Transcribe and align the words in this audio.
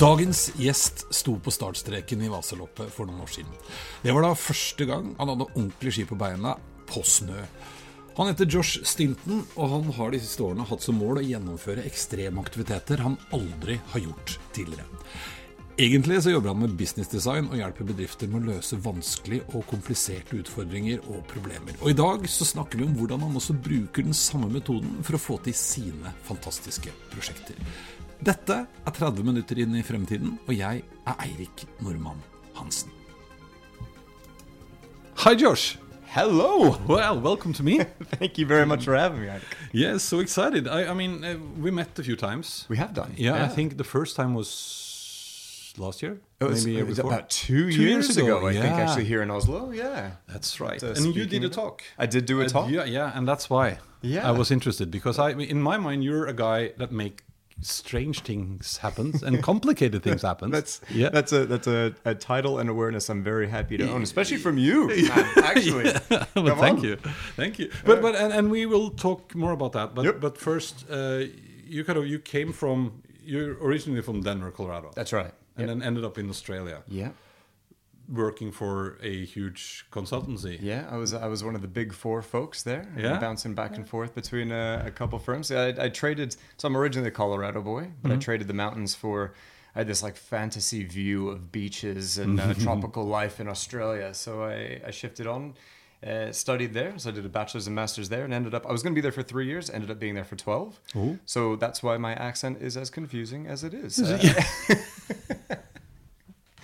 Dagens 0.00 0.46
gjest 0.56 1.02
sto 1.12 1.34
på 1.44 1.52
startstreken 1.52 2.22
i 2.24 2.28
Vaseloppet 2.32 2.88
for 2.88 3.04
noen 3.04 3.20
år 3.20 3.28
siden. 3.34 3.50
Det 4.00 4.14
var 4.16 4.24
da 4.24 4.30
første 4.32 4.86
gang 4.88 5.10
han 5.18 5.28
hadde 5.28 5.46
ordentlig 5.50 5.92
ski 5.92 6.06
på 6.08 6.16
beina 6.16 6.54
på 6.88 7.02
snø. 7.04 7.42
Han 8.16 8.30
heter 8.30 8.48
Josh 8.48 8.80
Stinton, 8.88 9.42
og 9.60 9.68
han 9.74 9.92
har 9.98 10.14
de 10.14 10.22
siste 10.22 10.46
årene 10.46 10.64
hatt 10.70 10.86
som 10.86 10.96
mål 10.96 11.20
å 11.20 11.26
gjennomføre 11.26 11.84
ekstreme 11.84 12.40
aktiviteter 12.40 13.04
han 13.04 13.18
aldri 13.36 13.76
har 13.92 14.06
gjort 14.06 14.38
tidligere. 14.56 14.88
Egentlig 15.80 16.22
så 16.24 16.32
jobber 16.32 16.54
han 16.54 16.64
med 16.64 16.80
businessdesign 16.80 17.52
og 17.52 17.60
hjelper 17.60 17.92
bedrifter 17.92 18.32
med 18.32 18.40
å 18.40 18.54
løse 18.56 18.80
vanskelige 18.80 19.52
og 19.52 19.68
kompliserte 19.68 20.40
utfordringer 20.40 21.04
og 21.12 21.26
problemer. 21.28 21.76
Og 21.84 21.92
i 21.92 22.00
dag 22.00 22.24
så 22.28 22.48
snakker 22.48 22.80
vi 22.80 22.88
om 22.88 22.96
hvordan 22.96 23.28
han 23.28 23.36
også 23.36 23.60
bruker 23.68 24.08
den 24.08 24.16
samme 24.16 24.48
metoden 24.48 25.02
for 25.04 25.20
å 25.20 25.26
få 25.28 25.42
til 25.44 25.56
sine 25.56 26.16
fantastiske 26.24 26.96
prosjekter. 27.12 27.60
Dette 28.22 28.66
er 28.86 28.92
30 28.92 29.22
minutter 29.24 29.58
inn 29.62 29.74
i 29.78 29.82
fremtiden, 29.86 30.34
og 30.46 30.52
jeg 30.56 30.82
er 31.08 31.14
Eirik 31.24 31.62
Normann 31.80 32.20
Hansen. 32.58 32.90
Hi, 35.24 35.32
Josh. 35.36 35.76
Hello. 36.04 36.76
Well, 36.88 37.20
welcome 37.20 37.52
to 37.54 37.62
me. 37.62 37.78
Thank 38.18 38.36
you 38.38 38.46
very 38.46 38.66
much 38.66 38.84
for 38.84 38.94
having 38.96 39.20
me. 39.22 39.28
Eirik. 39.28 39.56
yes, 39.72 40.02
so 40.02 40.18
excited. 40.20 40.66
I, 40.68 40.90
I 40.90 40.94
mean, 40.94 41.24
uh, 41.24 41.36
we 41.62 41.70
met 41.70 41.98
a 41.98 42.02
few 42.02 42.16
times. 42.16 42.66
We 42.68 42.76
have 42.76 42.92
done. 42.92 43.12
Yeah, 43.16 43.44
I 43.44 43.48
think 43.48 43.76
the 43.78 43.84
first 43.84 44.16
time 44.16 44.34
was 44.34 45.72
last 45.78 46.02
year. 46.02 46.18
it 46.40 46.44
was, 46.44 46.66
maybe 46.66 46.78
it 46.80 46.86
was 46.86 46.98
year 46.98 47.04
before. 47.04 47.12
about 47.12 47.30
two, 47.30 47.70
Two 47.70 47.82
years, 47.82 48.06
years 48.08 48.16
ago. 48.18 48.38
ago, 48.38 48.48
I 48.48 48.52
think 48.54 48.74
actually 48.74 49.04
here 49.04 49.22
in 49.22 49.30
Oslo. 49.30 49.70
Yeah, 49.70 50.10
That's 50.28 50.60
right. 50.60 50.82
Uh, 50.82 50.88
and 50.96 51.14
you 51.14 51.24
did 51.26 51.44
a 51.44 51.48
talk. 51.48 51.82
I 51.98 52.06
did 52.06 52.26
do 52.26 52.40
a 52.42 52.44
Uh, 52.44 52.48
talk. 52.48 52.70
yeah, 52.70 52.84
yeah, 52.84 53.12
and 53.16 53.26
that's 53.26 53.48
why 53.48 53.78
Yeah. 54.02 54.28
I 54.28 54.32
was 54.32 54.50
interested 54.50 54.90
because 54.90 55.18
I, 55.18 55.30
in 55.30 55.62
my 55.62 55.78
mind, 55.78 56.02
you're 56.04 56.26
a 56.26 56.34
guy 56.34 56.72
that 56.78 56.90
make 56.92 57.22
strange 57.62 58.20
things 58.20 58.78
happen 58.78 59.12
and 59.24 59.42
complicated 59.50 60.02
things 60.02 60.22
happen. 60.22 60.50
That's 60.50 60.80
yeah. 60.90 61.10
That's 61.10 61.32
a 61.32 61.46
that's 61.46 61.66
a, 61.66 61.94
a 62.04 62.14
title 62.14 62.58
and 62.58 62.68
awareness 62.70 63.08
I'm 63.08 63.22
very 63.22 63.48
happy 63.48 63.76
to 63.78 63.90
own, 63.90 64.02
especially 64.02 64.38
from 64.38 64.58
you. 64.58 64.90
actually, 65.42 65.92
well, 66.36 66.56
thank 66.56 66.78
on. 66.78 66.84
you, 66.84 66.96
thank 67.36 67.58
you. 67.58 67.70
But 67.84 68.00
but 68.02 68.14
and, 68.14 68.32
and 68.32 68.50
we 68.50 68.66
will 68.66 68.90
talk 68.90 69.34
more 69.34 69.52
about 69.52 69.72
that. 69.72 69.94
But 69.94 70.04
Yep. 70.04 70.20
but 70.20 70.38
first, 70.38 70.84
uh, 70.90 71.24
you 71.66 71.84
kind 71.84 71.98
of 71.98 72.06
you 72.06 72.18
came 72.18 72.52
from 72.52 73.02
you're 73.24 73.54
originally 73.62 74.02
from 74.02 74.22
Denver, 74.22 74.50
Colorado, 74.50 74.90
That's 74.94 75.12
right. 75.12 75.32
and 75.56 75.66
Yep. 75.66 75.68
then 75.68 75.82
ended 75.82 76.04
up 76.04 76.18
in 76.18 76.28
Australia 76.30 76.82
Yeah, 76.88 77.10
working 78.10 78.50
for 78.52 78.98
a 79.02 79.24
huge 79.24 79.86
consultancy. 79.92 80.58
yeah. 80.60 80.86
I 80.90 80.96
was 80.96 81.14
I 81.14 81.26
was 81.28 81.44
one 81.44 81.54
of 81.54 81.62
the 81.62 81.68
big 81.68 81.92
four 81.92 82.22
folks 82.22 82.62
there. 82.62 82.88
Yeah? 82.96 83.18
bouncing 83.18 83.54
back 83.54 83.76
and 83.76 83.88
forth 83.88 84.14
between 84.14 84.50
a, 84.52 84.82
a 84.86 84.90
couple 84.90 85.18
firms. 85.18 85.50
I, 85.52 85.68
I 85.68 85.88
traded. 85.88 86.36
So 86.56 86.68
I'm 86.68 86.76
originally 86.76 87.08
a 87.08 87.12
Colorado 87.12 87.62
boy, 87.62 87.90
but 88.02 88.12
I 88.12 88.16
traded 88.16 88.48
the 88.48 88.54
mountains 88.54 88.94
for. 88.94 89.34
I 89.74 89.80
had 89.80 89.86
this 89.86 90.02
like 90.02 90.16
fantasy 90.16 90.82
view 90.82 91.28
of 91.28 91.52
beaches 91.52 92.18
and 92.18 92.40
uh, 92.40 92.54
tropical 92.54 93.04
life 93.04 93.38
in 93.38 93.46
Australia. 93.46 94.12
So 94.14 94.42
I, 94.42 94.80
I 94.84 94.90
shifted 94.90 95.28
on, 95.28 95.54
uh, 96.04 96.32
studied 96.32 96.74
there. 96.74 96.98
So 96.98 97.10
I 97.10 97.12
did 97.12 97.24
a 97.24 97.28
bachelor's 97.28 97.68
and 97.68 97.76
master's 97.76 98.08
there, 98.08 98.24
and 98.24 98.34
ended 98.34 98.52
up. 98.52 98.66
I 98.66 98.72
was 98.72 98.82
going 98.82 98.92
to 98.92 98.96
be 98.96 99.00
there 99.00 99.12
for 99.12 99.22
three 99.22 99.46
years. 99.46 99.70
Ended 99.70 99.88
up 99.90 100.00
being 100.00 100.16
there 100.16 100.24
for 100.24 100.34
twelve. 100.34 100.80
Ooh. 100.96 101.20
So 101.24 101.54
that's 101.54 101.84
why 101.84 101.98
my 101.98 102.14
accent 102.14 102.60
is 102.60 102.76
as 102.76 102.90
confusing 102.90 103.46
as 103.46 103.62
it 103.62 103.72
is. 103.72 104.00
Uh, 104.70 104.74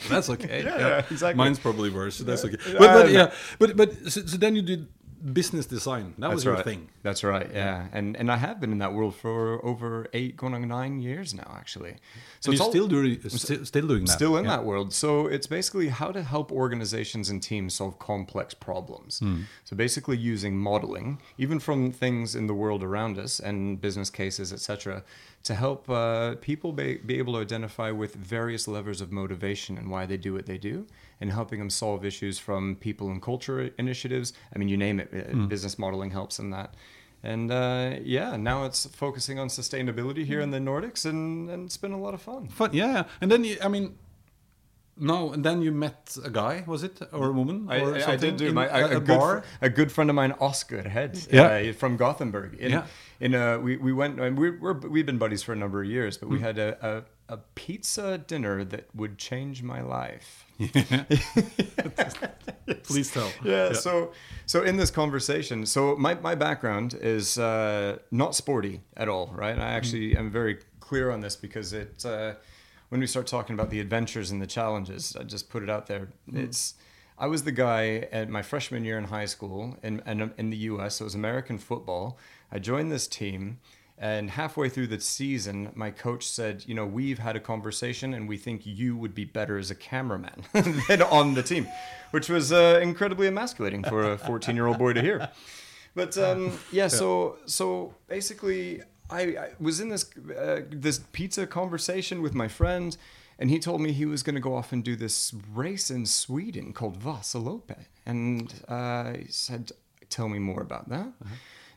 That's 0.15 0.31
okay. 0.31 0.65
Yeah, 0.65 1.05
exactly. 1.11 1.35
Mine's 1.35 1.59
probably 1.59 1.91
worse. 1.91 2.17
So 2.17 2.25
that's 2.25 2.45
okay. 2.45 2.57
Yeah, 2.67 2.79
But, 2.79 3.03
but 3.03 3.11
yeah, 3.11 3.33
but 3.59 3.77
but 3.77 4.13
so, 4.13 4.25
so 4.27 4.37
then 4.37 4.55
you 4.57 4.63
did 4.63 4.89
business 5.33 5.67
design. 5.67 6.15
That 6.19 6.33
was 6.33 6.45
your 6.45 6.55
right. 6.55 6.65
thing. 6.65 6.89
That's 7.03 7.25
right. 7.25 7.51
Yeah, 7.53 7.87
and 7.93 8.17
and 8.17 8.31
I 8.31 8.37
have 8.37 8.61
been 8.61 8.73
in 8.73 8.79
that 8.79 8.93
world 8.93 9.15
for 9.15 9.65
over 9.65 10.07
eight, 10.13 10.37
going 10.37 10.55
on 10.55 10.67
nine 10.69 11.01
years 11.01 11.35
now, 11.35 11.55
actually. 11.57 11.97
So 12.41 12.51
it's 12.51 12.61
you're 12.61 12.71
still 12.71 12.89
doing 12.89 13.21
still, 13.29 13.65
still 13.65 13.87
doing 13.87 14.05
that. 14.05 14.13
still 14.13 14.37
in 14.37 14.45
yeah. 14.45 14.57
that 14.57 14.65
world. 14.65 14.93
So 14.93 15.27
it's 15.27 15.47
basically 15.47 15.89
how 15.89 16.13
to 16.13 16.23
help 16.23 16.53
organizations 16.53 17.31
and 17.31 17.43
teams 17.43 17.75
solve 17.75 17.99
complex 17.99 18.55
problems. 18.55 19.19
Hmm. 19.21 19.43
So 19.65 19.77
basically 19.77 20.17
using 20.17 20.57
modeling, 20.57 21.21
even 21.39 21.59
from 21.59 21.93
things 21.93 22.35
in 22.35 22.47
the 22.47 22.55
world 22.55 22.83
around 22.83 23.19
us 23.19 23.41
and 23.41 23.81
business 23.81 24.11
cases, 24.11 24.53
etc., 24.53 25.03
to 25.47 25.55
help 25.55 25.89
uh, 25.89 26.35
people 26.41 26.73
be, 26.73 26.97
be 26.97 27.19
able 27.19 27.35
to 27.35 27.39
identify 27.39 27.93
with 27.93 28.17
various 28.17 28.67
levers 28.67 29.01
of 29.01 29.13
motivation 29.13 29.79
and 29.79 29.89
why 29.89 30.05
they 30.05 30.17
do 30.17 30.33
what 30.35 30.47
they 30.47 30.59
do, 30.59 30.87
and 31.21 31.31
helping 31.31 31.61
them 31.61 31.71
solve 31.71 32.05
issues 32.05 32.37
from 32.37 32.75
people 32.77 33.11
and 33.11 33.23
culture 33.23 33.71
initiatives. 33.79 34.33
I 34.53 34.59
mean, 34.59 34.69
you 34.69 34.77
name 34.77 34.99
it. 34.99 35.09
Hmm. 35.13 35.47
Business 35.47 35.79
modeling 35.79 36.11
helps 36.11 36.41
in 36.41 36.51
that. 36.51 36.75
And 37.23 37.53
uh, 37.53 37.97
yeah, 38.03 38.37
now 38.37 38.65
it's 38.65 38.87
focusing 38.87 39.39
on 39.39 39.47
sustainability 39.49 40.25
here 40.25 40.41
in 40.41 40.51
the 40.51 40.59
Nordics, 40.59 41.07
and, 41.07 41.49
and 41.49 41.67
it's 41.67 41.77
been 41.77 41.93
a 41.93 42.01
lot 42.01 42.13
of 42.13 42.23
fun. 42.23 42.49
Fun, 42.49 42.71
yeah, 42.73 42.93
yeah. 42.93 43.05
And 43.21 43.31
then 43.31 43.45
you, 43.45 43.57
I 43.63 43.69
mean, 43.69 43.97
no, 44.99 45.33
and 45.33 45.45
then 45.45 45.63
you 45.63 45.73
met 45.73 46.17
a 46.25 46.31
guy, 46.31 46.65
was 46.67 46.83
it, 46.83 47.01
or 47.13 47.27
a 47.29 47.33
woman? 47.33 47.67
I, 47.69 47.81
or 47.81 47.97
I- 47.97 48.13
I 48.13 48.17
did 48.17 48.37
do 48.37 48.47
in 48.49 48.55
my 48.55 48.67
a, 48.67 48.85
a, 48.85 48.97
a 48.97 49.01
good, 49.01 49.19
bar. 49.19 49.43
a 49.61 49.69
good 49.69 49.91
friend 49.93 50.09
of 50.11 50.17
mine, 50.17 50.33
Oscar 50.41 50.89
Head, 50.89 51.19
Yeah. 51.31 51.47
uh, 51.71 51.73
from 51.73 51.97
Gothenburg. 51.97 52.55
In, 52.59 52.71
Yeah. 52.71 52.87
in 53.21 53.35
a, 53.35 53.59
we 53.59 53.77
we 53.77 53.93
went 53.93 54.21
and 54.21 54.39
we 54.39 54.51
we're, 54.51 54.79
we've 54.89 55.07
been 55.07 55.19
buddies 55.19 55.43
for 55.43 55.53
a 55.53 55.57
number 55.57 55.83
of 55.83 55.89
years, 55.89 56.17
Mm. 56.17 56.21
but 56.21 56.29
we 56.31 56.41
had 56.41 56.59
a, 56.59 56.77
a 56.91 57.03
a 57.29 57.39
pizza 57.55 58.19
dinner 58.19 58.65
that 58.65 58.85
would 58.95 59.19
change 59.19 59.63
my 59.63 59.81
life. 59.83 60.45
Please 62.85 63.11
tell. 63.13 63.31
Yeah, 63.45 63.73
So 63.73 64.13
so 64.47 64.63
in 64.63 64.77
this 64.77 64.91
conversation, 64.91 65.67
so 65.67 65.97
my 65.97 66.15
my 66.15 66.35
background 66.35 66.95
is 67.01 67.39
uh, 67.39 67.99
not 68.11 68.35
sporty 68.35 68.81
at 68.97 69.09
all, 69.09 69.33
right? 69.35 69.59
I 69.59 69.71
actually 69.77 70.17
am 70.17 70.31
very 70.31 70.59
clear 70.81 71.11
on 71.11 71.21
this 71.21 71.37
because 71.37 71.73
it 71.73 72.05
uh, 72.05 72.35
when 72.89 73.01
we 73.01 73.07
start 73.07 73.27
talking 73.27 73.55
about 73.55 73.71
the 73.71 73.81
adventures 73.81 74.31
and 74.31 74.41
the 74.41 74.47
challenges, 74.47 75.17
I 75.19 75.25
just 75.25 75.51
put 75.51 75.63
it 75.63 75.71
out 75.71 75.87
there. 75.87 76.09
It's 76.33 76.75
I 77.19 77.27
was 77.27 77.45
the 77.45 77.53
guy 77.53 78.09
at 78.13 78.29
my 78.29 78.43
freshman 78.43 78.85
year 78.85 78.99
in 78.99 79.05
high 79.05 79.25
school 79.25 79.77
in 79.83 80.03
in, 80.07 80.33
in 80.37 80.51
the 80.51 80.57
U.S. 80.59 80.97
So 80.97 81.05
it 81.05 81.07
was 81.07 81.15
American 81.15 81.59
football. 81.59 82.19
I 82.53 82.59
joined 82.59 82.93
this 82.93 83.07
team. 83.07 83.59
And 83.99 84.29
halfway 84.29 84.69
through 84.69 84.89
the 84.89 85.01
season, 85.01 85.73
my 85.75 85.91
coach 85.91 86.29
said, 86.29 86.65
"You 86.67 86.75
know, 86.75 86.85
we've 86.85 87.19
had 87.19 87.35
a 87.35 87.41
conversation, 87.41 88.13
and 88.13 88.29
we 88.29 88.37
think 88.37 88.67
you 88.67 88.95
would 88.95 89.15
be 89.15 89.25
better 89.25 89.57
as 89.57 89.71
a 89.71 89.75
cameraman 89.75 90.45
than 90.53 91.01
on 91.01 91.33
the 91.33 91.43
team," 91.43 91.67
which 92.11 92.29
was 92.29 92.53
uh, 92.53 92.79
incredibly 92.83 93.27
emasculating 93.27 93.83
for 93.83 94.13
a 94.13 94.19
14-year-old 94.19 94.77
boy 94.77 94.93
to 94.93 95.01
hear. 95.01 95.31
But 95.95 96.19
um, 96.27 96.59
yeah, 96.71 96.89
so 96.89 97.39
so 97.47 97.95
basically, 98.07 98.83
I, 99.11 99.21
I 99.21 99.49
was 99.61 99.81
in 99.81 99.89
this 99.89 100.11
uh, 100.37 100.61
this 100.71 101.01
pizza 101.13 101.47
conversation 101.47 102.23
with 102.23 102.35
my 102.35 102.49
friend, 102.49 102.97
and 103.39 103.51
he 103.51 103.59
told 103.59 103.81
me 103.81 103.93
he 103.93 104.07
was 104.07 104.23
going 104.23 104.35
to 104.35 104.41
go 104.41 104.55
off 104.55 104.73
and 104.73 104.83
do 104.83 104.97
this 104.97 105.35
race 105.55 105.91
in 105.91 106.07
Sweden 106.07 106.73
called 106.73 106.99
Vasaloppet, 106.99 107.87
and 108.05 108.53
uh, 108.69 109.13
he 109.15 109.27
said, 109.31 109.73
"Tell 110.11 110.29
me 110.29 110.39
more 110.39 110.61
about 110.61 110.89
that." 110.89 111.13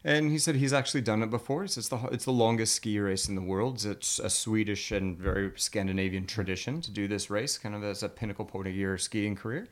And 0.04 0.32
he 0.32 0.40
said 0.40 0.56
he's 0.56 0.72
actually 0.72 1.02
done 1.02 1.22
it 1.22 1.30
before. 1.30 1.66
It's 1.66 1.76
the 1.90 2.00
it's 2.12 2.26
the 2.26 2.32
longest 2.32 2.76
ski 2.76 3.00
race 3.00 3.28
in 3.28 3.36
the 3.36 3.42
world. 3.42 3.86
It's 3.86 4.18
a 4.20 4.30
Swedish 4.30 4.92
and 4.92 5.18
very 5.18 5.52
Scandinavian 5.56 6.26
tradition 6.26 6.82
to 6.82 6.92
do 6.92 7.08
this 7.08 7.30
race, 7.30 7.58
kind 7.58 7.76
of 7.76 7.84
as 7.84 8.02
a 8.02 8.10
pinnacle 8.10 8.46
point 8.46 8.68
of 8.68 8.76
your 8.76 8.98
skiing 8.98 9.36
career. 9.36 9.68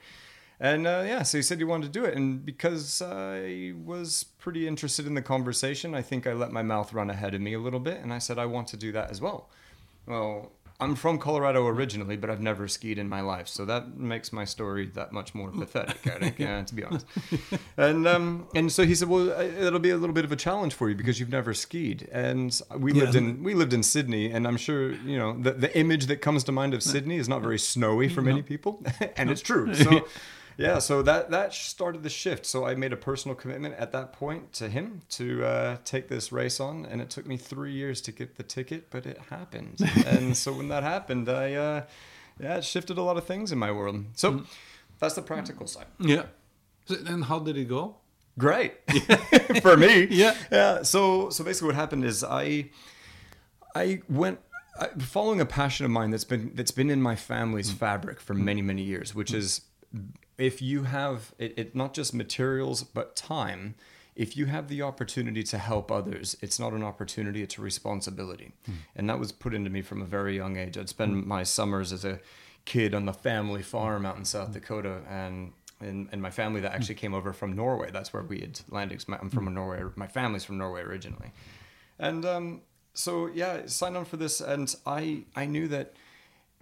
And 0.59 0.87
uh, 0.87 1.03
yeah, 1.05 1.21
so 1.23 1.37
he 1.37 1.41
said 1.43 1.59
he 1.59 1.63
wanted 1.63 1.93
to 1.93 1.99
do 1.99 2.03
it, 2.03 2.15
and 2.15 2.43
because 2.43 3.01
I 3.01 3.73
was 3.85 4.25
pretty 4.39 4.67
interested 4.67 5.05
in 5.05 5.13
the 5.13 5.21
conversation, 5.21 5.93
I 5.93 6.01
think 6.01 6.25
I 6.25 6.33
let 6.33 6.51
my 6.51 6.63
mouth 6.63 6.93
run 6.93 7.11
ahead 7.11 7.35
of 7.35 7.41
me 7.41 7.53
a 7.53 7.59
little 7.59 7.79
bit, 7.79 8.01
and 8.01 8.11
I 8.11 8.17
said 8.17 8.39
I 8.39 8.47
want 8.47 8.67
to 8.69 8.77
do 8.77 8.91
that 8.93 9.11
as 9.11 9.21
well. 9.21 9.49
Well, 10.07 10.51
I'm 10.79 10.95
from 10.95 11.17
Colorado 11.17 11.65
originally, 11.65 12.17
but 12.17 12.29
I've 12.29 12.41
never 12.41 12.67
skied 12.67 12.99
in 12.99 13.09
my 13.09 13.21
life, 13.21 13.47
so 13.47 13.65
that 13.65 13.97
makes 13.97 14.31
my 14.31 14.45
story 14.45 14.85
that 14.93 15.11
much 15.11 15.33
more 15.33 15.49
pathetic. 15.59 16.05
I 16.05 16.19
think, 16.19 16.39
yeah, 16.39 16.63
to 16.63 16.75
be 16.75 16.83
honest. 16.83 17.05
And 17.77 18.07
um, 18.07 18.47
and 18.55 18.71
so 18.71 18.83
he 18.83 18.95
said, 18.95 19.07
well, 19.07 19.29
it'll 19.29 19.77
be 19.77 19.91
a 19.91 19.97
little 19.97 20.13
bit 20.13 20.25
of 20.25 20.31
a 20.31 20.35
challenge 20.35 20.73
for 20.73 20.89
you 20.89 20.95
because 20.95 21.19
you've 21.19 21.29
never 21.29 21.53
skied. 21.53 22.09
And 22.11 22.59
we 22.75 22.91
lived 22.91 23.13
in 23.13 23.43
we 23.43 23.53
lived 23.53 23.73
in 23.73 23.83
Sydney, 23.83 24.31
and 24.31 24.47
I'm 24.47 24.57
sure 24.57 24.93
you 24.93 25.17
know 25.17 25.39
the 25.39 25.51
the 25.51 25.77
image 25.77 26.07
that 26.07 26.21
comes 26.21 26.43
to 26.45 26.51
mind 26.51 26.73
of 26.73 26.81
Sydney 26.81 27.17
is 27.17 27.29
not 27.29 27.43
very 27.43 27.59
snowy 27.59 28.09
for 28.09 28.23
many 28.23 28.41
people, 28.41 28.83
and 29.17 29.29
it's 29.29 29.41
true. 29.41 29.75
So. 29.75 30.07
Yeah, 30.57 30.79
so 30.79 31.03
that 31.03 31.29
that 31.29 31.53
started 31.53 32.01
the 32.01 32.09
shift. 32.09 32.45
So 32.45 32.65
I 32.65 32.73
made 32.73 32.91
a 32.91 32.97
personal 32.97 33.35
commitment 33.35 33.75
at 33.75 33.91
that 33.91 34.11
point 34.11 34.53
to 34.53 34.69
him 34.69 35.01
to 35.09 35.45
uh, 35.45 35.77
take 35.85 36.07
this 36.07 36.31
race 36.31 36.59
on, 36.59 36.85
and 36.85 36.99
it 36.99 37.11
took 37.11 37.27
me 37.27 37.37
three 37.37 37.73
years 37.73 38.01
to 38.01 38.11
get 38.11 38.37
the 38.37 38.43
ticket, 38.43 38.89
but 38.89 39.05
it 39.05 39.19
happened. 39.29 39.79
and 40.07 40.35
so 40.35 40.53
when 40.53 40.67
that 40.69 40.81
happened, 40.81 41.29
I 41.29 41.53
uh, 41.53 41.81
yeah, 42.39 42.57
it 42.57 42.63
shifted 42.63 42.97
a 42.97 43.03
lot 43.03 43.17
of 43.17 43.25
things 43.25 43.51
in 43.51 43.59
my 43.59 43.71
world. 43.71 44.03
So 44.13 44.43
that's 44.99 45.13
the 45.13 45.21
practical 45.21 45.67
side. 45.67 45.85
Yeah. 45.99 46.23
So, 46.85 46.95
and 47.05 47.25
how 47.25 47.39
did 47.39 47.55
it 47.57 47.65
go? 47.65 47.97
Great 48.39 48.73
for 49.61 49.77
me. 49.77 50.07
Yeah. 50.09 50.35
Yeah. 50.51 50.81
So 50.81 51.29
so 51.29 51.43
basically, 51.43 51.67
what 51.67 51.75
happened 51.75 52.03
is 52.03 52.23
I 52.23 52.71
I 53.75 54.01
went 54.09 54.39
I, 54.79 54.87
following 54.99 55.39
a 55.39 55.45
passion 55.45 55.85
of 55.85 55.91
mine 55.91 56.09
that's 56.09 56.23
been 56.23 56.51
that's 56.55 56.71
been 56.71 56.89
in 56.89 57.01
my 57.01 57.15
family's 57.15 57.71
fabric 57.71 58.19
for 58.19 58.33
many 58.33 58.63
many 58.63 58.81
years, 58.81 59.13
which 59.13 59.33
is 59.33 59.61
if 60.37 60.61
you 60.61 60.83
have 60.83 61.33
it, 61.37 61.53
it 61.57 61.75
not 61.75 61.93
just 61.93 62.13
materials 62.13 62.83
but 62.83 63.15
time. 63.15 63.75
If 64.15 64.35
you 64.35 64.47
have 64.47 64.67
the 64.67 64.81
opportunity 64.81 65.43
to 65.43 65.59
help 65.59 65.91
others, 65.91 66.35
it's 66.41 66.59
not 66.59 66.73
an 66.73 66.83
opportunity; 66.83 67.43
it's 67.43 67.57
a 67.57 67.61
responsibility, 67.61 68.53
hmm. 68.65 68.73
and 68.95 69.09
that 69.09 69.19
was 69.19 69.31
put 69.31 69.53
into 69.53 69.69
me 69.69 69.81
from 69.81 70.01
a 70.01 70.05
very 70.05 70.35
young 70.35 70.57
age. 70.57 70.77
I'd 70.77 70.89
spend 70.89 71.25
my 71.25 71.43
summers 71.43 71.93
as 71.93 72.03
a 72.03 72.19
kid 72.65 72.95
on 72.95 73.05
the 73.05 73.13
family 73.13 73.61
farm 73.61 74.05
out 74.05 74.17
in 74.17 74.25
South 74.25 74.47
hmm. 74.47 74.53
Dakota, 74.53 75.01
and 75.07 75.53
and, 75.79 76.09
and 76.11 76.19
my 76.19 76.31
family 76.31 76.61
that 76.61 76.73
actually 76.73 76.95
hmm. 76.95 77.01
came 77.01 77.13
over 77.13 77.31
from 77.31 77.55
Norway. 77.55 77.91
That's 77.91 78.11
where 78.11 78.23
we 78.23 78.39
had 78.39 78.59
my- 78.71 79.19
I'm 79.19 79.29
from 79.29 79.53
Norway. 79.53 79.83
My 79.95 80.07
family's 80.07 80.43
from 80.43 80.57
Norway 80.57 80.81
originally, 80.81 81.31
and 81.99 82.25
um, 82.25 82.61
so 82.95 83.27
yeah, 83.27 83.67
signed 83.67 83.95
on 83.95 84.05
for 84.05 84.17
this, 84.17 84.41
and 84.41 84.73
I 84.85 85.25
I 85.35 85.45
knew 85.45 85.67
that 85.67 85.93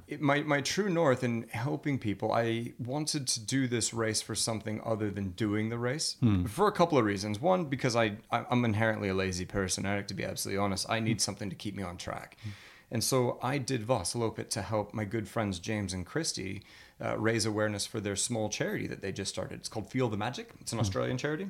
it, 0.08 0.22
my 0.22 0.42
my 0.42 0.62
true 0.62 0.90
north 0.90 1.24
in 1.24 1.48
helping 1.50 1.98
people. 1.98 2.32
I 2.32 2.74
wanted 2.80 3.28
to 3.28 3.40
do 3.40 3.68
this 3.68 3.94
race 3.94 4.22
for 4.22 4.36
something 4.36 4.82
other 4.86 5.10
than 5.10 5.32
doing 5.32 5.70
the 5.70 5.78
race 5.78 6.18
hmm. 6.20 6.46
for 6.46 6.68
a 6.68 6.72
couple 6.72 6.98
of 6.98 7.06
reasons. 7.06 7.40
One, 7.40 7.66
because 7.66 7.96
I 7.96 8.18
I- 8.32 8.46
I'm 8.50 8.64
inherently 8.66 9.10
a 9.10 9.14
lazy 9.14 9.46
person. 9.46 9.86
I 9.86 9.96
like 9.96 10.08
to 10.10 10.14
be 10.14 10.24
absolutely 10.24 10.60
honest. 10.60 10.90
I 10.90 11.00
need 11.00 11.22
something 11.22 11.50
to 11.50 11.56
keep 11.56 11.76
me 11.76 11.84
on 11.84 11.98
track. 11.98 12.38
Hmm. 12.44 12.50
And 12.92 13.04
so 13.04 13.40
I 13.42 13.58
did 13.58 13.86
Vasaloppet 13.86 14.50
to 14.52 14.62
help 14.62 14.94
my 14.94 15.06
good 15.06 15.28
friends 15.28 15.58
James 15.58 15.92
and 15.92 16.06
Christy 16.06 16.62
uh, 17.04 17.18
raise 17.18 17.46
awareness 17.46 17.88
for 17.88 18.00
their 18.00 18.16
small 18.16 18.48
charity 18.48 18.86
that 18.88 19.02
they 19.02 19.12
just 19.12 19.34
started. 19.34 19.60
It's 19.60 19.68
called 19.68 19.90
Feel 19.90 20.08
the 20.08 20.18
Magic. 20.18 20.52
It's 20.62 20.72
an 20.72 20.78
hmm. 20.78 20.82
Australian 20.82 21.18
charity. 21.18 21.48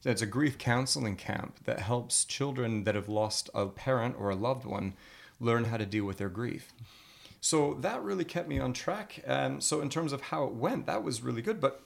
So 0.00 0.10
It's 0.10 0.22
a 0.22 0.26
grief 0.26 0.56
counseling 0.56 1.16
camp 1.16 1.64
that 1.64 1.80
helps 1.80 2.24
children 2.24 2.84
that 2.84 2.94
have 2.94 3.08
lost 3.08 3.50
a 3.54 3.66
parent 3.66 4.16
or 4.18 4.30
a 4.30 4.34
loved 4.34 4.64
one 4.64 4.94
learn 5.40 5.64
how 5.64 5.76
to 5.76 5.86
deal 5.86 6.04
with 6.04 6.18
their 6.18 6.28
grief. 6.28 6.72
So 7.40 7.74
that 7.80 8.02
really 8.02 8.24
kept 8.24 8.48
me 8.48 8.58
on 8.58 8.72
track. 8.72 9.22
Um, 9.26 9.60
so 9.60 9.80
in 9.80 9.88
terms 9.88 10.12
of 10.12 10.20
how 10.20 10.44
it 10.44 10.54
went, 10.54 10.86
that 10.86 11.02
was 11.02 11.22
really 11.22 11.42
good. 11.42 11.60
But 11.60 11.82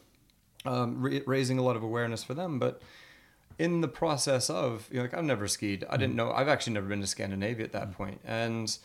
um, 0.65 1.03
ra- 1.03 1.21
raising 1.27 1.59
a 1.59 1.63
lot 1.63 1.77
of 1.77 1.83
awareness 1.83 2.25
for 2.25 2.35
them. 2.35 2.59
But 2.59 2.81
in 3.59 3.81
the 3.81 3.89
process 3.89 4.51
of, 4.51 4.89
you 4.91 4.97
know, 4.97 5.03
like 5.03 5.15
I've 5.15 5.25
never 5.25 5.47
skied. 5.47 5.85
I 5.89 5.97
didn't 5.97 6.17
know. 6.17 6.33
I've 6.33 6.49
actually 6.49 6.73
never 6.75 6.87
been 6.87 7.01
to 7.01 7.07
Scandinavia 7.07 7.65
at 7.65 7.73
that 7.73 7.93
point, 7.93 8.21
and 8.25 8.77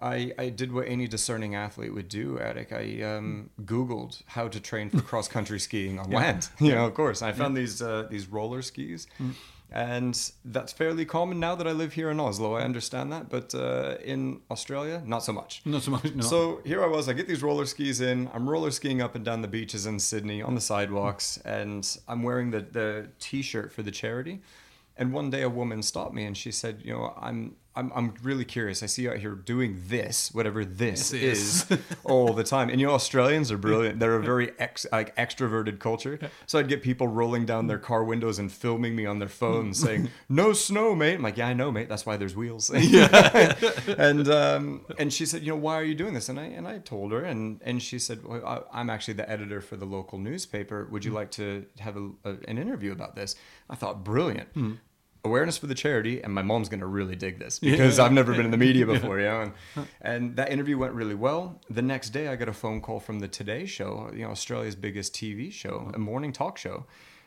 I 0.00 0.32
I 0.38 0.48
did 0.48 0.72
what 0.72 0.86
any 0.88 1.06
discerning 1.08 1.54
athlete 1.54 1.94
would 1.94 2.08
do. 2.08 2.38
Attic. 2.38 2.72
I 2.72 3.02
um, 3.02 3.50
Googled 3.62 4.22
how 4.26 4.48
to 4.48 4.60
train 4.60 4.90
for 4.90 5.00
cross 5.10 5.28
country 5.28 5.60
skiing 5.60 5.98
on 5.98 6.10
land. 6.10 6.48
You 6.60 6.74
know, 6.74 6.86
of 6.86 6.94
course. 6.94 7.22
I 7.22 7.32
found 7.32 7.56
these 7.56 7.80
uh, 7.82 8.06
these 8.10 8.26
roller 8.26 8.62
skis. 8.62 9.06
And 9.70 10.18
that's 10.46 10.72
fairly 10.72 11.04
common 11.04 11.38
now 11.38 11.54
that 11.54 11.66
I 11.66 11.72
live 11.72 11.92
here 11.92 12.10
in 12.10 12.18
Oslo. 12.18 12.54
I 12.54 12.62
understand 12.62 13.12
that, 13.12 13.28
but 13.28 13.54
uh, 13.54 13.96
in 14.02 14.40
Australia, 14.50 15.02
not 15.04 15.22
so 15.22 15.32
much. 15.34 15.60
Not 15.66 15.82
so 15.82 15.90
much. 15.90 16.14
No. 16.14 16.22
So 16.22 16.60
here 16.64 16.82
I 16.82 16.86
was. 16.86 17.06
I 17.06 17.12
get 17.12 17.28
these 17.28 17.42
roller 17.42 17.66
skis 17.66 18.00
in. 18.00 18.30
I'm 18.32 18.48
roller 18.48 18.70
skiing 18.70 19.02
up 19.02 19.14
and 19.14 19.22
down 19.24 19.42
the 19.42 19.48
beaches 19.48 19.84
in 19.84 19.98
Sydney 19.98 20.40
on 20.40 20.54
the 20.54 20.60
sidewalks, 20.62 21.36
and 21.44 21.98
I'm 22.08 22.22
wearing 22.22 22.50
the 22.50 22.60
the 22.60 23.08
T-shirt 23.20 23.70
for 23.70 23.82
the 23.82 23.90
charity. 23.90 24.40
And 24.96 25.12
one 25.12 25.28
day 25.28 25.42
a 25.42 25.50
woman 25.50 25.82
stopped 25.82 26.14
me 26.14 26.24
and 26.24 26.36
she 26.36 26.50
said, 26.50 26.80
"You 26.82 26.94
know, 26.94 27.14
I'm 27.20 27.56
I'm 27.78 27.92
I'm 27.94 28.14
really 28.22 28.44
curious. 28.44 28.82
I 28.82 28.86
see 28.86 29.02
you 29.02 29.10
out 29.10 29.18
here 29.18 29.36
doing 29.36 29.80
this, 29.86 30.34
whatever 30.34 30.64
this 30.64 31.10
This 31.10 31.22
is, 31.22 31.70
is." 31.70 31.78
all 32.04 32.32
the 32.32 32.42
time. 32.42 32.70
And 32.70 32.80
you 32.80 32.88
know, 32.88 32.92
Australians 32.92 33.52
are 33.52 33.58
brilliant. 33.58 34.00
They're 34.00 34.16
a 34.16 34.22
very 34.22 34.50
ex, 34.58 34.84
like 34.90 35.14
extroverted 35.16 35.78
culture. 35.78 36.18
So 36.46 36.58
I'd 36.58 36.68
get 36.68 36.82
people 36.82 37.06
rolling 37.06 37.46
down 37.46 37.68
their 37.68 37.78
car 37.78 38.02
windows 38.02 38.40
and 38.40 38.50
filming 38.50 38.96
me 38.96 39.06
on 39.06 39.20
their 39.20 39.28
phones, 39.28 39.80
mm. 39.80 39.86
saying, 39.86 40.10
"No 40.28 40.52
snow, 40.52 40.96
mate." 40.96 41.14
I'm 41.14 41.22
like, 41.22 41.36
"Yeah, 41.36 41.46
I 41.46 41.54
know, 41.54 41.70
mate. 41.70 41.88
That's 41.88 42.04
why 42.04 42.16
there's 42.16 42.34
wheels." 42.34 42.68
and 42.70 44.28
um, 44.28 44.84
and 44.98 45.12
she 45.12 45.24
said, 45.24 45.42
"You 45.42 45.52
know, 45.52 45.58
why 45.58 45.76
are 45.76 45.84
you 45.84 45.94
doing 45.94 46.14
this?" 46.14 46.28
And 46.28 46.40
I 46.40 46.46
and 46.46 46.66
I 46.66 46.78
told 46.78 47.12
her, 47.12 47.22
and 47.22 47.60
and 47.64 47.80
she 47.80 48.00
said, 48.00 48.24
well, 48.24 48.44
I, 48.44 48.80
"I'm 48.80 48.90
actually 48.90 49.14
the 49.14 49.30
editor 49.30 49.60
for 49.60 49.76
the 49.76 49.86
local 49.86 50.18
newspaper. 50.18 50.88
Would 50.90 51.04
you 51.04 51.12
mm. 51.12 51.16
like 51.16 51.30
to 51.32 51.64
have 51.78 51.96
a, 51.96 52.10
a, 52.24 52.36
an 52.48 52.58
interview 52.58 52.90
about 52.90 53.14
this?" 53.14 53.36
I 53.70 53.74
thought, 53.74 54.02
brilliant. 54.02 54.48
Hmm. 54.54 54.74
Awareness 55.28 55.56
for 55.58 55.66
the 55.66 55.74
charity, 55.74 56.22
and 56.22 56.32
my 56.32 56.42
mom's 56.42 56.68
gonna 56.68 56.86
really 56.86 57.14
dig 57.16 57.38
this 57.38 57.58
because 57.58 57.98
Yeah. 57.98 58.04
I've 58.04 58.12
never 58.12 58.32
been 58.34 58.44
in 58.46 58.50
the 58.50 58.56
media 58.68 58.86
before, 58.94 59.18
you 59.20 59.26
know. 59.26 59.40
And, 59.76 59.86
and 60.00 60.36
that 60.36 60.50
interview 60.50 60.76
went 60.78 60.94
really 60.94 61.14
well. 61.14 61.60
The 61.70 61.82
next 61.82 62.10
day, 62.10 62.28
I 62.28 62.36
got 62.36 62.48
a 62.48 62.52
phone 62.52 62.80
call 62.80 62.98
from 63.00 63.20
the 63.20 63.28
Today 63.28 63.66
Show, 63.66 64.10
you 64.14 64.22
know, 64.24 64.30
Australia's 64.30 64.76
biggest 64.76 65.14
TV 65.14 65.52
show, 65.52 65.90
a 65.94 65.98
morning 65.98 66.32
talk 66.32 66.58
show, 66.58 66.86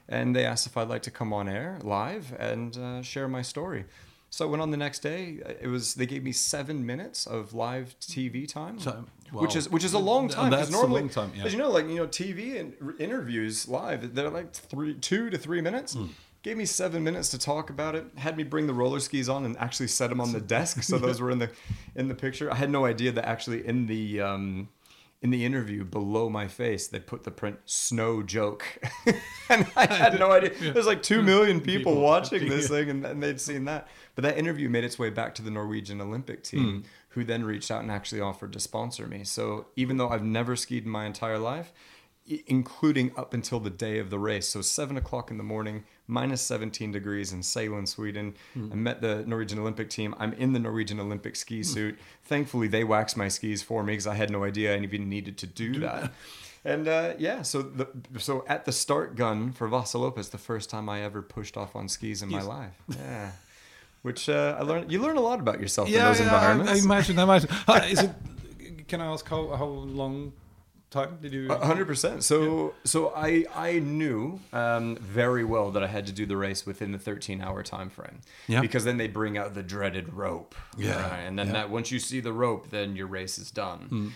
and 0.09 0.35
they 0.35 0.45
asked 0.45 0.65
if 0.67 0.75
I'd 0.77 0.89
like 0.89 1.03
to 1.03 1.11
come 1.11 1.31
on 1.31 1.47
air 1.47 1.79
live 1.83 2.33
and 2.39 2.75
uh, 2.77 3.01
share 3.01 3.27
my 3.27 3.41
story. 3.43 3.85
So 4.33 4.47
I 4.47 4.49
went 4.49 4.61
on 4.61 4.71
the 4.71 4.77
next 4.77 4.99
day. 4.99 5.39
It 5.61 5.67
was 5.67 5.95
they 5.95 6.05
gave 6.05 6.23
me 6.23 6.31
seven 6.31 6.85
minutes 6.85 7.27
of 7.27 7.53
live 7.53 7.95
TV 7.99 8.47
time, 8.47 8.79
So- 8.79 9.05
which 9.33 9.55
is 9.55 9.69
which 9.69 9.83
is 9.85 9.93
a 9.93 9.99
long 9.99 10.27
time. 10.27 10.49
that's 10.51 10.73
a 10.73 10.85
long 10.87 11.07
time, 11.09 11.31
yeah. 11.35 11.45
as 11.45 11.51
you 11.53 11.59
know, 11.59 11.69
like 11.69 11.87
you 11.87 11.95
know, 11.95 12.07
TV 12.07 12.59
and 12.59 12.73
interviews 12.99 13.67
live, 13.67 14.13
they're 14.15 14.29
like 14.29 14.51
three, 14.53 14.93
two 14.95 15.29
to 15.29 15.37
three 15.37 15.61
minutes. 15.61 15.93
Hmm. 15.93 16.07
Gave 16.43 16.57
me 16.57 16.65
seven 16.65 17.03
minutes 17.03 17.29
to 17.29 17.37
talk 17.37 17.69
about 17.69 17.95
it. 17.95 18.05
Had 18.17 18.35
me 18.35 18.43
bring 18.43 18.65
the 18.65 18.73
roller 18.73 18.99
skis 18.99 19.29
on 19.29 19.45
and 19.45 19.55
actually 19.57 19.87
set 19.87 20.09
them 20.09 20.19
on 20.19 20.31
the 20.31 20.41
desk, 20.41 20.81
so 20.81 20.97
those 20.97 21.21
were 21.21 21.29
in 21.29 21.37
the 21.37 21.51
in 21.95 22.07
the 22.07 22.15
picture. 22.15 22.51
I 22.51 22.55
had 22.55 22.71
no 22.71 22.85
idea 22.85 23.11
that 23.11 23.25
actually 23.25 23.65
in 23.65 23.85
the 23.85 24.21
um, 24.21 24.69
in 25.21 25.29
the 25.29 25.45
interview 25.45 25.83
below 25.83 26.29
my 26.31 26.47
face 26.47 26.87
they 26.87 26.99
put 26.99 27.25
the 27.25 27.29
print 27.29 27.59
"snow 27.65 28.23
joke," 28.23 28.65
and 29.49 29.67
I 29.75 29.85
had 29.85 30.19
no 30.19 30.31
idea. 30.31 30.73
There's 30.73 30.87
like 30.87 31.03
two 31.03 31.21
million 31.21 31.61
people, 31.61 31.91
People 31.91 32.01
watching 32.01 32.49
this 32.49 32.69
thing, 32.69 32.89
and, 32.89 33.05
and 33.05 33.21
they'd 33.21 33.39
seen 33.39 33.65
that. 33.65 33.87
But 34.15 34.23
that 34.23 34.39
interview 34.39 34.67
made 34.67 34.83
its 34.83 34.97
way 34.97 35.11
back 35.11 35.35
to 35.35 35.43
the 35.43 35.51
Norwegian 35.51 36.01
Olympic 36.01 36.43
team, 36.43 36.85
who 37.09 37.23
then 37.23 37.43
reached 37.43 37.69
out 37.69 37.83
and 37.83 37.91
actually 37.91 38.21
offered 38.21 38.51
to 38.53 38.59
sponsor 38.59 39.05
me. 39.05 39.23
So 39.25 39.67
even 39.75 39.97
though 39.97 40.09
I've 40.09 40.23
never 40.23 40.55
skied 40.55 40.85
in 40.85 40.89
my 40.89 41.05
entire 41.05 41.37
life, 41.37 41.71
including 42.47 43.11
up 43.17 43.33
until 43.33 43.59
the 43.59 43.69
day 43.69 43.99
of 43.99 44.09
the 44.09 44.19
race, 44.19 44.47
so 44.47 44.61
seven 44.61 44.97
o'clock 44.97 45.31
in 45.31 45.37
the 45.37 45.43
morning, 45.43 45.83
minus 46.07 46.41
17 46.41 46.91
degrees 46.91 47.31
in 47.31 47.39
Sälen, 47.39 47.87
Sweden. 47.87 48.35
I 48.55 48.75
met 48.75 49.01
the 49.01 49.23
Norwegian 49.25 49.59
Olympic 49.59 49.89
team. 49.89 50.15
I'm 50.19 50.33
in 50.33 50.53
the 50.53 50.59
Norwegian 50.59 50.99
Olympic 50.99 51.35
ski 51.35 51.63
suit. 51.63 51.97
Thankfully, 52.23 52.67
they 52.67 52.83
waxed 52.83 53.17
my 53.17 53.27
skis 53.27 53.63
for 53.63 53.83
me 53.83 53.93
because 53.93 54.07
I 54.07 54.15
had 54.15 54.29
no 54.29 54.43
idea 54.43 54.75
I 54.75 54.79
even 54.79 55.09
needed 55.09 55.37
to 55.39 55.47
do, 55.47 55.79
that. 55.79 56.11
And 56.63 56.87
uh, 56.87 57.13
yeah, 57.17 57.41
so 57.41 57.63
the 57.63 57.87
so 58.19 58.45
at 58.47 58.65
the 58.65 58.71
start 58.71 59.15
gun 59.15 59.51
for 59.51 59.67
Vasaloppet, 59.67 60.29
the 60.29 60.37
first 60.37 60.69
time 60.69 60.89
I 60.89 61.01
ever 61.01 61.21
pushed 61.21 61.57
off 61.57 61.75
on 61.75 61.89
skis 61.89 62.21
in 62.21 62.29
my 62.29 62.41
life. 62.41 62.73
Yeah. 62.89 63.31
Which 64.03 64.29
uh, 64.29 64.57
I 64.59 64.63
learned. 64.63 64.91
You 64.91 65.01
learn 65.01 65.17
a 65.17 65.21
lot 65.21 65.39
about 65.39 65.59
yourself 65.59 65.87
in 65.87 65.95
those 65.95 66.19
yeah, 66.19 66.25
environments. 66.25 66.71
I 66.71 66.83
imagine. 66.83 67.19
I 67.19 67.23
imagine. 67.23 67.49
Is 67.85 67.99
it? 67.99 68.11
Can 68.87 69.01
I 69.01 69.05
ask 69.05 69.27
how 69.27 69.55
how 69.55 69.65
long 69.65 70.33
time 70.91 71.17
did 71.19 71.33
you? 71.33 71.49
Hundred 71.49 71.87
percent. 71.87 72.23
So, 72.23 72.75
so 72.83 73.11
I 73.15 73.45
I 73.55 73.79
knew 73.79 74.39
um, 74.53 74.97
very 74.97 75.43
well 75.43 75.71
that 75.71 75.83
I 75.83 75.87
had 75.87 76.05
to 76.07 76.13
do 76.13 76.27
the 76.27 76.37
race 76.37 76.65
within 76.65 76.91
the 76.91 76.99
thirteen 76.99 77.41
hour 77.41 77.63
time 77.63 77.89
frame. 77.89 78.19
Yeah. 78.47 78.61
Because 78.61 78.83
then 78.83 78.97
they 78.97 79.07
bring 79.07 79.37
out 79.37 79.55
the 79.55 79.63
dreaded 79.63 80.13
rope. 80.13 80.53
Yeah, 80.77 81.09
right? 81.09 81.21
And 81.21 81.39
then 81.39 81.47
yeah. 81.47 81.53
that 81.53 81.69
once 81.71 81.89
you 81.91 81.97
see 81.97 82.19
the 82.19 82.33
rope, 82.33 82.69
then 82.69 82.95
your 82.95 83.07
race 83.07 83.39
is 83.39 83.49
done. 83.49 84.13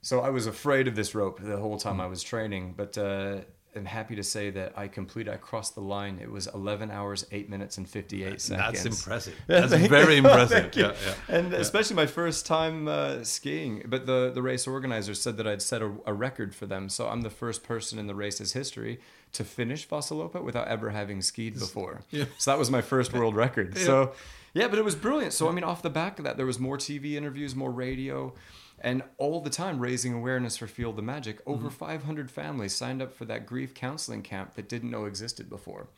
So 0.00 0.20
I 0.20 0.28
was 0.30 0.46
afraid 0.46 0.86
of 0.86 0.96
this 0.96 1.14
rope 1.14 1.40
the 1.40 1.56
whole 1.56 1.78
time 1.78 1.98
I 1.98 2.06
was 2.06 2.22
training, 2.22 2.74
but 2.76 2.98
uh, 2.98 3.38
I'm 3.76 3.84
happy 3.84 4.16
to 4.16 4.22
say 4.22 4.50
that 4.50 4.72
I 4.76 4.88
completed. 4.88 5.32
I 5.32 5.36
crossed 5.36 5.74
the 5.74 5.80
line. 5.80 6.18
It 6.22 6.30
was 6.30 6.46
eleven 6.48 6.90
hours, 6.90 7.26
eight 7.32 7.48
minutes, 7.48 7.78
and 7.78 7.88
fifty 7.88 8.24
eight 8.24 8.40
seconds. 8.40 8.82
That's 8.82 9.00
impressive. 9.00 9.34
That's 9.46 9.72
very 9.74 10.16
impressive. 10.18 10.58
thank 10.60 10.76
you. 10.76 10.84
Yeah, 10.84 10.94
yeah. 11.06 11.36
And 11.36 11.54
especially 11.54 11.96
my 11.96 12.06
first 12.06 12.46
time 12.46 12.88
uh, 12.88 13.24
skiing. 13.24 13.82
But 13.86 14.06
the, 14.06 14.30
the 14.34 14.42
race 14.42 14.66
organizer 14.66 15.14
said 15.14 15.36
that 15.38 15.46
I'd 15.46 15.62
set 15.62 15.82
a, 15.82 15.92
a 16.06 16.12
record 16.12 16.54
for 16.54 16.66
them. 16.66 16.88
So 16.88 17.08
I'm 17.08 17.22
the 17.22 17.30
first 17.30 17.62
person 17.62 17.98
in 17.98 18.06
the 18.06 18.14
race's 18.14 18.52
history 18.52 19.00
to 19.32 19.44
finish 19.44 19.88
Vasaloppet 19.88 20.44
without 20.44 20.68
ever 20.68 20.90
having 20.90 21.20
skied 21.20 21.54
before. 21.58 22.02
Yeah. 22.10 22.26
So 22.38 22.50
that 22.52 22.58
was 22.58 22.70
my 22.70 22.82
first 22.82 23.12
world 23.12 23.34
record. 23.34 23.76
So 23.78 24.12
Yeah, 24.54 24.68
but 24.68 24.78
it 24.78 24.84
was 24.84 24.94
brilliant. 24.94 25.32
So 25.32 25.48
I 25.48 25.52
mean, 25.52 25.64
off 25.64 25.82
the 25.82 25.90
back 25.90 26.18
of 26.18 26.24
that, 26.24 26.36
there 26.36 26.46
was 26.46 26.58
more 26.60 26.78
TV 26.78 27.14
interviews, 27.14 27.54
more 27.56 27.72
radio, 27.72 28.32
and 28.84 29.02
all 29.16 29.40
the 29.40 29.50
time 29.50 29.80
raising 29.80 30.12
awareness 30.12 30.58
for 30.58 30.66
Feel 30.66 30.92
the 30.92 31.02
Magic. 31.02 31.40
Mm-hmm. 31.40 31.50
Over 31.50 31.70
500 31.70 32.30
families 32.30 32.74
signed 32.74 33.02
up 33.02 33.14
for 33.14 33.24
that 33.24 33.46
grief 33.46 33.74
counseling 33.74 34.22
camp 34.22 34.54
that 34.54 34.68
didn't 34.68 34.90
know 34.90 35.06
existed 35.06 35.48
before. 35.48 35.88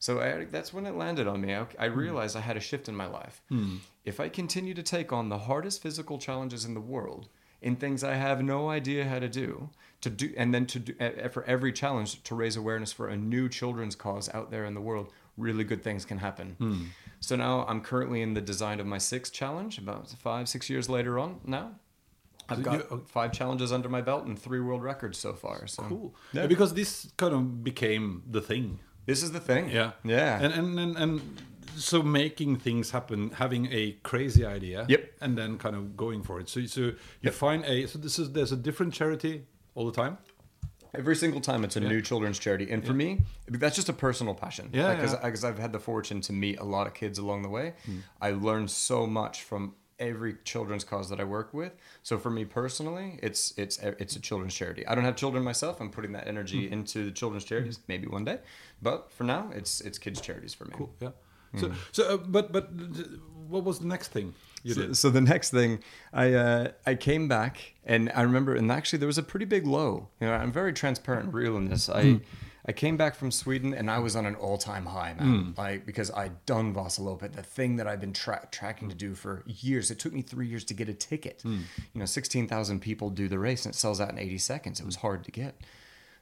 So 0.00 0.20
I, 0.20 0.46
that's 0.46 0.74
when 0.74 0.84
it 0.84 0.96
landed 0.96 1.28
on 1.28 1.40
me. 1.40 1.54
I, 1.54 1.60
I 1.60 1.64
mm-hmm. 1.64 1.98
realized 1.98 2.36
I 2.36 2.40
had 2.40 2.56
a 2.56 2.60
shift 2.60 2.88
in 2.88 2.96
my 2.96 3.06
life. 3.06 3.40
Mm-hmm. 3.50 3.76
If 4.04 4.18
I 4.18 4.28
continue 4.28 4.74
to 4.74 4.82
take 4.82 5.12
on 5.12 5.28
the 5.28 5.38
hardest 5.38 5.80
physical 5.80 6.18
challenges 6.18 6.64
in 6.64 6.74
the 6.74 6.80
world, 6.80 7.28
in 7.62 7.76
things 7.76 8.02
I 8.02 8.14
have 8.14 8.42
no 8.42 8.68
idea 8.68 9.04
how 9.04 9.20
to 9.20 9.28
do, 9.28 9.70
to 10.00 10.10
do, 10.10 10.34
and 10.36 10.52
then 10.52 10.66
to 10.66 10.80
do 10.80 10.94
uh, 10.98 11.28
for 11.28 11.44
every 11.44 11.72
challenge 11.72 12.24
to 12.24 12.34
raise 12.34 12.56
awareness 12.56 12.92
for 12.92 13.08
a 13.08 13.16
new 13.16 13.48
children's 13.48 13.94
cause 13.94 14.28
out 14.34 14.50
there 14.50 14.64
in 14.64 14.74
the 14.74 14.80
world, 14.80 15.12
really 15.36 15.62
good 15.62 15.84
things 15.84 16.04
can 16.04 16.18
happen. 16.18 16.56
So 17.20 17.36
now 17.36 17.64
I'm 17.68 17.80
currently 17.80 18.20
in 18.20 18.34
the 18.34 18.40
design 18.40 18.80
of 18.80 18.86
my 18.86 18.98
sixth 18.98 19.32
challenge. 19.32 19.78
About 19.78 20.08
five, 20.08 20.48
six 20.48 20.68
years 20.68 20.88
later 20.88 21.20
on 21.20 21.38
now, 21.44 21.76
I've 22.48 22.62
got 22.62 22.90
you- 22.90 23.04
five 23.06 23.32
challenges 23.32 23.72
under 23.72 23.88
my 23.88 24.00
belt 24.02 24.26
and 24.26 24.38
three 24.38 24.60
world 24.60 24.82
records 24.82 25.18
so 25.18 25.32
far. 25.34 25.66
So 25.66 25.82
Cool. 25.84 26.14
Yeah. 26.32 26.46
Because 26.46 26.74
this 26.74 27.10
kind 27.16 27.34
of 27.34 27.62
became 27.64 28.22
the 28.30 28.40
thing. 28.40 28.78
this 29.06 29.22
is 29.22 29.32
the 29.32 29.40
thing. 29.40 29.70
Yeah. 29.70 29.92
yeah. 30.04 30.40
And 30.42 30.52
and 30.54 30.78
and, 30.78 30.96
and 30.96 31.20
so 31.76 32.02
making 32.02 32.56
things 32.58 32.90
happen, 32.90 33.30
having 33.30 33.66
a 33.72 33.92
crazy 34.02 34.44
idea. 34.44 34.84
Yep. 34.88 35.12
And 35.20 35.38
then 35.38 35.56
kind 35.58 35.74
of 35.76 35.96
going 35.96 36.22
for 36.22 36.40
it. 36.40 36.48
So 36.48 36.64
so 36.66 36.92
you 37.22 37.30
find 37.30 37.64
a 37.64 37.86
so 37.86 37.98
this 37.98 38.18
is 38.18 38.32
there's 38.32 38.52
a 38.52 38.56
different 38.56 38.92
charity 38.94 39.46
all 39.74 39.86
the 39.86 39.92
time. 40.02 40.18
Every 40.94 41.16
single 41.16 41.40
time 41.40 41.64
it's 41.64 41.76
a 41.76 41.80
new 41.80 42.02
children's 42.02 42.38
charity. 42.38 42.70
And 42.70 42.84
for 42.86 42.92
me, 42.92 43.22
that's 43.48 43.76
just 43.76 43.88
a 43.88 43.94
personal 43.94 44.34
passion. 44.34 44.68
Yeah, 44.74 44.94
Because 44.94 45.12
yeah. 45.14 45.24
because 45.24 45.42
I've 45.42 45.58
had 45.58 45.72
the 45.72 45.78
fortune 45.80 46.20
to 46.22 46.34
meet 46.34 46.58
a 46.60 46.64
lot 46.64 46.86
of 46.86 46.92
kids 46.92 47.18
along 47.18 47.40
the 47.42 47.48
way. 47.48 47.72
Hmm. 47.86 48.00
I 48.20 48.32
learned 48.32 48.70
so 48.70 49.06
much 49.06 49.42
from 49.42 49.74
every 50.10 50.34
children's 50.44 50.84
cause 50.84 51.06
that 51.10 51.20
I 51.20 51.24
work 51.24 51.48
with. 51.60 51.72
So 52.02 52.18
for 52.18 52.30
me 52.30 52.44
personally, 52.44 53.08
it's 53.22 53.54
it's 53.56 53.76
it's 54.02 54.16
a 54.16 54.20
children's 54.20 54.54
charity. 54.54 54.82
I 54.86 54.94
don't 54.94 55.04
have 55.10 55.16
children 55.16 55.42
myself. 55.44 55.80
I'm 55.80 55.90
putting 55.90 56.12
that 56.12 56.26
energy 56.34 56.66
Hmm. 56.66 56.74
into 56.74 56.98
the 57.08 57.12
children's 57.20 57.44
charities 57.50 57.78
maybe 57.88 58.06
one 58.06 58.24
day. 58.24 58.38
But 58.88 58.98
for 59.16 59.24
now, 59.24 59.42
it's 59.58 59.80
it's 59.80 59.98
kids 59.98 60.20
charities 60.20 60.54
for 60.54 60.64
me. 60.66 60.74
Cool. 60.76 60.90
Yeah. 61.00 61.12
So 61.60 61.66
so 61.96 62.02
uh, 62.14 62.16
but 62.36 62.46
but 62.52 62.64
what 63.52 63.62
was 63.64 63.78
the 63.78 63.86
next 63.94 64.08
thing 64.08 64.34
you 64.64 64.74
so, 64.74 64.80
did? 64.80 64.96
so 64.96 65.10
the 65.10 65.20
next 65.20 65.50
thing, 65.50 65.80
I 66.24 66.26
uh, 66.46 66.64
I 66.86 66.94
came 66.94 67.28
back 67.28 67.74
and 67.84 68.10
I 68.14 68.22
remember, 68.22 68.52
and 68.56 68.72
actually 68.72 69.00
there 69.00 69.12
was 69.14 69.18
a 69.18 69.22
pretty 69.32 69.44
big 69.46 69.66
low. 69.66 70.08
You 70.20 70.26
know, 70.28 70.34
I'm 70.42 70.52
very 70.52 70.72
transparent 70.72 71.24
and 71.26 71.34
real 71.34 71.56
in 71.56 71.68
this. 71.68 71.88
I 71.88 72.20
I 72.64 72.72
came 72.72 72.96
back 72.96 73.16
from 73.16 73.32
Sweden 73.32 73.74
and 73.74 73.90
I 73.90 73.98
was 73.98 74.14
on 74.14 74.24
an 74.24 74.36
all 74.36 74.56
time 74.56 74.86
high, 74.86 75.14
man. 75.14 75.26
Hmm. 75.26 75.50
Like 75.60 75.84
because 75.84 76.10
I'd 76.12 76.44
done 76.46 76.72
Vasaloppet, 76.74 77.32
the 77.32 77.42
thing 77.42 77.76
that 77.76 77.88
I've 77.88 78.00
been 78.00 78.12
tra- 78.12 78.48
tracking 78.52 78.88
to 78.88 78.94
do 78.94 79.14
for 79.14 79.42
years. 79.46 79.90
It 79.90 79.98
took 79.98 80.12
me 80.12 80.22
three 80.22 80.46
years 80.46 80.64
to 80.66 80.74
get 80.74 80.88
a 80.88 80.94
ticket. 80.94 81.42
Hmm. 81.42 81.60
You 81.92 82.00
know, 82.00 82.06
sixteen 82.06 82.46
thousand 82.46 82.80
people 82.80 83.10
do 83.10 83.28
the 83.28 83.38
race 83.38 83.64
and 83.64 83.74
it 83.74 83.78
sells 83.78 84.00
out 84.00 84.10
in 84.10 84.18
eighty 84.18 84.38
seconds. 84.38 84.78
It 84.78 84.86
was 84.86 84.96
hmm. 84.96 85.00
hard 85.00 85.24
to 85.24 85.30
get. 85.30 85.56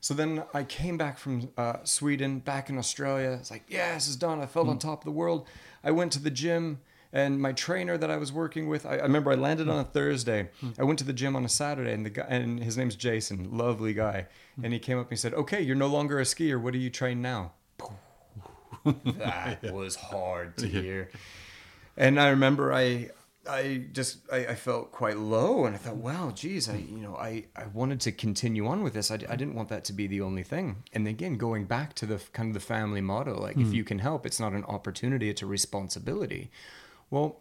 So 0.00 0.14
then 0.14 0.44
I 0.54 0.64
came 0.64 0.96
back 0.96 1.18
from 1.18 1.50
uh, 1.58 1.76
Sweden, 1.84 2.38
back 2.38 2.70
in 2.70 2.78
Australia. 2.78 3.36
It's 3.38 3.50
like, 3.50 3.64
yeah, 3.68 3.94
this 3.94 4.08
is 4.08 4.16
done. 4.16 4.40
I 4.40 4.46
felt 4.46 4.66
on 4.66 4.78
top 4.78 5.02
of 5.02 5.04
the 5.04 5.10
world. 5.10 5.46
I 5.84 5.90
went 5.90 6.12
to 6.12 6.18
the 6.18 6.30
gym, 6.30 6.80
and 7.12 7.40
my 7.40 7.52
trainer 7.52 7.98
that 7.98 8.10
I 8.10 8.16
was 8.16 8.32
working 8.32 8.68
with, 8.68 8.86
I, 8.86 8.96
I 8.96 9.02
remember 9.02 9.32
I 9.32 9.34
landed 9.34 9.68
on 9.68 9.78
a 9.78 9.84
Thursday. 9.84 10.50
I 10.78 10.84
went 10.84 10.98
to 11.00 11.04
the 11.04 11.12
gym 11.12 11.34
on 11.34 11.44
a 11.44 11.48
Saturday, 11.48 11.92
and 11.92 12.06
the 12.06 12.10
guy, 12.10 12.26
and 12.28 12.62
his 12.62 12.76
name's 12.76 12.96
Jason, 12.96 13.56
lovely 13.56 13.94
guy, 13.94 14.26
and 14.62 14.72
he 14.72 14.78
came 14.78 14.98
up 14.98 15.06
and 15.06 15.10
he 15.10 15.16
said, 15.16 15.34
"Okay, 15.34 15.60
you're 15.60 15.76
no 15.76 15.88
longer 15.88 16.18
a 16.20 16.24
skier. 16.24 16.60
What 16.60 16.72
do 16.72 16.78
you 16.78 16.90
train 16.90 17.20
now?" 17.20 17.52
that 18.84 19.72
was 19.72 19.96
hard 19.96 20.56
to 20.58 20.66
hear. 20.68 21.10
And 21.96 22.20
I 22.20 22.28
remember 22.28 22.72
I 22.72 23.10
I 23.48 23.86
just 23.92 24.18
I, 24.30 24.38
I 24.38 24.54
felt 24.54 24.92
quite 24.92 25.16
low 25.16 25.64
and 25.64 25.74
I 25.74 25.78
thought, 25.78 25.96
wow, 25.96 26.30
geez, 26.34 26.68
I 26.68 26.76
you 26.76 26.98
know, 26.98 27.16
I, 27.16 27.46
I 27.56 27.66
wanted 27.72 28.00
to 28.02 28.12
continue 28.12 28.66
on 28.66 28.82
with 28.82 28.92
this. 28.92 29.10
I, 29.10 29.14
I 29.14 29.36
didn't 29.36 29.54
want 29.54 29.68
that 29.70 29.84
to 29.84 29.92
be 29.92 30.06
the 30.06 30.20
only 30.20 30.42
thing. 30.42 30.84
And 30.92 31.08
again, 31.08 31.36
going 31.36 31.64
back 31.64 31.94
to 31.94 32.06
the 32.06 32.22
kind 32.32 32.48
of 32.48 32.54
the 32.54 32.60
family 32.60 33.00
motto, 33.00 33.40
like 33.40 33.56
if 33.56 33.68
mm. 33.68 33.74
you 33.74 33.84
can 33.84 33.98
help, 33.98 34.26
it's 34.26 34.40
not 34.40 34.52
an 34.52 34.64
opportunity, 34.64 35.30
it's 35.30 35.42
a 35.42 35.46
responsibility. 35.46 36.50
Well, 37.10 37.40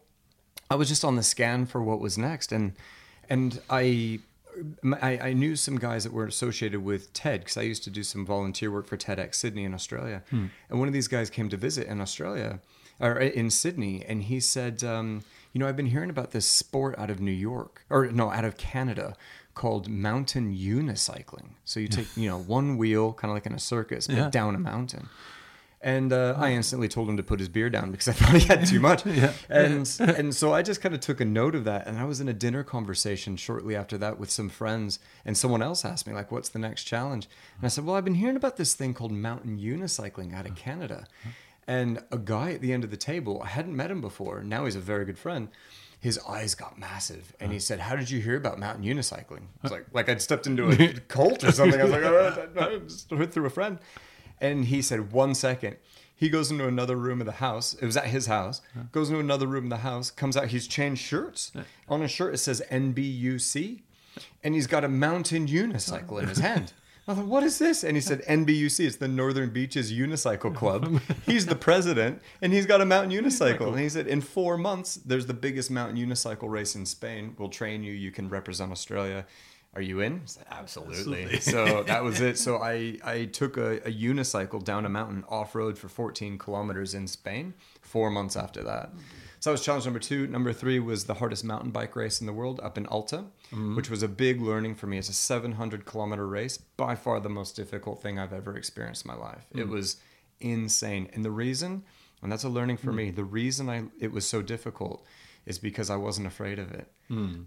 I 0.69 0.75
was 0.75 0.88
just 0.88 1.03
on 1.05 1.15
the 1.15 1.23
scan 1.23 1.65
for 1.65 1.81
what 1.81 1.99
was 1.99 2.17
next, 2.17 2.51
and 2.51 2.73
and 3.29 3.61
I. 3.69 4.19
I, 5.01 5.19
I 5.29 5.33
knew 5.33 5.55
some 5.55 5.77
guys 5.77 6.03
that 6.03 6.11
were 6.11 6.25
associated 6.25 6.83
with 6.83 7.13
TED 7.13 7.41
because 7.41 7.55
I 7.55 7.61
used 7.61 7.83
to 7.85 7.89
do 7.89 8.03
some 8.03 8.25
volunteer 8.25 8.69
work 8.71 8.88
for 8.88 8.97
TEDx 8.97 9.35
Sydney 9.35 9.63
in 9.63 9.73
Australia. 9.73 10.21
And 10.31 10.79
one 10.79 10.88
of 10.89 10.93
these 10.93 11.07
guys 11.07 11.29
came 11.29 11.47
to 11.49 11.55
visit 11.55 11.88
in 11.88 12.01
Australia 12.01 12.59
or 12.99 13.13
in 13.19 13.51
Sydney, 13.51 14.03
and 14.05 14.23
he 14.23 14.41
said, 14.41 14.83
um, 14.83 15.23
You 15.53 15.59
know, 15.59 15.67
I've 15.67 15.77
been 15.77 15.85
hearing 15.85 16.09
about 16.09 16.31
this 16.31 16.45
sport 16.45 16.95
out 16.97 17.09
of 17.09 17.21
New 17.21 17.31
York, 17.31 17.85
or 17.89 18.07
no, 18.07 18.31
out 18.31 18.43
of 18.43 18.57
Canada 18.57 19.15
called 19.53 19.88
mountain 19.88 20.53
unicycling. 20.53 21.51
So 21.63 21.79
you 21.79 21.88
take, 21.88 22.07
you 22.17 22.27
know, 22.27 22.39
one 22.39 22.75
wheel, 22.75 23.13
kind 23.13 23.29
of 23.31 23.35
like 23.35 23.45
in 23.45 23.53
a 23.53 23.59
circus, 23.59 24.07
but 24.07 24.15
Yeah. 24.17 24.29
down 24.29 24.55
a 24.55 24.59
mountain. 24.59 25.07
And 25.81 26.12
uh, 26.12 26.36
I 26.38 26.51
instantly 26.51 26.89
told 26.89 27.07
him 27.07 27.15
to 27.17 27.24
put 27.24 27.39
his 27.39 27.48
beer 27.48 27.69
down 27.69 27.91
because 27.91 28.09
I 28.09 28.12
thought 28.13 28.36
he 28.36 28.45
had 28.45 28.65
too 28.65 28.79
much. 28.79 29.05
yeah. 29.05 29.31
And 29.50 29.89
and 30.00 30.36
so 30.36 30.53
I 30.53 30.62
just 30.62 30.81
kind 30.81 30.93
of 30.93 31.00
took 31.01 31.21
a 31.21 31.25
note 31.25 31.55
of 31.55 31.63
that. 31.63 31.88
And 31.88 31.98
I 31.98 32.03
was 32.03 32.19
in 32.19 32.27
a 32.27 32.33
dinner 32.33 32.63
conversation 32.63 33.38
shortly 33.38 33.75
after 33.75 33.98
that 33.98 34.19
with 34.19 34.29
some 34.29 34.50
friends, 34.50 35.00
and 35.25 35.38
someone 35.38 35.62
else 35.62 35.86
asked 35.86 36.05
me 36.05 36.13
like, 36.13 36.31
"What's 36.31 36.50
the 36.50 36.59
next 36.59 36.83
challenge?" 36.83 37.29
And 37.57 37.65
I 37.65 37.69
said, 37.69 37.86
"Well, 37.86 37.95
I've 37.95 38.03
been 38.03 38.15
hearing 38.15 38.36
about 38.36 38.57
this 38.57 38.74
thing 38.74 38.93
called 38.93 39.12
mountain 39.12 39.57
unicycling 39.57 40.33
out 40.33 40.45
of 40.45 40.51
uh-huh. 40.51 40.62
Canada." 40.62 41.05
Uh-huh. 41.24 41.31
And 41.65 42.03
a 42.12 42.17
guy 42.17 42.51
at 42.53 42.62
the 42.62 42.74
end 42.74 42.83
of 42.83 42.89
the 42.89 42.98
table, 42.98 43.41
I 43.43 43.48
hadn't 43.48 43.75
met 43.75 43.91
him 43.91 44.01
before. 44.01 44.43
Now 44.43 44.65
he's 44.65 44.75
a 44.75 44.81
very 44.81 45.05
good 45.05 45.19
friend. 45.19 45.50
His 46.01 46.17
eyes 46.27 46.55
got 46.55 46.79
massive, 46.79 47.36
and 47.39 47.51
he 47.51 47.57
uh-huh. 47.57 47.62
said, 47.62 47.79
"How 47.79 47.95
did 47.95 48.09
you 48.09 48.19
hear 48.19 48.36
about 48.36 48.59
mountain 48.59 48.83
unicycling?" 48.83 49.43
I 49.43 49.63
was 49.63 49.71
like, 49.71 49.86
like 49.93 50.09
I'd 50.09 50.21
stepped 50.21 50.45
into 50.45 50.69
a 50.69 50.93
cult 51.07 51.43
or 51.45 51.53
something. 51.53 51.79
I 51.79 51.83
was 51.83 51.93
like, 51.93 52.03
oh, 52.03 52.50
I 52.57 52.65
I 52.65 52.77
just 52.79 53.09
heard 53.09 53.31
through 53.31 53.45
a 53.45 53.50
friend. 53.50 53.79
And 54.41 54.65
he 54.65 54.81
said, 54.81 55.12
one 55.12 55.36
second. 55.36 55.77
He 56.15 56.27
goes 56.27 56.51
into 56.51 56.67
another 56.67 56.98
room 56.98 57.22
of 57.22 57.25
the 57.25 57.34
house. 57.34 57.75
It 57.75 57.86
was 57.86 57.96
at 57.96 58.08
his 58.08 58.25
house. 58.25 58.62
Goes 58.91 59.10
into 59.10 59.22
another 59.22 59.48
room 59.48 59.65
of 59.65 59.69
the 59.69 59.77
house. 59.77 60.12
Comes 60.12 60.36
out. 60.36 60.48
He's 60.48 60.67
changed 60.67 61.01
shirts. 61.01 61.53
On 61.88 62.01
his 62.01 62.12
shirt 62.12 62.34
it 62.34 62.39
says 62.39 62.62
NBUC, 62.69 63.79
and 64.43 64.53
he's 64.53 64.67
got 64.67 64.84
a 64.84 64.89
mountain 64.89 65.48
unicycle 65.48 66.22
in 66.22 66.27
his 66.27 66.39
hand. 66.39 66.74
I 67.08 67.15
thought, 67.15 67.25
what 67.25 67.43
is 67.43 67.58
this? 67.58 67.84
And 67.84 67.98
he 67.98 68.01
said, 68.01 68.22
NBUC. 68.25 68.86
It's 68.86 68.98
the 68.98 69.08
Northern 69.08 69.50
Beaches 69.50 69.91
Unicycle 69.91 70.53
Club. 70.53 71.01
He's 71.25 71.48
the 71.48 71.55
president, 71.55 72.22
and 72.39 72.53
he's 72.53 72.67
got 72.67 72.81
a 72.81 72.86
mountain 72.86 73.12
unicycle. 73.12 73.69
And 73.69 73.79
he 73.79 73.89
said, 73.89 74.05
in 74.05 74.22
four 74.22 74.60
months, 74.60 74.98
there's 74.98 75.25
the 75.25 75.34
biggest 75.34 75.72
mountain 75.72 75.98
unicycle 75.98 76.48
race 76.51 76.75
in 76.75 76.86
Spain. 76.86 77.36
We'll 77.39 77.50
train 77.50 77.81
you. 77.81 77.93
You 77.93 78.12
can 78.12 78.29
represent 78.29 78.72
Australia. 78.72 79.25
Are 79.75 79.81
you 79.81 79.99
in? 79.99 80.21
Said, 80.25 80.45
Absolutely. 80.49 81.39
so 81.41 81.83
that 81.83 82.03
was 82.03 82.21
it. 82.21 82.38
So 82.39 82.57
I, 82.57 82.97
I 83.03 83.25
took 83.25 83.57
a, 83.57 83.77
a 83.88 83.91
unicycle 83.91 84.63
down 84.63 84.85
a 84.85 84.89
mountain 84.89 85.23
off 85.29 85.53
road 85.53 85.77
for 85.77 85.88
14 85.88 86.38
kilometers 86.38 86.93
in 86.93 87.07
Spain 87.07 87.53
four 87.81 88.09
months 88.09 88.35
after 88.35 88.63
that. 88.63 88.91
So 89.39 89.49
that 89.49 89.53
was 89.53 89.63
challenge 89.63 89.85
number 89.85 89.99
two. 89.99 90.27
Number 90.27 90.51
three 90.53 90.79
was 90.79 91.05
the 91.05 91.15
hardest 91.15 91.43
mountain 91.43 91.71
bike 91.71 91.95
race 91.95 92.19
in 92.19 92.27
the 92.27 92.33
world 92.33 92.59
up 92.61 92.77
in 92.77 92.85
Alta, 92.88 93.25
mm-hmm. 93.51 93.75
which 93.75 93.89
was 93.89 94.03
a 94.03 94.07
big 94.07 94.41
learning 94.41 94.75
for 94.75 94.88
me. 94.88 94.97
It's 94.97 95.09
a 95.09 95.13
700 95.13 95.85
kilometer 95.85 96.27
race, 96.27 96.57
by 96.57 96.95
far 96.95 97.19
the 97.19 97.29
most 97.29 97.55
difficult 97.55 98.01
thing 98.01 98.19
I've 98.19 98.33
ever 98.33 98.57
experienced 98.57 99.05
in 99.05 99.11
my 99.11 99.17
life. 99.17 99.45
It 99.51 99.67
mm. 99.67 99.69
was 99.69 99.97
insane. 100.41 101.09
And 101.13 101.23
the 101.23 101.31
reason, 101.31 101.83
and 102.21 102.31
that's 102.31 102.43
a 102.43 102.49
learning 102.49 102.77
for 102.77 102.91
mm. 102.91 102.95
me, 102.95 103.11
the 103.11 103.23
reason 103.23 103.69
I 103.69 103.83
it 103.99 104.11
was 104.11 104.25
so 104.25 104.41
difficult 104.41 105.05
is 105.49 105.59
because 105.59 105.89
I 105.89 105.95
wasn't 105.97 106.27
afraid 106.27 106.59
of 106.59 106.71
it. 106.71 106.87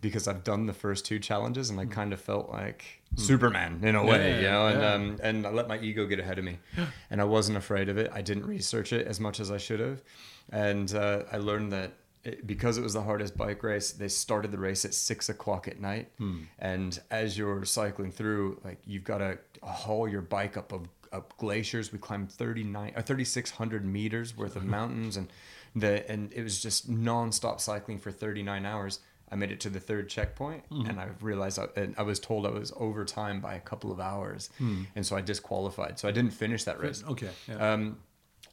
Because 0.00 0.26
I've 0.28 0.42
done 0.42 0.66
the 0.66 0.72
first 0.74 1.06
two 1.06 1.18
challenges 1.20 1.70
and 1.70 1.78
I 1.78 1.86
kind 1.86 2.12
of 2.12 2.20
felt 2.20 2.50
like 2.50 3.00
Superman 3.16 3.80
in 3.84 3.94
a 3.94 4.04
way, 4.04 4.32
Yeah, 4.32 4.36
you 4.40 4.48
know, 4.48 4.66
and 4.66 4.80
yeah. 4.80 4.94
um, 4.94 5.18
and 5.22 5.46
I 5.46 5.50
let 5.50 5.68
my 5.68 5.78
ego 5.78 6.04
get 6.06 6.18
ahead 6.18 6.38
of 6.38 6.44
me, 6.44 6.58
and 7.10 7.20
I 7.20 7.24
wasn't 7.24 7.56
afraid 7.58 7.88
of 7.88 7.96
it. 7.98 8.10
I 8.12 8.20
didn't 8.22 8.44
research 8.46 8.92
it 8.92 9.06
as 9.06 9.20
much 9.20 9.38
as 9.40 9.50
I 9.52 9.58
should 9.58 9.78
have, 9.80 10.02
and 10.50 10.92
uh, 10.94 11.22
I 11.30 11.36
learned 11.36 11.72
that 11.72 11.92
it, 12.24 12.44
because 12.46 12.76
it 12.78 12.82
was 12.82 12.94
the 12.94 13.02
hardest 13.02 13.36
bike 13.36 13.62
race, 13.62 13.92
they 13.92 14.08
started 14.08 14.50
the 14.50 14.58
race 14.58 14.84
at 14.84 14.94
six 14.94 15.28
o'clock 15.28 15.68
at 15.68 15.80
night, 15.80 16.08
and 16.58 16.98
as 17.10 17.38
you're 17.38 17.64
cycling 17.64 18.10
through, 18.10 18.60
like 18.64 18.78
you've 18.84 19.04
got 19.04 19.18
to 19.18 19.38
haul 19.62 20.08
your 20.08 20.22
bike 20.22 20.56
up 20.56 20.72
of 20.72 20.88
up 21.12 21.36
glaciers. 21.36 21.92
We 21.92 21.98
climbed 21.98 22.32
thirty 22.32 22.64
nine 22.64 22.94
or 22.96 23.02
thirty 23.02 23.24
six 23.24 23.50
hundred 23.52 23.84
meters 23.84 24.36
worth 24.36 24.56
of 24.56 24.64
mountains, 24.78 25.16
and 25.16 25.28
the 25.74 26.08
and 26.10 26.32
it 26.32 26.42
was 26.42 26.60
just 26.62 26.90
nonstop 26.90 27.60
cycling 27.60 27.98
for 27.98 28.10
thirty 28.10 28.42
nine 28.42 28.66
hours. 28.66 29.00
I 29.30 29.34
made 29.36 29.50
it 29.50 29.60
to 29.60 29.70
the 29.70 29.80
third 29.80 30.10
checkpoint, 30.10 30.64
and 30.70 31.00
I 31.00 31.08
realized 31.22 31.58
I, 31.58 31.66
and 31.80 31.94
I 31.96 32.02
was 32.02 32.20
told 32.20 32.46
I 32.46 32.50
was 32.50 32.70
over 32.76 33.02
time 33.06 33.40
by 33.40 33.54
a 33.54 33.60
couple 33.60 33.90
of 33.90 33.98
hours, 33.98 34.50
and 34.94 35.06
so 35.06 35.16
I 35.16 35.22
disqualified. 35.22 35.98
So 35.98 36.06
I 36.06 36.12
didn't 36.12 36.32
finish 36.34 36.64
that 36.64 36.78
race. 36.78 37.02
Okay. 37.08 37.30
Yeah. 37.48 37.72
Um, 37.72 37.98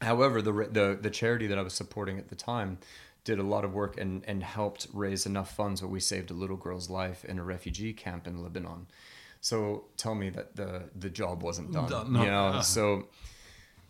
however, 0.00 0.40
the, 0.40 0.52
the 0.52 0.98
the 1.00 1.10
charity 1.10 1.46
that 1.48 1.58
I 1.58 1.62
was 1.62 1.74
supporting 1.74 2.18
at 2.18 2.28
the 2.28 2.34
time 2.34 2.78
did 3.24 3.38
a 3.38 3.42
lot 3.42 3.66
of 3.66 3.74
work 3.74 4.00
and, 4.00 4.24
and 4.26 4.42
helped 4.42 4.86
raise 4.94 5.26
enough 5.26 5.54
funds 5.54 5.82
where 5.82 5.90
we 5.90 6.00
saved 6.00 6.30
a 6.30 6.34
little 6.34 6.56
girl's 6.56 6.88
life 6.88 7.22
in 7.26 7.38
a 7.38 7.44
refugee 7.44 7.92
camp 7.92 8.26
in 8.26 8.42
Lebanon. 8.42 8.86
So 9.42 9.84
tell 9.98 10.14
me 10.14 10.30
that 10.30 10.56
the 10.56 10.84
the 10.96 11.10
job 11.10 11.42
wasn't 11.42 11.72
done. 11.72 11.90
Done, 11.90 12.12
no. 12.14 12.20
You 12.24 12.30
know, 12.30 12.46
Uh. 12.46 12.62
so 12.76 13.08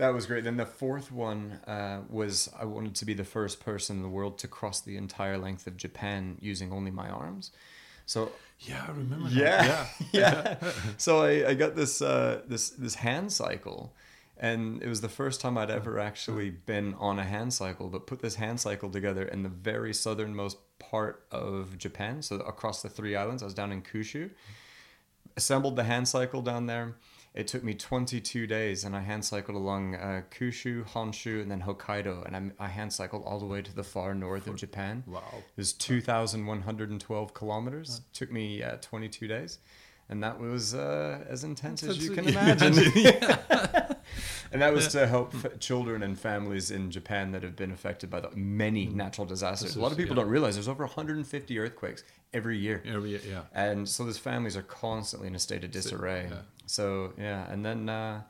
That 0.00 0.14
was 0.14 0.24
great. 0.24 0.44
Then 0.44 0.56
the 0.56 0.64
fourth 0.64 1.12
one 1.12 1.60
uh, 1.66 2.00
was 2.08 2.48
I 2.58 2.64
wanted 2.64 2.94
to 2.94 3.04
be 3.04 3.12
the 3.12 3.22
first 3.24 3.60
person 3.60 3.96
in 3.96 4.02
the 4.02 4.08
world 4.08 4.38
to 4.38 4.48
cross 4.48 4.80
the 4.80 4.96
entire 4.96 5.36
length 5.36 5.66
of 5.66 5.76
Japan 5.76 6.38
using 6.40 6.72
only 6.72 6.90
my 6.90 7.10
arms. 7.10 7.50
So 8.06 8.32
Yeah, 8.60 8.82
I 8.88 8.92
remember. 8.92 9.28
yeah, 9.28 9.66
That. 9.66 9.88
yeah. 10.12 10.72
so 10.96 11.22
I, 11.22 11.50
I 11.50 11.54
got 11.54 11.76
this 11.76 12.00
uh, 12.00 12.40
this 12.48 12.70
this 12.70 12.94
hand 12.94 13.30
cycle, 13.30 13.92
and 14.38 14.82
it 14.82 14.88
was 14.88 15.02
the 15.02 15.10
first 15.10 15.42
time 15.42 15.58
I'd 15.58 15.70
ever 15.70 15.98
actually 15.98 16.48
been 16.48 16.94
on 16.94 17.18
a 17.18 17.24
hand 17.24 17.52
cycle. 17.52 17.88
But 17.88 18.06
put 18.06 18.20
this 18.20 18.36
hand 18.36 18.58
cycle 18.58 18.88
together 18.88 19.24
in 19.24 19.42
the 19.42 19.50
very 19.50 19.92
southernmost 19.92 20.56
part 20.78 21.26
of 21.30 21.76
Japan, 21.76 22.22
so 22.22 22.36
across 22.36 22.80
the 22.80 22.88
three 22.88 23.16
islands. 23.16 23.42
I 23.42 23.46
was 23.46 23.54
down 23.54 23.70
in 23.70 23.82
Kyushu. 23.82 24.30
Assembled 25.36 25.76
the 25.76 25.84
hand 25.84 26.08
cycle 26.08 26.40
down 26.40 26.66
there. 26.66 26.94
It 27.32 27.46
took 27.46 27.62
me 27.62 27.74
22 27.74 28.48
days, 28.48 28.82
and 28.82 28.96
I 28.96 29.00
hand 29.00 29.24
cycled 29.24 29.56
along 29.56 29.94
uh, 29.94 30.22
Kyushu, 30.32 30.84
Honshu, 30.84 31.40
and 31.40 31.48
then 31.50 31.62
Hokkaido, 31.62 32.26
and 32.26 32.52
I, 32.58 32.64
I 32.64 32.68
hand 32.68 32.92
cycled 32.92 33.22
all 33.24 33.38
the 33.38 33.46
way 33.46 33.62
to 33.62 33.74
the 33.74 33.84
far 33.84 34.14
north 34.14 34.48
of 34.48 34.56
Japan. 34.56 35.04
Wow. 35.06 35.22
It 35.36 35.56
was 35.56 35.72
2,112 35.74 37.34
kilometers. 37.34 38.00
Took 38.12 38.32
me 38.32 38.64
uh, 38.64 38.78
22 38.80 39.28
days. 39.28 39.58
And 40.10 40.24
that 40.24 40.40
was 40.40 40.74
uh, 40.74 41.24
as 41.28 41.44
intense 41.44 41.84
as 41.84 42.04
you 42.04 42.10
can 42.10 42.24
That's- 42.26 42.60
imagine. 42.60 42.92
and 44.52 44.60
that 44.60 44.72
was 44.72 44.88
to 44.88 45.06
help 45.06 45.32
f- 45.36 45.60
children 45.60 46.02
and 46.02 46.18
families 46.18 46.72
in 46.72 46.90
Japan 46.90 47.30
that 47.30 47.44
have 47.44 47.54
been 47.54 47.70
affected 47.70 48.10
by 48.10 48.18
the 48.18 48.30
many 48.34 48.86
natural 48.86 49.24
disasters. 49.24 49.76
A 49.76 49.80
lot 49.80 49.92
of 49.92 49.98
people 49.98 50.16
yeah. 50.16 50.22
don't 50.22 50.30
realize 50.30 50.54
there's 50.54 50.66
over 50.66 50.84
150 50.84 51.58
earthquakes 51.60 52.02
every 52.34 52.58
year. 52.58 52.82
Every 52.84 53.10
year, 53.10 53.20
yeah. 53.26 53.42
And 53.54 53.88
so 53.88 54.04
those 54.04 54.18
families 54.18 54.56
are 54.56 54.62
constantly 54.62 55.28
in 55.28 55.36
a 55.36 55.38
state 55.38 55.62
of 55.62 55.70
disarray. 55.70 56.26
yeah. 56.28 56.38
So, 56.66 57.12
yeah. 57.16 57.48
And 57.50 57.64
then 57.64 57.88
uh, 57.88 58.22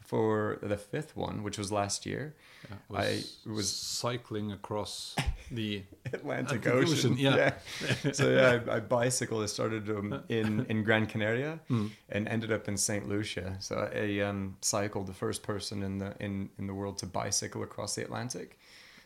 for 0.00 0.58
the 0.62 0.76
fifth 0.76 1.16
one, 1.16 1.44
which 1.44 1.58
was 1.58 1.70
last 1.70 2.06
year, 2.06 2.34
yeah. 2.68 2.98
I 2.98 3.06
was, 3.06 3.36
was 3.46 3.72
cycling 3.72 4.50
across 4.50 5.14
the 5.50 5.82
Atlantic, 6.12 6.66
Atlantic 6.66 6.66
Ocean. 6.66 7.12
Ocean, 7.12 7.16
yeah. 7.18 7.54
so 8.12 8.30
yeah, 8.30 8.60
I, 8.68 8.76
I 8.76 8.80
bicycled. 8.80 9.42
I 9.42 9.46
started 9.46 9.88
um, 9.90 10.22
in 10.28 10.66
in 10.66 10.84
Gran 10.84 11.06
Canaria 11.06 11.60
and 11.68 12.28
ended 12.28 12.52
up 12.52 12.68
in 12.68 12.76
Saint 12.76 13.08
Lucia. 13.08 13.56
So 13.60 13.90
I 13.94 14.20
um, 14.20 14.56
cycled 14.60 15.06
the 15.06 15.14
first 15.14 15.42
person 15.42 15.82
in 15.82 15.98
the 15.98 16.14
in 16.20 16.50
in 16.58 16.66
the 16.66 16.74
world 16.74 16.98
to 16.98 17.06
bicycle 17.06 17.62
across 17.62 17.94
the 17.94 18.02
Atlantic. 18.02 18.58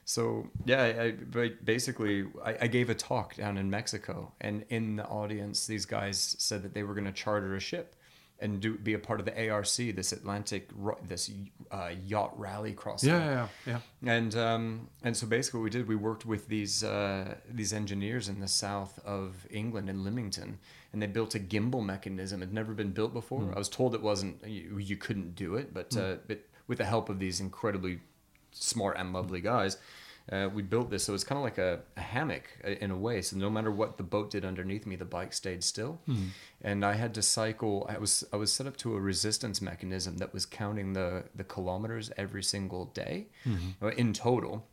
So 0.05 0.49
yeah, 0.67 0.83
I, 0.83 1.41
I 1.41 1.49
basically 1.65 2.27
I, 2.45 2.57
I 2.63 2.67
gave 2.67 2.91
a 2.91 2.95
talk 2.95 3.37
down 3.37 3.57
in 3.57 3.71
Mexico, 3.71 4.33
and 4.41 4.65
in 4.69 4.97
the 4.97 5.07
audience, 5.07 5.67
these 5.67 5.87
guys 5.87 6.37
said 6.39 6.63
that 6.63 6.75
they 6.75 6.83
were 6.83 6.95
going 6.95 7.07
to 7.07 7.13
charter 7.13 7.55
a 7.57 7.61
ship 7.61 7.97
and 8.41 8.61
do 8.61 8.77
be 8.77 8.95
a 8.95 8.99
part 8.99 9.21
of 9.21 9.27
the 9.27 9.49
ARC, 9.51 9.67
this 9.77 10.13
Atlantic 10.13 10.69
this 11.07 11.31
uh, 11.71 11.91
yacht 12.05 12.39
rally 12.39 12.73
crossing. 12.73 13.11
yeah, 13.11 13.49
yeah, 13.67 13.81
yeah. 14.05 14.11
And 14.11 14.35
um, 14.37 14.89
and 15.03 15.17
so 15.17 15.27
basically, 15.27 15.61
what 15.61 15.65
we 15.65 15.71
did 15.71 15.89
we 15.89 15.97
worked 15.97 16.27
with 16.27 16.49
these 16.49 16.83
uh, 16.83 17.37
these 17.51 17.73
engineers 17.73 18.29
in 18.29 18.41
the 18.41 18.49
south 18.49 18.99
of 19.05 19.47
England 19.51 19.89
in 19.89 20.05
Lymington, 20.05 20.59
and 20.93 21.01
they 21.01 21.07
built 21.07 21.35
a 21.35 21.39
gimbal 21.39 21.85
mechanism. 21.85 22.43
It 22.43 22.47
had 22.47 22.55
never 22.55 22.73
been 22.73 22.91
built 22.91 23.13
before. 23.13 23.53
I 23.55 23.59
was 23.59 23.69
told 23.69 23.95
it 23.95 24.03
wasn't 24.03 24.47
you, 24.47 24.79
you 24.79 24.97
couldn't 24.97 25.35
do 25.37 25.55
it, 25.55 25.73
but 25.73 25.97
uh, 25.97 26.17
but 26.27 26.41
with 26.67 26.79
the 26.79 26.85
help 26.85 27.09
of 27.09 27.19
these 27.19 27.41
incredibly 27.41 28.01
smart 28.51 28.97
and 28.99 29.13
lovely 29.13 29.41
guys. 29.41 29.79
Uh, 30.33 30.49
we 30.55 30.63
built 30.63 30.89
this 30.91 31.05
so 31.05 31.13
it's 31.13 31.25
kind 31.25 31.39
of 31.39 31.45
like 31.45 31.59
a, 31.59 31.81
a 31.97 32.01
hammock 32.01 32.45
uh, 32.65 32.71
in 32.71 32.91
a 32.91 32.97
way. 32.97 33.21
So 33.21 33.37
no 33.37 33.51
matter 33.51 33.71
what 33.71 33.99
the 33.99 34.03
boat 34.03 34.31
did 34.31 34.45
underneath 34.45 34.87
me 34.87 34.97
the 34.97 35.05
bike 35.05 35.33
stayed 35.33 35.63
still. 35.63 36.01
And 36.63 36.85
i 36.85 36.95
had 36.95 37.13
to 37.15 37.23
cycle 37.23 37.87
i 37.91 37.99
was 37.99 38.25
i 38.33 38.37
was 38.37 38.51
set 38.53 38.67
up 38.67 38.77
to 38.79 38.95
a 38.95 39.01
resistance 39.01 39.61
mechanism 39.61 40.17
that 40.19 40.33
was 40.33 40.47
counting 40.47 40.95
the 40.95 41.25
the 41.35 41.45
kilometers 41.45 42.11
every 42.17 42.43
single 42.43 42.87
day 42.87 43.27
uh, 43.83 43.89
in 43.89 44.13
total. 44.15 44.67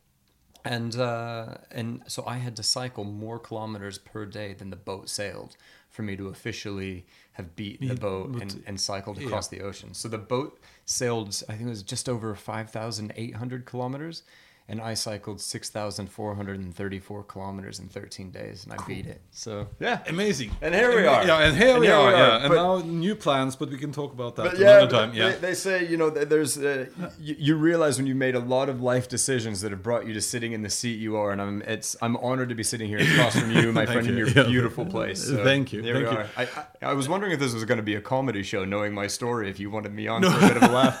And 0.64 0.94
uh, 0.96 1.56
and 1.72 2.02
so 2.06 2.24
I 2.24 2.36
had 2.36 2.54
to 2.56 2.62
cycle 2.62 3.04
more 3.04 3.38
kilometers 3.38 3.98
per 3.98 4.24
day 4.24 4.54
than 4.54 4.70
the 4.70 4.76
boat 4.76 5.08
sailed 5.08 5.56
for 5.90 6.02
me 6.02 6.16
to 6.16 6.28
officially 6.28 7.04
have 7.32 7.56
beat 7.56 7.80
the 7.80 7.94
boat 7.94 8.40
and, 8.40 8.62
and 8.66 8.80
cycled 8.80 9.18
yeah. 9.18 9.26
across 9.26 9.48
the 9.48 9.60
ocean. 9.60 9.92
So 9.92 10.08
the 10.08 10.18
boat 10.18 10.58
sailed, 10.84 11.28
I 11.48 11.52
think 11.54 11.66
it 11.66 11.70
was 11.70 11.82
just 11.82 12.08
over 12.08 12.34
five 12.34 12.70
thousand 12.70 13.12
eight 13.16 13.34
hundred 13.34 13.66
kilometers, 13.66 14.22
and 14.68 14.80
I 14.80 14.94
cycled 14.94 15.40
six 15.40 15.68
thousand 15.70 16.06
four 16.08 16.34
hundred 16.34 16.58
and 16.60 16.74
thirty 16.74 16.98
four 16.98 17.22
kilometers 17.24 17.78
in 17.80 17.88
thirteen 17.88 18.30
days, 18.30 18.64
and 18.64 18.72
I 18.72 18.84
beat 18.86 19.06
it. 19.06 19.20
So 19.30 19.68
yeah, 19.80 20.00
Amazing. 20.08 20.52
And 20.62 20.74
here 20.74 20.90
we 20.94 21.06
are. 21.06 21.26
Yeah, 21.26 21.38
and 21.40 21.56
here 21.56 21.70
And 21.72 21.80
we 21.80 21.86
here 21.86 21.96
are. 21.96 22.06
we 22.08 22.12
are, 22.14 22.16
Yeah, 22.28 22.36
and 22.44 22.48
but- 22.48 22.54
now 22.54 22.78
new 22.78 23.14
plans, 23.14 23.56
but 23.56 23.70
we 23.70 23.76
can 23.78 23.92
talk 23.92 24.12
about 24.12 24.36
that 24.36 24.44
But 24.44 24.54
another 24.54 24.80
yeah, 24.82 24.86
time. 24.88 25.14
Yeah. 25.14 25.28
they, 25.30 25.36
they 25.38 25.54
say 25.54 25.86
you 25.86 25.96
know 25.96 26.10
there's 26.10 26.56
uh, 26.58 26.86
you, 27.20 27.36
you 27.38 27.56
realize 27.56 27.98
when 27.98 28.06
you 28.06 28.14
made 28.14 28.34
a 28.34 28.40
lot 28.40 28.68
of 28.68 28.80
life 28.80 29.08
decisions 29.08 29.60
that 29.62 29.70
have 29.72 29.82
brought 29.82 30.06
you 30.06 30.14
to 30.14 30.20
sitting 30.20 30.52
in 30.52 30.62
the 30.62 30.70
seat 30.70 30.98
you 31.00 31.16
are, 31.16 31.32
and 31.32 31.40
I'm 31.42 31.62
it's 31.62 31.96
I'm 32.00 32.16
honored 32.18 32.48
to 32.50 32.54
be 32.54 32.62
sitting 32.62 32.88
here 32.88 32.98
across 33.00 33.38
from 33.38 33.50
you, 33.50 33.72
my 33.72 33.84
friend, 33.92 34.06
in 34.06 34.16
your 34.16 34.28
Yeah. 34.28 34.44
beautiful 34.44 34.86
place. 34.86 35.22
So 35.26 35.42
Thank 35.44 35.72
you, 35.72 35.82
Here 35.82 35.94
thank 35.94 36.06
we 36.08 36.12
you. 36.12 36.18
are. 36.18 36.28
I, 36.36 36.42
I, 36.86 36.90
I 36.90 36.94
was 36.94 37.08
wondering 37.08 37.32
if 37.32 37.40
this 37.40 37.52
was 37.52 37.64
going 37.64 37.78
to 37.78 37.82
be 37.82 37.96
a 37.96 38.00
comedy 38.00 38.42
show, 38.42 38.64
knowing 38.64 38.94
my 38.94 39.06
story. 39.08 39.50
If 39.50 39.58
you 39.60 39.70
wanted 39.70 39.92
me 39.92 40.06
on 40.08 40.22
for 40.22 40.28
a 40.28 40.40
bit 40.40 40.56
of 40.56 40.62
a 40.62 40.72
laugh, 40.72 40.98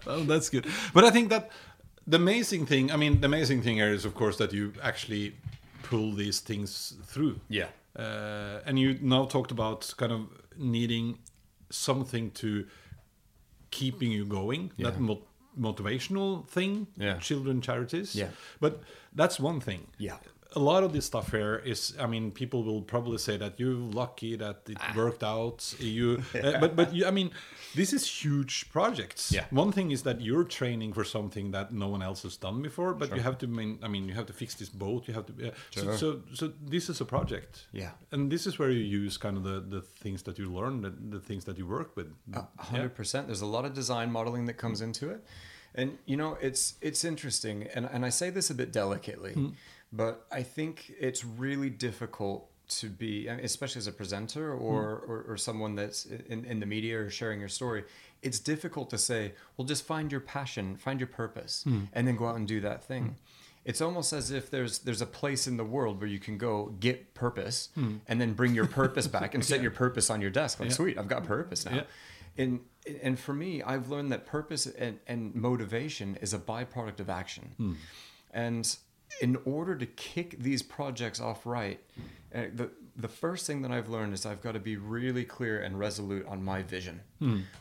Oh, 0.06 0.22
that's 0.24 0.48
good. 0.50 0.66
But 0.92 1.04
I 1.04 1.10
think 1.10 1.30
that 1.30 1.50
the 2.06 2.16
amazing 2.16 2.66
thing, 2.66 2.90
I 2.92 2.96
mean, 2.96 3.20
the 3.20 3.26
amazing 3.26 3.62
thing 3.62 3.76
here 3.76 3.92
is, 3.94 4.04
of 4.04 4.14
course, 4.14 4.36
that 4.38 4.52
you 4.52 4.72
actually 4.82 5.34
pull 5.82 6.12
these 6.12 6.40
things 6.40 6.94
through. 7.06 7.40
yeah, 7.48 7.68
Uh, 7.96 8.60
and 8.66 8.78
you 8.78 8.98
now 9.00 9.24
talked 9.26 9.50
about 9.52 9.94
kind 9.96 10.12
of 10.12 10.20
needing 10.56 11.18
something 11.70 12.30
to 12.32 12.66
keeping 13.70 14.12
you 14.12 14.24
going. 14.24 14.70
That 14.78 14.98
mo- 15.00 15.22
motivational 15.58 16.44
thing. 16.48 16.86
Yeah. 16.96 17.18
Children 17.20 17.60
charities. 17.60 18.14
Yeah. 18.14 18.28
But 18.60 18.82
that's 19.14 19.38
one 19.40 19.60
thing. 19.60 19.86
Yeah. 19.98 20.16
A 20.56 20.60
lot 20.60 20.84
of 20.84 20.92
this 20.92 21.04
stuff 21.06 21.30
here 21.32 21.56
is, 21.64 21.94
I 21.98 22.06
mean, 22.06 22.30
people 22.30 22.62
will 22.62 22.82
probably 22.82 23.18
say 23.18 23.36
that 23.38 23.58
you're 23.60 23.74
lucky 23.74 24.36
that 24.36 24.56
it 24.68 24.76
Ah. 24.80 24.92
worked 24.96 25.22
out. 25.24 25.74
You, 25.78 26.22
uh, 26.34 26.58
but 26.62 26.76
but 26.76 26.94
you, 26.94 27.06
I 27.06 27.10
mean, 27.10 27.30
this 27.74 27.92
is 27.92 28.06
huge 28.24 28.70
projects. 28.70 29.32
Yeah. 29.32 29.46
One 29.50 29.72
thing 29.72 29.90
is 29.92 30.02
that 30.02 30.20
you're 30.20 30.44
training 30.44 30.92
for 30.94 31.04
something 31.04 31.52
that 31.52 31.72
no 31.72 31.88
one 31.88 32.02
else 32.04 32.22
has 32.22 32.36
done 32.38 32.62
before, 32.62 32.94
but 32.94 33.08
you 33.16 33.22
have 33.22 33.36
to 33.38 33.46
mean, 33.46 33.78
I 33.82 33.88
mean, 33.88 34.08
you 34.08 34.14
have 34.14 34.26
to 34.26 34.32
fix 34.32 34.54
this 34.54 34.68
boat. 34.70 35.08
You 35.08 35.14
have 35.14 35.26
to. 35.26 35.32
Uh, 35.48 35.50
Sure. 35.70 35.84
so, 35.84 35.96
so 35.96 36.20
so 36.34 36.52
this 36.70 36.88
is 36.88 37.00
a 37.00 37.04
project. 37.04 37.66
Yeah. 37.72 37.90
And 38.12 38.30
this 38.30 38.46
is 38.46 38.58
where 38.58 38.70
you 38.70 38.84
use 39.04 39.18
kind 39.18 39.36
of 39.36 39.42
the, 39.44 39.60
the 39.76 39.82
things 40.02 40.22
that 40.22 40.38
you 40.38 40.46
learn, 40.58 40.82
the, 40.82 40.90
the 41.18 41.20
things 41.20 41.44
that 41.44 41.56
you 41.58 41.66
work 41.66 41.96
with. 41.96 42.08
A 42.32 42.46
hundred 42.62 42.94
percent. 42.94 43.26
There's 43.26 43.42
a 43.42 43.52
lot 43.56 43.64
of 43.64 43.72
design 43.74 44.08
modeling 44.12 44.46
that 44.48 44.56
comes 44.56 44.80
into 44.80 45.10
it, 45.14 45.20
and 45.74 45.88
you 46.06 46.16
know 46.16 46.38
it's 46.40 46.74
it's 46.80 47.02
interesting, 47.04 47.56
and 47.74 47.84
and 47.94 48.04
I 48.06 48.10
say 48.10 48.30
this 48.30 48.50
a 48.50 48.54
bit 48.54 48.72
delicately, 48.72 49.34
but 49.94 50.26
I 50.32 50.42
think 50.42 50.92
it's 50.98 51.24
really 51.24 51.70
difficult 51.70 52.50
to 52.66 52.88
be, 52.88 53.28
especially 53.28 53.78
as 53.78 53.86
a 53.86 53.92
presenter 53.92 54.52
or, 54.52 55.02
mm. 55.06 55.08
or 55.08 55.24
or 55.28 55.36
someone 55.36 55.74
that's 55.74 56.06
in 56.06 56.44
in 56.44 56.60
the 56.60 56.66
media 56.66 56.98
or 56.98 57.10
sharing 57.10 57.38
your 57.38 57.48
story. 57.48 57.84
It's 58.22 58.40
difficult 58.40 58.90
to 58.90 58.98
say, 58.98 59.34
well, 59.56 59.66
just 59.66 59.84
find 59.84 60.10
your 60.10 60.20
passion, 60.20 60.76
find 60.76 60.98
your 60.98 61.06
purpose, 61.06 61.62
hmm. 61.64 61.82
and 61.92 62.08
then 62.08 62.16
go 62.16 62.26
out 62.26 62.36
and 62.36 62.48
do 62.48 62.58
that 62.60 62.82
thing. 62.82 63.02
Hmm. 63.02 63.12
It's 63.66 63.82
almost 63.82 64.14
as 64.14 64.30
if 64.30 64.50
there's 64.50 64.78
there's 64.78 65.02
a 65.02 65.06
place 65.06 65.46
in 65.46 65.58
the 65.58 65.64
world 65.64 66.00
where 66.00 66.08
you 66.08 66.18
can 66.18 66.38
go 66.38 66.72
get 66.80 67.12
purpose 67.12 67.68
hmm. 67.74 67.96
and 68.08 68.18
then 68.20 68.32
bring 68.32 68.54
your 68.54 68.66
purpose 68.66 69.06
back 69.06 69.34
and 69.34 69.44
set 69.50 69.60
your 69.60 69.70
purpose 69.70 70.08
on 70.08 70.22
your 70.22 70.30
desk. 70.30 70.58
Like, 70.58 70.70
Yeah. 70.70 70.74
sweet, 70.74 70.98
I've 70.98 71.08
got 71.08 71.24
purpose 71.24 71.66
now. 71.66 71.74
Yeah. 71.76 71.82
And 72.38 72.60
and 73.02 73.18
for 73.18 73.34
me, 73.34 73.62
I've 73.62 73.90
learned 73.90 74.10
that 74.12 74.26
purpose 74.26 74.66
and, 74.66 74.98
and 75.06 75.34
motivation 75.34 76.16
is 76.16 76.32
a 76.34 76.38
byproduct 76.38 77.00
of 77.00 77.10
action. 77.10 77.76
And 78.32 78.76
in 79.20 79.38
order 79.44 79.76
to 79.76 79.86
kick 79.86 80.36
these 80.38 80.62
projects 80.62 81.20
off 81.20 81.46
right, 81.46 81.80
uh, 82.34 82.42
the 82.54 82.70
the 82.96 83.08
first 83.08 83.46
thing 83.46 83.62
that 83.62 83.72
I've 83.72 83.88
learned 83.88 84.14
is 84.14 84.24
I've 84.24 84.40
got 84.40 84.52
to 84.52 84.60
be 84.60 84.76
really 84.76 85.24
clear 85.24 85.60
and 85.60 85.78
resolute 85.78 86.26
on 86.26 86.44
my 86.44 86.62
vision. 86.62 87.00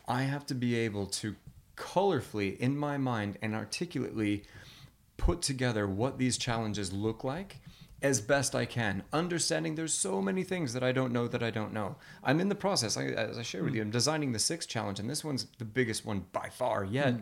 I 0.07 0.23
have 0.23 0.45
to 0.47 0.53
be 0.53 0.75
able 0.75 1.07
to 1.07 1.35
colorfully 1.75 2.55
in 2.59 2.77
my 2.77 2.97
mind 2.97 3.39
and 3.41 3.55
articulately 3.55 4.43
put 5.17 5.41
together 5.41 5.87
what 5.87 6.19
these 6.19 6.37
challenges 6.37 6.93
look 6.93 7.23
like 7.23 7.57
as 8.03 8.19
best 8.19 8.53
I 8.53 8.65
can, 8.65 9.01
understanding 9.13 9.75
there's 9.75 9.93
so 9.93 10.21
many 10.21 10.43
things 10.43 10.73
that 10.73 10.83
I 10.83 10.91
don't 10.91 11.13
know 11.13 11.27
that 11.29 11.41
I 11.41 11.49
don't 11.49 11.71
know. 11.71 11.95
I'm 12.21 12.41
in 12.41 12.49
the 12.49 12.55
process, 12.55 12.97
I, 12.97 13.05
as 13.05 13.37
I 13.37 13.43
shared 13.43 13.63
with 13.63 13.73
you, 13.73 13.81
I'm 13.81 13.91
designing 13.91 14.33
the 14.33 14.39
sixth 14.39 14.67
challenge, 14.67 14.99
and 14.99 15.09
this 15.09 15.23
one's 15.23 15.47
the 15.57 15.65
biggest 15.65 16.05
one 16.05 16.25
by 16.33 16.49
far 16.49 16.83
yet. 16.83 17.15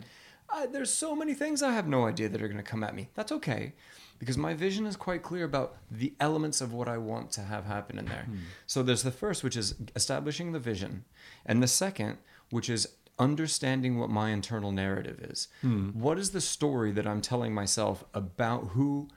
Uh, 0.50 0.66
there's 0.66 0.90
so 0.90 1.14
many 1.14 1.34
things 1.34 1.62
I 1.62 1.72
have 1.72 1.86
no 1.86 2.06
idea 2.06 2.28
that 2.28 2.42
are 2.42 2.48
going 2.48 2.58
to 2.58 2.64
come 2.64 2.82
at 2.82 2.96
me. 2.96 3.08
That's 3.14 3.30
okay, 3.32 3.74
because 4.22 4.38
my 4.38 4.54
vision 4.54 4.86
is 4.86 4.94
quite 4.94 5.20
clear 5.20 5.44
about 5.44 5.78
the 5.90 6.12
elements 6.20 6.60
of 6.60 6.72
what 6.72 6.86
I 6.86 6.96
want 6.96 7.32
to 7.32 7.40
have 7.40 7.64
happen 7.64 7.98
in 7.98 8.04
there. 8.04 8.22
Hmm. 8.22 8.36
So 8.68 8.84
there's 8.84 9.02
the 9.02 9.10
first, 9.10 9.42
which 9.42 9.56
is 9.56 9.74
establishing 9.96 10.52
the 10.52 10.60
vision, 10.60 11.04
and 11.44 11.60
the 11.60 11.66
second, 11.66 12.18
which 12.48 12.70
is 12.70 12.86
understanding 13.18 13.98
what 13.98 14.10
my 14.10 14.30
internal 14.30 14.70
narrative 14.70 15.18
is. 15.28 15.48
Hmm. 15.62 15.88
What 15.88 16.20
is 16.20 16.30
the 16.30 16.40
story 16.40 16.92
that 16.92 17.04
I'm 17.04 17.20
telling 17.20 17.52
myself 17.52 18.04
about 18.14 18.68
who 18.68 19.08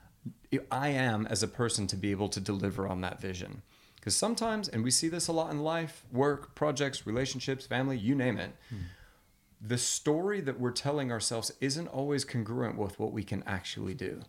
I 0.72 0.88
am 0.88 1.24
as 1.28 1.40
a 1.40 1.48
person 1.48 1.86
to 1.86 1.96
be 1.96 2.10
able 2.10 2.28
to 2.30 2.40
deliver 2.40 2.88
on 2.88 3.00
that 3.02 3.20
vision? 3.20 3.62
Because 3.94 4.16
sometimes, 4.16 4.66
and 4.66 4.82
we 4.82 4.90
see 4.90 5.08
this 5.08 5.28
a 5.28 5.32
lot 5.32 5.52
in 5.52 5.60
life, 5.60 6.02
work, 6.10 6.56
projects, 6.56 7.06
relationships, 7.06 7.64
family, 7.64 7.96
you 7.96 8.16
name 8.16 8.38
it, 8.38 8.50
hmm. 8.70 8.86
the 9.60 9.78
story 9.78 10.40
that 10.40 10.58
we're 10.58 10.72
telling 10.72 11.12
ourselves 11.12 11.52
isn't 11.60 11.86
always 11.86 12.24
congruent 12.24 12.76
with 12.76 12.98
what 12.98 13.12
we 13.12 13.22
can 13.22 13.44
actually 13.46 13.94
do. 13.94 14.22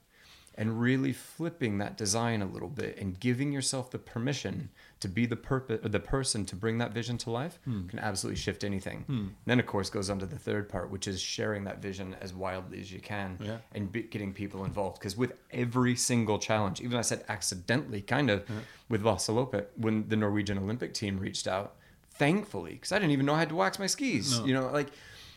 And 0.57 0.81
really 0.81 1.13
flipping 1.13 1.77
that 1.77 1.97
design 1.97 2.41
a 2.41 2.45
little 2.45 2.69
bit 2.69 2.97
and 2.97 3.19
giving 3.19 3.51
yourself 3.51 3.91
the 3.91 3.99
permission 3.99 4.69
to 4.99 5.07
be 5.07 5.27
the 5.27 5.35
purpose 5.35 5.79
the 5.83 5.99
person 5.99 6.45
to 6.45 6.55
bring 6.55 6.79
that 6.79 6.91
vision 6.91 7.17
to 7.19 7.29
life 7.29 7.59
hmm. 7.63 7.85
can 7.87 7.99
absolutely 7.99 8.39
shift 8.39 8.63
anything. 8.63 9.03
Hmm. 9.03 9.27
Then 9.45 9.59
of 9.59 9.67
course 9.67 9.91
goes 9.91 10.09
on 10.09 10.17
to 10.19 10.25
the 10.25 10.39
third 10.39 10.67
part, 10.67 10.89
which 10.89 11.07
is 11.07 11.21
sharing 11.21 11.63
that 11.65 11.79
vision 11.79 12.15
as 12.21 12.33
wildly 12.33 12.79
as 12.79 12.91
you 12.91 12.99
can 12.99 13.37
Yeah. 13.39 13.57
and 13.73 13.91
be, 13.91 14.01
getting 14.03 14.33
people 14.33 14.65
involved. 14.65 14.99
Because 14.99 15.15
with 15.15 15.33
every 15.51 15.95
single 15.95 16.39
challenge, 16.39 16.81
even 16.81 16.97
I 16.97 17.01
said 17.01 17.23
accidentally, 17.29 18.01
kind 18.01 18.29
of 18.31 18.49
with 18.89 19.03
Vasaloppet, 19.03 19.67
when 19.75 20.07
the 20.09 20.15
Norwegian 20.15 20.57
Olympic 20.57 20.93
team 20.93 21.19
reached 21.19 21.47
out, 21.47 21.75
thankfully, 22.11 22.73
because 22.73 22.91
I 22.91 22.97
didn't 22.97 23.11
even 23.11 23.25
know 23.25 23.35
I 23.35 23.39
had 23.39 23.49
to 23.49 23.55
wax 23.55 23.77
my 23.77 23.87
skis. 23.87 24.39
No. 24.39 24.45
You 24.45 24.53
know, 24.55 24.71
like 24.71 24.87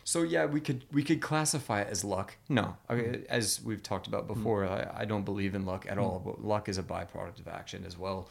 so. 0.03 0.23
Yeah, 0.23 0.45
we 0.45 0.61
could 0.61 0.85
we 0.91 1.03
could 1.03 1.21
classify 1.21 1.81
it 1.81 1.87
as 1.89 2.03
luck. 2.03 2.37
No, 2.49 2.75
I, 2.89 3.21
as 3.29 3.61
we've 3.63 3.83
talked 3.83 4.07
about 4.07 4.25
mm. 4.25 4.35
before, 4.35 4.65
I, 4.65 5.01
I 5.01 5.05
don't 5.05 5.23
believe 5.23 5.55
in 5.55 5.65
luck 5.65 5.85
at 5.89 5.97
mm. 5.97 6.03
all. 6.03 6.21
But 6.23 6.43
luck 6.43 6.69
is 6.69 6.77
a 6.77 6.83
byproduct 6.83 7.39
of 7.39 7.47
action 7.47 7.83
as 7.85 7.97
well. 7.97 8.29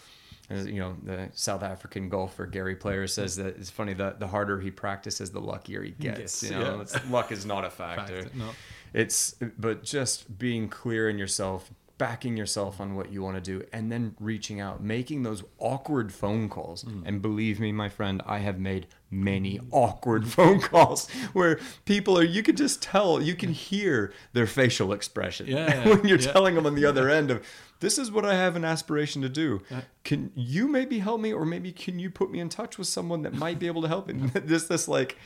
As, 0.49 0.67
you 0.67 0.81
know, 0.81 0.97
the 1.05 1.29
South 1.33 1.63
African 1.63 2.09
golfer 2.09 2.45
Gary 2.45 2.75
Player 2.75 3.05
mm. 3.05 3.11
says 3.11 3.37
that 3.37 3.57
it's 3.57 3.71
funny 3.71 3.95
that 3.95 4.19
the 4.19 4.27
harder 4.27 4.59
he 4.61 4.73
practices, 4.73 5.31
the 5.31 5.41
luckier 5.41 5.83
he 5.83 5.93
gets. 5.93 6.19
Gets, 6.19 6.43
you 6.43 6.51
know, 6.51 6.85
yeah. 6.93 7.01
Luck 7.09 7.31
is 7.31 7.47
not 7.47 7.65
a 7.65 7.71
factor. 7.71 8.23
Fact, 8.23 8.35
no. 8.35 8.51
It's 8.93 9.37
but 9.57 9.85
just 9.85 10.39
being 10.39 10.69
clear 10.69 11.09
in 11.09 11.19
yourself, 11.19 11.71
backing 12.01 12.35
yourself 12.35 12.81
on 12.81 12.95
what 12.95 13.13
you 13.13 13.21
want 13.21 13.37
to 13.37 13.43
do, 13.43 13.63
and 13.75 13.93
then 13.93 14.17
reaching 14.19 14.59
out, 14.59 14.83
making 14.83 15.23
those 15.23 15.45
awkward 15.59 16.11
phone 16.11 16.49
calls. 16.49 16.83
Mm. 16.83 17.03
And 17.05 17.21
believe 17.23 17.61
me, 17.61 17.73
my 17.73 17.91
friend, 17.91 18.23
I 18.25 18.39
have 18.39 18.59
made 18.59 18.87
many 19.11 19.61
awkward 19.71 20.27
phone 20.37 20.61
calls 20.63 21.11
where 21.35 21.61
people 21.85 22.19
are. 22.19 22.25
You 22.25 22.43
can 22.43 22.57
just 22.57 22.81
tell, 22.81 23.21
you 23.21 23.35
can 23.35 23.53
hear 23.53 24.15
their 24.33 24.47
facial 24.47 24.95
expression 24.95 25.47
Yeah, 25.47 25.87
when 25.89 26.09
you're 26.09 26.19
yeah. 26.19 26.33
telling 26.33 26.55
them 26.55 26.65
on 26.65 26.75
the 26.75 26.87
other 26.87 27.11
end 27.11 27.31
of. 27.31 27.47
This 27.81 27.99
is 27.99 28.11
what 28.11 28.25
I 28.27 28.35
have 28.35 28.57
an 28.57 28.65
aspiration 28.65 29.21
to 29.23 29.29
do. 29.29 29.63
Can 30.05 30.33
you 30.35 30.69
maybe 30.69 30.99
help 31.01 31.21
me, 31.21 31.33
or 31.35 31.45
maybe 31.45 31.71
can 31.71 31.99
you 31.99 32.11
put 32.11 32.31
me 32.31 32.41
in 32.41 32.49
touch 32.49 32.79
with 32.79 32.89
someone 32.89 33.23
that 33.23 33.35
might 33.35 33.59
be 33.59 33.67
able 33.67 33.83
to 33.83 33.89
help 33.89 34.07
me? 34.07 34.31
This, 34.41 34.65
this 34.67 34.89
like, 34.89 35.17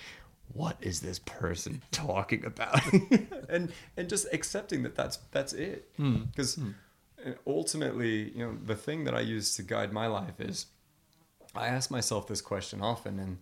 what 0.52 0.76
is 0.80 1.00
this 1.00 1.18
person 1.18 1.82
talking 1.90 2.44
about? 2.44 2.80
And 3.46 3.72
and 3.96 4.08
just 4.08 4.26
accepting 4.32 4.82
that 4.84 4.96
that's 4.96 5.18
that's 5.30 5.52
it. 5.52 5.90
Hmm. 5.96 6.22
Because 6.30 6.56
hmm. 6.56 6.70
Uh, 7.24 7.30
ultimately 7.46 8.30
you 8.32 8.44
know 8.44 8.56
the 8.64 8.74
thing 8.74 9.04
that 9.04 9.14
i 9.14 9.20
use 9.20 9.56
to 9.56 9.62
guide 9.62 9.92
my 9.92 10.06
life 10.06 10.40
is 10.40 10.66
i 11.54 11.68
ask 11.68 11.90
myself 11.90 12.26
this 12.26 12.42
question 12.42 12.82
often 12.82 13.18
and 13.18 13.38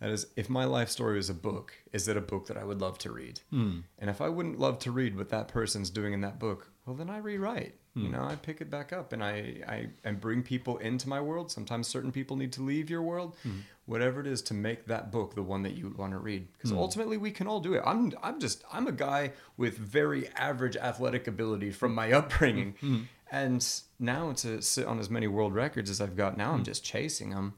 that 0.00 0.10
is 0.10 0.26
if 0.34 0.48
my 0.48 0.64
life 0.64 0.88
story 0.88 1.16
was 1.16 1.30
a 1.30 1.34
book 1.34 1.74
is 1.92 2.08
it 2.08 2.16
a 2.16 2.20
book 2.20 2.46
that 2.46 2.56
i 2.56 2.64
would 2.64 2.80
love 2.80 2.98
to 2.98 3.12
read? 3.12 3.40
Hmm. 3.50 3.80
And 3.98 4.10
if 4.10 4.20
i 4.20 4.28
wouldn't 4.28 4.58
love 4.58 4.78
to 4.80 4.90
read 4.90 5.16
what 5.16 5.28
that 5.28 5.48
person's 5.48 5.90
doing 5.90 6.12
in 6.12 6.22
that 6.22 6.38
book 6.38 6.72
well 6.86 6.96
then 6.96 7.10
i 7.10 7.18
rewrite 7.18 7.74
you 7.94 8.06
hmm. 8.06 8.12
know 8.12 8.22
i 8.22 8.36
pick 8.36 8.60
it 8.60 8.70
back 8.70 8.92
up 8.92 9.12
and 9.12 9.22
I, 9.22 9.56
I 9.66 9.88
and 10.04 10.20
bring 10.20 10.42
people 10.42 10.78
into 10.78 11.08
my 11.08 11.20
world. 11.20 11.50
Sometimes 11.50 11.88
certain 11.88 12.12
people 12.12 12.36
need 12.36 12.52
to 12.52 12.62
leave 12.62 12.88
your 12.90 13.02
world. 13.02 13.36
Hmm. 13.42 13.60
Whatever 13.86 14.20
it 14.20 14.28
is 14.28 14.40
to 14.42 14.54
make 14.54 14.86
that 14.86 15.10
book 15.10 15.34
the 15.34 15.42
one 15.42 15.62
that 15.64 15.72
you 15.72 15.92
want 15.98 16.12
to 16.12 16.18
read 16.18 16.46
because 16.52 16.70
hmm. 16.70 16.78
ultimately 16.78 17.16
we 17.16 17.30
can 17.30 17.46
all 17.46 17.60
do 17.60 17.74
it. 17.74 17.82
I'm 17.84 18.12
i'm 18.22 18.38
just 18.38 18.62
i'm 18.72 18.86
a 18.86 18.92
guy 18.92 19.32
with 19.56 19.76
very 19.76 20.28
average 20.36 20.76
athletic 20.76 21.26
ability 21.26 21.70
from 21.70 21.94
my 21.94 22.12
upbringing. 22.18 22.74
And 23.32 23.64
now 24.00 24.32
to 24.32 24.60
sit 24.60 24.86
on 24.86 24.98
as 24.98 25.08
many 25.08 25.28
world 25.28 25.54
records 25.54 25.88
as 25.88 26.00
i've 26.00 26.16
got 26.16 26.36
now 26.36 26.52
i'm 26.52 26.64
just 26.64 26.82
chasing 26.82 27.30
them 27.30 27.54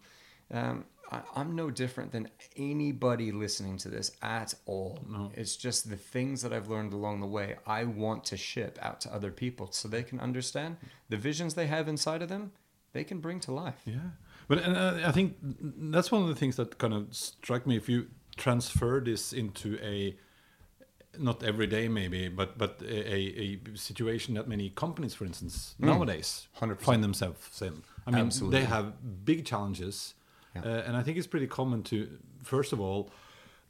um, 0.52 0.84
I, 1.12 1.20
I'm 1.36 1.54
no 1.54 1.70
different 1.70 2.10
than 2.10 2.28
anybody 2.56 3.30
listening 3.30 3.76
to 3.78 3.88
this 3.88 4.12
at 4.22 4.54
all. 4.66 4.98
No. 5.08 5.30
It's 5.34 5.56
just 5.56 5.90
the 5.90 5.96
things 5.96 6.42
that 6.42 6.52
I've 6.52 6.68
learned 6.68 6.92
along 6.92 7.20
the 7.20 7.26
way. 7.26 7.56
I 7.66 7.84
want 7.84 8.24
to 8.26 8.36
ship 8.36 8.78
out 8.80 9.00
to 9.02 9.14
other 9.14 9.30
people 9.30 9.68
so 9.70 9.88
they 9.88 10.02
can 10.02 10.18
understand 10.18 10.78
the 11.10 11.18
visions 11.18 11.54
they 11.54 11.66
have 11.66 11.86
inside 11.86 12.22
of 12.22 12.28
them. 12.28 12.52
They 12.94 13.04
can 13.04 13.20
bring 13.20 13.40
to 13.40 13.52
life. 13.52 13.80
Yeah, 13.84 14.10
but 14.48 14.58
and, 14.58 14.76
uh, 14.76 14.98
I 15.06 15.12
think 15.12 15.36
that's 15.40 16.10
one 16.10 16.22
of 16.22 16.28
the 16.28 16.34
things 16.34 16.56
that 16.56 16.78
kind 16.78 16.92
of 16.92 17.14
struck 17.14 17.66
me. 17.66 17.76
If 17.76 17.88
you 17.88 18.08
transfer 18.36 19.00
this 19.00 19.32
into 19.32 19.78
a 19.82 20.16
not 21.18 21.42
every 21.42 21.66
day 21.66 21.88
maybe, 21.88 22.28
but 22.28 22.58
but 22.58 22.82
a, 22.82 23.14
a 23.14 23.60
situation 23.74 24.34
that 24.34 24.48
many 24.48 24.70
companies, 24.70 25.14
for 25.14 25.24
instance, 25.24 25.74
nowadays 25.78 26.48
100%. 26.58 26.80
find 26.80 27.02
themselves 27.02 27.62
in. 27.62 27.82
I 28.06 28.10
mean, 28.10 28.26
Absolutely. 28.26 28.60
they 28.60 28.66
have 28.66 29.24
big 29.24 29.44
challenges, 29.44 30.14
Yeah. 30.54 30.62
uh, 30.64 30.82
and 30.86 30.96
I 30.96 31.02
think 31.02 31.18
it's 31.18 31.26
pretty 31.26 31.46
common 31.46 31.82
to 31.84 31.96
first 32.42 32.72
of 32.72 32.80
all 32.80 33.10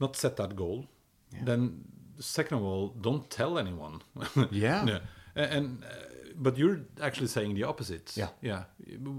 not 0.00 0.16
set 0.16 0.36
that 0.36 0.56
goal. 0.56 0.86
Then 1.44 1.84
second 2.18 2.58
of 2.58 2.64
all, 2.64 2.88
don't 3.00 3.28
tell 3.30 3.58
anyone. 3.58 4.00
Yeah. 4.50 4.98
A- 5.36 5.52
And 5.56 5.82
uh, 5.84 5.88
but 6.36 6.56
you're 6.58 6.80
actually 7.00 7.28
saying 7.28 7.54
the 7.54 7.64
opposite. 7.64 8.12
Yeah. 8.16 8.28
Yeah. 8.40 8.64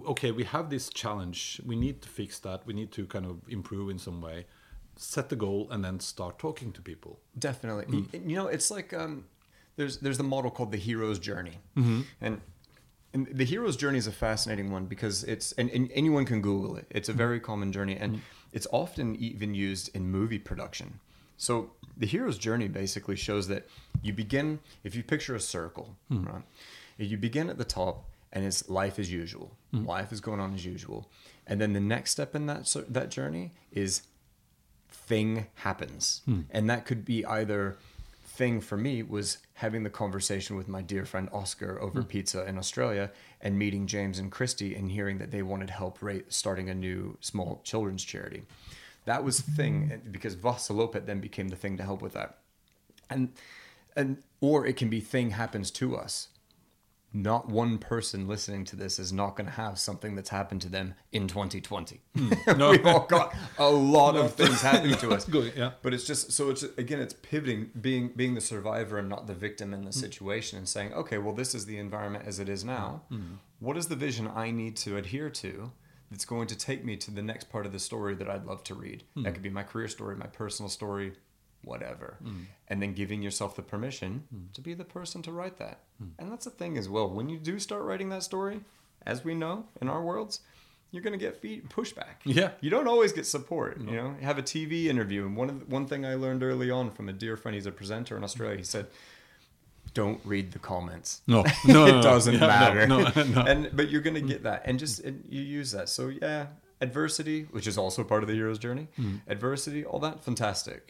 Okay, 0.07 0.31
we 0.31 0.43
have 0.43 0.69
this 0.69 0.89
challenge. 0.89 1.61
We 1.65 1.75
need 1.75 2.01
to 2.01 2.09
fix 2.09 2.39
that. 2.39 2.65
We 2.67 2.73
need 2.73 2.91
to 2.91 3.05
kind 3.05 3.25
of 3.25 3.37
improve 3.47 3.89
in 3.91 3.99
some 3.99 4.21
way. 4.21 4.45
Set 4.95 5.29
the 5.29 5.35
goal 5.35 5.67
and 5.71 5.83
then 5.83 5.99
start 5.99 6.37
talking 6.39 6.71
to 6.73 6.81
people. 6.81 7.19
Definitely. 7.39 7.85
Y- 8.13 8.19
You 8.27 8.35
know, 8.35 8.47
it's 8.47 8.69
like 8.71 8.93
um, 8.93 9.25
there's 9.75 9.97
there's 9.99 10.17
the 10.17 10.23
model 10.35 10.51
called 10.51 10.71
the 10.71 10.77
hero's 10.77 11.19
journey, 11.19 11.57
and 12.21 12.41
and 13.13 13.27
the 13.31 13.45
hero's 13.45 13.77
journey 13.77 13.97
is 13.97 14.07
a 14.07 14.11
fascinating 14.11 14.71
one 14.71 14.85
because 14.85 15.23
it's 15.23 15.51
and, 15.53 15.69
and 15.69 15.89
anyone 15.93 16.25
can 16.25 16.41
Google 16.41 16.75
it. 16.75 16.87
It's 16.89 17.09
a 17.09 17.13
mm. 17.13 17.17
very 17.17 17.39
common 17.39 17.71
journey, 17.71 17.95
and 17.95 18.17
mm. 18.17 18.19
it's 18.51 18.67
often 18.71 19.15
even 19.17 19.53
used 19.53 19.95
in 19.95 20.09
movie 20.09 20.39
production. 20.39 20.99
So 21.37 21.71
the 21.97 22.05
hero's 22.05 22.37
journey 22.37 22.67
basically 22.67 23.15
shows 23.15 23.47
that 23.47 23.67
you 24.01 24.13
begin 24.13 24.59
if 24.83 24.95
you 24.95 25.03
picture 25.03 25.35
a 25.35 25.39
circle, 25.39 25.95
hmm. 26.07 26.23
right? 26.25 26.43
You 26.97 27.17
begin 27.17 27.49
at 27.49 27.57
the 27.57 27.65
top, 27.65 28.05
and 28.31 28.45
it's 28.45 28.69
life 28.69 28.99
as 28.99 29.11
usual. 29.11 29.51
Hmm. 29.71 29.85
Life 29.85 30.11
is 30.11 30.21
going 30.21 30.39
on 30.39 30.53
as 30.53 30.65
usual, 30.65 31.09
and 31.47 31.59
then 31.59 31.73
the 31.73 31.79
next 31.79 32.11
step 32.11 32.35
in 32.35 32.45
that 32.47 32.73
that 32.89 33.09
journey 33.09 33.51
is 33.71 34.03
thing 34.89 35.47
happens. 35.55 36.21
Hmm. 36.25 36.41
And 36.49 36.69
that 36.69 36.85
could 36.85 37.03
be 37.03 37.25
either 37.25 37.77
thing 38.25 38.61
for 38.61 38.77
me 38.77 39.03
was 39.03 39.37
having 39.55 39.83
the 39.83 39.89
conversation 39.89 40.55
with 40.55 40.67
my 40.67 40.81
dear 40.81 41.05
friend 41.05 41.29
Oscar 41.31 41.79
over 41.79 42.01
hmm. 42.01 42.07
pizza 42.07 42.45
in 42.45 42.57
Australia 42.57 43.11
and 43.41 43.57
meeting 43.57 43.87
James 43.87 44.19
and 44.19 44.31
Christy 44.31 44.75
and 44.75 44.91
hearing 44.91 45.19
that 45.19 45.31
they 45.31 45.41
wanted 45.41 45.69
help 45.69 46.01
rate 46.01 46.33
starting 46.33 46.69
a 46.69 46.73
new 46.73 47.17
small 47.21 47.61
children's 47.63 48.03
charity. 48.03 48.43
That 49.05 49.23
was 49.23 49.41
the 49.41 49.51
thing 49.51 49.89
hmm. 49.89 50.11
because 50.11 50.35
Vasaloppet 50.35 51.05
then 51.05 51.19
became 51.19 51.49
the 51.49 51.55
thing 51.55 51.77
to 51.77 51.83
help 51.83 52.01
with 52.01 52.13
that. 52.13 52.37
And 53.09 53.29
and 53.95 54.23
or 54.41 54.65
it 54.65 54.75
can 54.75 54.89
be 54.89 54.99
thing 54.99 55.31
happens 55.31 55.69
to 55.71 55.95
us 55.95 56.29
not 57.13 57.47
one 57.47 57.77
person 57.77 58.27
listening 58.27 58.65
to 58.65 58.75
this 58.75 58.97
is 58.97 59.13
not 59.13 59.35
going 59.35 59.45
to 59.45 59.53
have 59.53 59.77
something 59.77 60.15
that's 60.15 60.29
happened 60.29 60.61
to 60.61 60.69
them 60.69 60.95
in 61.11 61.27
2020. 61.27 62.01
Hmm. 62.15 62.33
No. 62.57 62.71
We've 62.71 62.85
all 62.85 63.05
got 63.05 63.33
a 63.57 63.69
lot 63.69 64.15
of 64.15 64.33
things 64.35 64.61
happening 64.61 64.95
to 64.97 65.11
us. 65.11 65.25
Good, 65.29 65.53
yeah. 65.55 65.71
But 65.81 65.93
it's 65.93 66.05
just 66.05 66.31
so 66.31 66.49
it's 66.49 66.63
again 66.63 66.99
it's 66.99 67.13
pivoting, 67.13 67.71
being 67.79 68.09
being 68.15 68.35
the 68.35 68.41
survivor 68.41 68.99
and 68.99 69.09
not 69.09 69.27
the 69.27 69.33
victim 69.33 69.73
in 69.73 69.81
the 69.81 69.91
hmm. 69.91 69.99
situation, 69.99 70.57
and 70.57 70.67
saying, 70.67 70.93
okay, 70.93 71.17
well, 71.17 71.33
this 71.33 71.53
is 71.53 71.65
the 71.65 71.77
environment 71.77 72.25
as 72.27 72.39
it 72.39 72.49
is 72.49 72.63
now. 72.63 73.03
Hmm. 73.09 73.35
What 73.59 73.77
is 73.77 73.87
the 73.87 73.95
vision 73.95 74.29
I 74.33 74.51
need 74.51 74.75
to 74.77 74.97
adhere 74.97 75.29
to? 75.29 75.71
That's 76.11 76.25
going 76.25 76.47
to 76.47 76.57
take 76.57 76.85
me 76.85 76.95
to 76.97 77.11
the 77.11 77.23
next 77.23 77.49
part 77.49 77.65
of 77.65 77.71
the 77.71 77.79
story 77.79 78.13
that 78.15 78.29
I'd 78.29 78.45
love 78.45 78.63
to 78.65 78.75
read. 78.75 79.03
That 79.15 79.33
could 79.33 79.41
be 79.41 79.49
my 79.49 79.63
career 79.63 79.87
story, 79.87 80.15
my 80.15 80.27
personal 80.27 80.69
story, 80.69 81.13
whatever. 81.63 82.17
Mm. 82.23 82.45
And 82.67 82.81
then 82.81 82.93
giving 82.93 83.21
yourself 83.21 83.55
the 83.55 83.61
permission 83.61 84.23
mm. 84.33 84.53
to 84.53 84.61
be 84.61 84.73
the 84.73 84.85
person 84.85 85.21
to 85.23 85.31
write 85.31 85.57
that. 85.57 85.79
Mm. 86.01 86.11
And 86.19 86.31
that's 86.31 86.45
the 86.45 86.51
thing 86.51 86.77
as 86.77 86.89
well. 86.89 87.09
When 87.09 87.29
you 87.29 87.37
do 87.37 87.59
start 87.59 87.83
writing 87.83 88.09
that 88.09 88.23
story, 88.23 88.61
as 89.05 89.23
we 89.23 89.35
know 89.35 89.65
in 89.81 89.89
our 89.89 90.01
worlds, 90.01 90.39
you're 90.93 91.01
going 91.01 91.17
to 91.17 91.19
get 91.19 91.41
feed 91.41 91.69
pushback. 91.69 92.21
Yeah. 92.23 92.51
You 92.61 92.69
don't 92.69 92.87
always 92.87 93.11
get 93.11 93.25
support. 93.25 93.79
You 93.81 93.95
know, 93.95 94.15
you 94.19 94.25
have 94.25 94.37
a 94.37 94.43
TV 94.43 94.85
interview, 94.85 95.25
and 95.25 95.35
one 95.35 95.49
of 95.49 95.59
the, 95.59 95.65
one 95.65 95.87
thing 95.87 96.05
I 96.05 96.13
learned 96.13 96.43
early 96.43 96.69
on 96.69 96.91
from 96.91 97.09
a 97.09 97.13
dear 97.13 97.35
friend, 97.35 97.55
he's 97.55 97.65
a 97.65 97.71
presenter 97.71 98.15
in 98.15 98.23
Australia. 98.23 98.57
He 98.57 98.63
said, 98.63 98.85
"Don't 99.95 100.21
read 100.23 100.51
the 100.51 100.59
comments. 100.59 101.21
No, 101.25 101.41
no, 101.41 101.47
it 101.65 101.73
no, 101.73 101.85
no. 101.87 102.01
doesn't 102.03 102.39
no, 102.39 102.47
matter. 102.47 102.85
no, 102.85 102.99
no. 103.01 103.41
And 103.47 103.75
but 103.75 103.89
you're 103.89 104.01
gonna 104.01 104.21
get 104.21 104.43
that, 104.43 104.61
and 104.65 104.77
just 104.77 104.99
and 104.99 105.25
you 105.27 105.41
use 105.41 105.71
that. 105.71 105.89
So 105.89 106.09
yeah, 106.09 106.45
adversity, 106.87 107.39
which 107.55 107.67
is 107.71 107.77
also 107.83 107.99
part 108.11 108.21
of 108.23 108.27
the 108.29 108.35
hero's 108.39 108.59
journey, 108.65 108.85
Hmm. 108.97 109.15
adversity, 109.35 109.81
all 109.89 109.99
that 110.07 110.15
fantastic. 110.27 110.81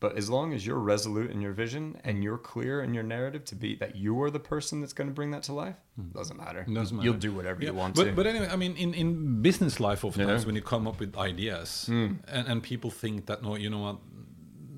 But 0.00 0.10
as 0.20 0.26
long 0.36 0.46
as 0.56 0.60
you're 0.66 0.78
resolute 0.94 1.30
in 1.34 1.40
your 1.46 1.52
vision 1.64 1.84
and 2.06 2.14
you're 2.24 2.38
clear 2.52 2.74
in 2.86 2.90
your 2.96 3.06
narrative 3.16 3.42
to 3.52 3.54
be 3.64 3.70
that 3.82 3.92
you 4.04 4.12
are 4.22 4.30
the 4.38 4.44
person 4.54 4.74
that's 4.80 4.92
going 4.98 5.10
to 5.12 5.16
bring 5.20 5.30
that 5.34 5.44
to 5.48 5.52
life, 5.64 5.76
doesn't 6.20 6.38
matter. 6.46 6.62
Hmm. 6.64 6.74
Doesn't 6.80 6.96
matter. 6.96 7.06
You'll 7.06 7.24
do 7.28 7.32
whatever 7.38 7.60
Yeah, 7.62 7.70
you 7.70 7.76
want 7.82 7.94
but, 7.98 8.04
to. 8.04 8.12
But 8.18 8.26
anyway, 8.32 8.48
I 8.54 8.56
mean, 8.56 8.74
in, 8.84 8.90
in 9.02 9.08
business 9.48 9.74
life, 9.88 10.00
oftentimes 10.08 10.30
Yeah. 10.30 10.42
Hmm. 10.44 10.46
when 10.48 10.56
you 10.60 10.62
come 10.74 10.84
up 10.90 10.98
with 11.02 11.12
ideas, 11.30 11.68
and, 11.88 12.18
and 12.50 12.56
people 12.72 12.90
think 13.02 13.26
that 13.26 13.38
no, 13.42 13.50
you 13.64 13.70
know 13.74 13.82
what, 13.86 13.98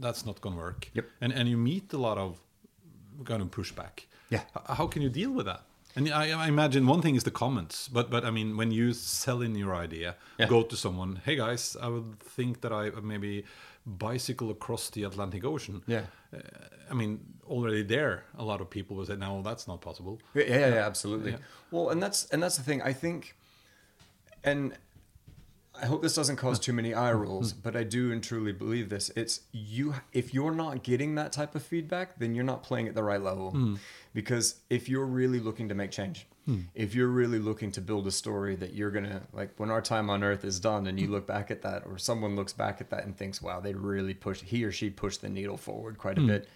that's 0.05 0.23
not 0.29 0.37
going 0.43 0.55
to 0.57 0.61
work. 0.69 0.81
Yep. 0.99 1.05
And 1.23 1.31
and 1.39 1.45
you 1.49 1.57
meet 1.71 1.87
a 1.93 2.01
lot 2.09 2.19
of 2.19 2.31
kind 3.31 3.41
of 3.43 3.49
pushback. 3.59 3.95
Yeah. 4.35 4.43
How 4.79 4.87
can 4.93 5.01
you 5.03 5.11
deal 5.21 5.31
with 5.39 5.47
that? 5.47 5.63
And 5.97 6.09
I, 6.09 6.31
I 6.45 6.49
imagine 6.49 6.87
one 6.87 7.01
thing 7.03 7.15
is 7.17 7.23
the 7.23 7.31
comments, 7.31 7.89
but 7.89 8.11
but 8.11 8.25
I 8.25 8.31
mean 8.31 8.57
when 8.57 8.73
you 8.73 8.93
sell 8.93 9.43
in 9.43 9.55
your 9.55 9.75
idea, 9.85 10.17
Yeah. 10.39 10.49
go 10.49 10.63
to 10.63 10.77
someone, 10.77 11.21
hey 11.25 11.37
guys, 11.37 11.77
I 11.81 11.89
would 11.89 12.19
think 12.37 12.61
that 12.61 12.73
I 12.73 12.91
maybe 13.03 13.45
bicycle 13.87 14.51
across 14.51 14.91
the 14.91 15.05
Atlantic 15.05 15.45
Ocean. 15.45 15.83
Yeah. 15.87 16.03
Uh, 16.33 16.39
I 16.91 16.95
mean, 16.95 17.21
already 17.47 17.83
there, 17.85 18.25
a 18.39 18.43
lot 18.45 18.61
of 18.61 18.69
people 18.69 18.97
will 18.97 19.07
say, 19.07 19.17
no, 19.17 19.43
that's 19.43 19.67
not 19.69 19.81
possible. 19.81 20.19
Yeah, 20.35 20.45
yeah, 20.49 20.69
yeah, 20.75 20.87
absolutely. 20.87 21.31
Yeah. 21.33 21.39
Well, 21.71 21.91
and 21.91 22.03
that's 22.03 22.27
and 22.33 22.43
that's 22.43 22.57
the 22.57 22.65
thing. 22.65 22.83
I 22.83 22.93
think, 22.95 23.35
and 24.43 24.73
I 25.81 25.87
hope 25.87 26.03
this 26.03 26.15
doesn't 26.15 26.37
cause 26.37 26.61
too 26.61 26.73
many 26.73 26.95
eye 26.95 27.13
rolls, 27.13 27.53
hmm. 27.53 27.59
but 27.63 27.75
I 27.75 27.83
do 27.83 28.13
and 28.13 28.23
truly 28.23 28.53
believe 28.53 28.89
this. 28.89 29.11
It's 29.17 29.41
you. 29.53 29.95
If 30.13 30.33
you're 30.33 30.55
not 30.55 30.83
getting 30.85 31.17
that 31.17 31.33
type 31.33 31.55
of 31.55 31.63
feedback, 31.63 32.19
then 32.19 32.35
you're 32.35 32.45
not 32.45 32.63
playing 32.63 32.87
at 32.87 32.95
the 32.95 33.03
right 33.03 33.21
level. 33.21 33.51
Hmm. 33.51 33.75
Because 34.13 34.61
if 34.71 34.89
you're 34.89 35.07
really 35.07 35.41
looking 35.41 35.69
to 35.69 35.75
make 35.75 35.91
change, 35.91 36.27
hmm. 36.47 36.61
if 36.75 36.95
you're 36.95 37.09
really 37.09 37.41
looking 37.41 37.73
to 37.73 37.81
build 37.81 38.07
a 38.07 38.13
story 38.13 38.55
that 38.57 38.75
you're 38.75 38.93
gonna 38.93 39.23
like, 39.33 39.51
when 39.57 39.71
our 39.71 39.83
time 39.83 40.11
on 40.11 40.23
Earth 40.23 40.45
is 40.45 40.61
done, 40.61 40.87
and 40.87 41.01
you 41.01 41.09
look 41.09 41.27
back 41.27 41.51
at 41.51 41.63
that, 41.63 41.83
or 41.87 41.99
someone 41.99 42.37
looks 42.37 42.53
back 42.53 42.81
at 42.81 42.91
that 42.91 43.05
and 43.05 43.17
thinks, 43.17 43.43
"Wow, 43.43 43.61
they 43.61 43.75
really 43.75 44.15
pushed. 44.15 44.45
He 44.45 44.65
or 44.65 44.71
she 44.71 44.91
pushed 44.91 45.23
the 45.23 45.29
needle 45.29 45.57
forward 45.57 45.99
quite 45.99 46.19
a 46.19 46.23
bit." 46.23 46.49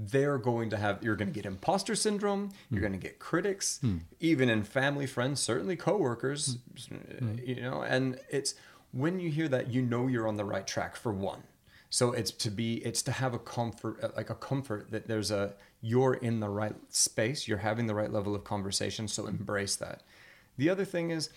They're 0.00 0.38
going 0.38 0.70
to 0.70 0.76
have 0.76 1.02
you're 1.02 1.16
going 1.16 1.28
to 1.28 1.34
get 1.34 1.44
imposter 1.44 1.96
syndrome 1.96 2.50
you're 2.70 2.78
hmm. 2.78 2.86
going 2.86 2.92
to 2.92 2.98
get 2.98 3.18
critics 3.18 3.78
hmm. 3.80 3.96
even 4.20 4.48
in 4.48 4.62
family 4.62 5.06
friends 5.06 5.40
certainly 5.40 5.74
coworkers 5.74 6.58
hmm. 6.88 7.34
you 7.44 7.60
know 7.60 7.82
and 7.82 8.20
it's 8.30 8.54
when 8.92 9.20
you 9.20 9.30
hear 9.30 9.48
that 9.48 9.68
you 9.68 9.82
know 9.82 10.06
you're 10.06 10.28
on 10.28 10.36
the 10.36 10.44
right 10.44 10.66
track 10.66 10.96
for 10.96 11.12
one. 11.12 11.42
So 11.90 12.12
it's 12.12 12.30
to 12.32 12.50
be 12.50 12.76
it's 12.84 13.02
to 13.02 13.12
have 13.12 13.34
a 13.34 13.38
comfort 13.38 14.02
uh, 14.02 14.08
like 14.16 14.30
a 14.30 14.34
comfort 14.34 14.90
that 14.90 15.08
there's 15.08 15.30
a 15.30 15.54
you're 15.80 16.14
in 16.14 16.40
the 16.40 16.48
right 16.48 16.74
space 16.90 17.46
you're 17.46 17.58
having 17.58 17.86
the 17.86 17.94
right 17.94 18.12
level 18.12 18.34
of 18.34 18.44
conversation 18.44 19.08
so 19.08 19.26
embrace 19.26 19.76
that. 19.76 20.02
The 20.58 20.68
other 20.68 20.84
thing 20.84 21.10
is 21.10 21.30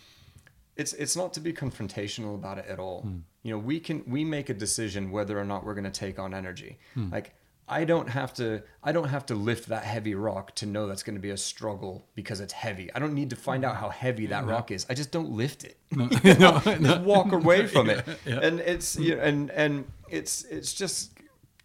it's 0.76 0.94
it's 0.94 1.16
not 1.16 1.34
to 1.34 1.40
be 1.40 1.54
confrontational 1.54 2.36
about 2.36 2.58
it 2.58 2.66
at 2.68 2.80
all. 2.80 3.04
You 3.44 3.52
know, 3.52 3.60
we 3.60 3.80
can 3.80 4.04
we 4.06 4.26
make 4.26 4.50
a 4.50 4.54
decision 4.54 5.12
whether 5.12 5.40
or 5.40 5.46
not 5.46 5.66
we're 5.66 5.74
going 5.74 5.86
to 5.86 5.90
take 5.90 6.20
on 6.20 6.34
energy. 6.34 6.78
Like 7.12 7.34
I 7.72 7.86
don't 7.86 8.10
have 8.10 8.34
to 8.36 8.62
I 8.84 8.92
don't 8.92 9.08
have 9.08 9.26
to 9.28 9.36
lift 9.36 9.70
that 9.70 9.84
heavy 9.84 10.14
rock 10.14 10.54
to 10.56 10.66
know 10.66 10.88
that's 10.88 11.04
going 11.04 11.16
to 11.16 11.22
be 11.22 11.30
a 11.30 11.38
struggle 11.38 12.06
because 12.16 12.42
it's 12.42 12.54
heavy. 12.54 12.94
I 12.94 13.00
don't 13.00 13.14
need 13.14 13.30
to 13.30 13.36
find 13.36 13.64
out 13.64 13.78
how 13.78 13.90
heavy 13.90 14.26
that 14.28 14.46
rock 14.46 14.72
is. 14.72 14.86
I 14.90 14.94
just 14.94 15.12
don't 15.12 15.32
lift 15.32 15.64
it. 15.64 15.78
just 16.24 17.02
walk 17.02 17.32
away 17.32 17.68
from 17.74 17.90
it. 17.90 18.06
And 18.26 18.60
it's 18.60 18.98
you 18.98 19.16
know, 19.16 19.22
and 19.22 19.50
and 19.52 19.86
it's 20.10 20.44
it's 20.44 20.74
just 20.74 21.12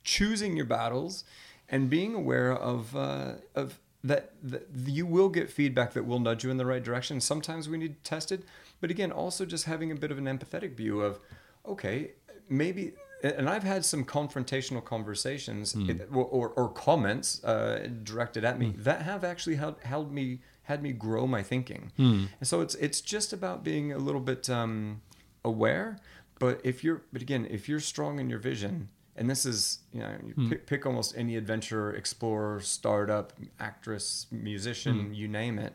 choosing 0.04 0.56
your 0.56 0.66
battles 0.66 1.24
and 1.68 1.90
being 1.90 2.14
aware 2.14 2.52
of 2.52 2.94
uh, 2.94 3.34
of 3.54 3.78
that, 4.04 4.32
that 4.44 4.68
you 4.84 5.04
will 5.04 5.28
get 5.28 5.50
feedback 5.50 5.92
that 5.94 6.06
will 6.06 6.20
nudge 6.20 6.44
you 6.44 6.50
in 6.50 6.56
the 6.56 6.66
right 6.66 6.82
direction. 6.82 7.20
Sometimes 7.20 7.68
we 7.68 7.78
need 7.78 8.02
tested, 8.04 8.44
but 8.80 8.90
again, 8.90 9.10
also 9.10 9.44
just 9.44 9.64
having 9.64 9.90
a 9.90 9.96
bit 9.96 10.10
of 10.12 10.18
an 10.18 10.26
empathetic 10.26 10.76
view 10.76 11.00
of, 11.00 11.18
okay, 11.66 12.12
maybe. 12.48 12.92
And 13.34 13.48
I've 13.48 13.62
had 13.62 13.84
some 13.84 14.04
confrontational 14.04 14.84
conversations 14.84 15.72
hmm. 15.72 15.90
it- 15.90 16.08
or, 16.12 16.24
or, 16.24 16.48
or 16.50 16.68
comments 16.68 17.42
uh, 17.44 17.88
directed 18.02 18.44
at 18.44 18.58
me 18.58 18.70
hmm. 18.70 18.82
that 18.82 19.02
have 19.02 19.24
actually 19.24 19.56
held, 19.56 19.80
held 19.82 20.12
me 20.12 20.40
had 20.62 20.82
me 20.82 20.92
grow 20.92 21.28
my 21.28 21.42
thinking. 21.44 21.92
Hmm. 21.96 22.24
And 22.40 22.48
so 22.48 22.60
it's 22.60 22.74
it's 22.74 23.00
just 23.00 23.32
about 23.32 23.62
being 23.62 23.92
a 23.92 23.98
little 23.98 24.20
bit 24.20 24.50
um, 24.50 25.00
aware. 25.44 25.98
But 26.38 26.60
if 26.64 26.82
you're, 26.84 27.02
but 27.12 27.22
again, 27.22 27.46
if 27.48 27.68
you're 27.68 27.80
strong 27.80 28.18
in 28.18 28.28
your 28.28 28.40
vision, 28.40 28.90
and 29.16 29.30
this 29.30 29.46
is, 29.46 29.78
you 29.92 30.00
know, 30.00 30.10
you 30.24 30.48
pick, 30.48 30.66
pick 30.66 30.86
almost 30.86 31.16
any 31.16 31.36
adventurer, 31.36 31.94
explorer, 31.94 32.60
startup, 32.60 33.32
actress, 33.58 34.26
musician, 34.30 35.14
you 35.14 35.26
name 35.26 35.58
it. 35.58 35.72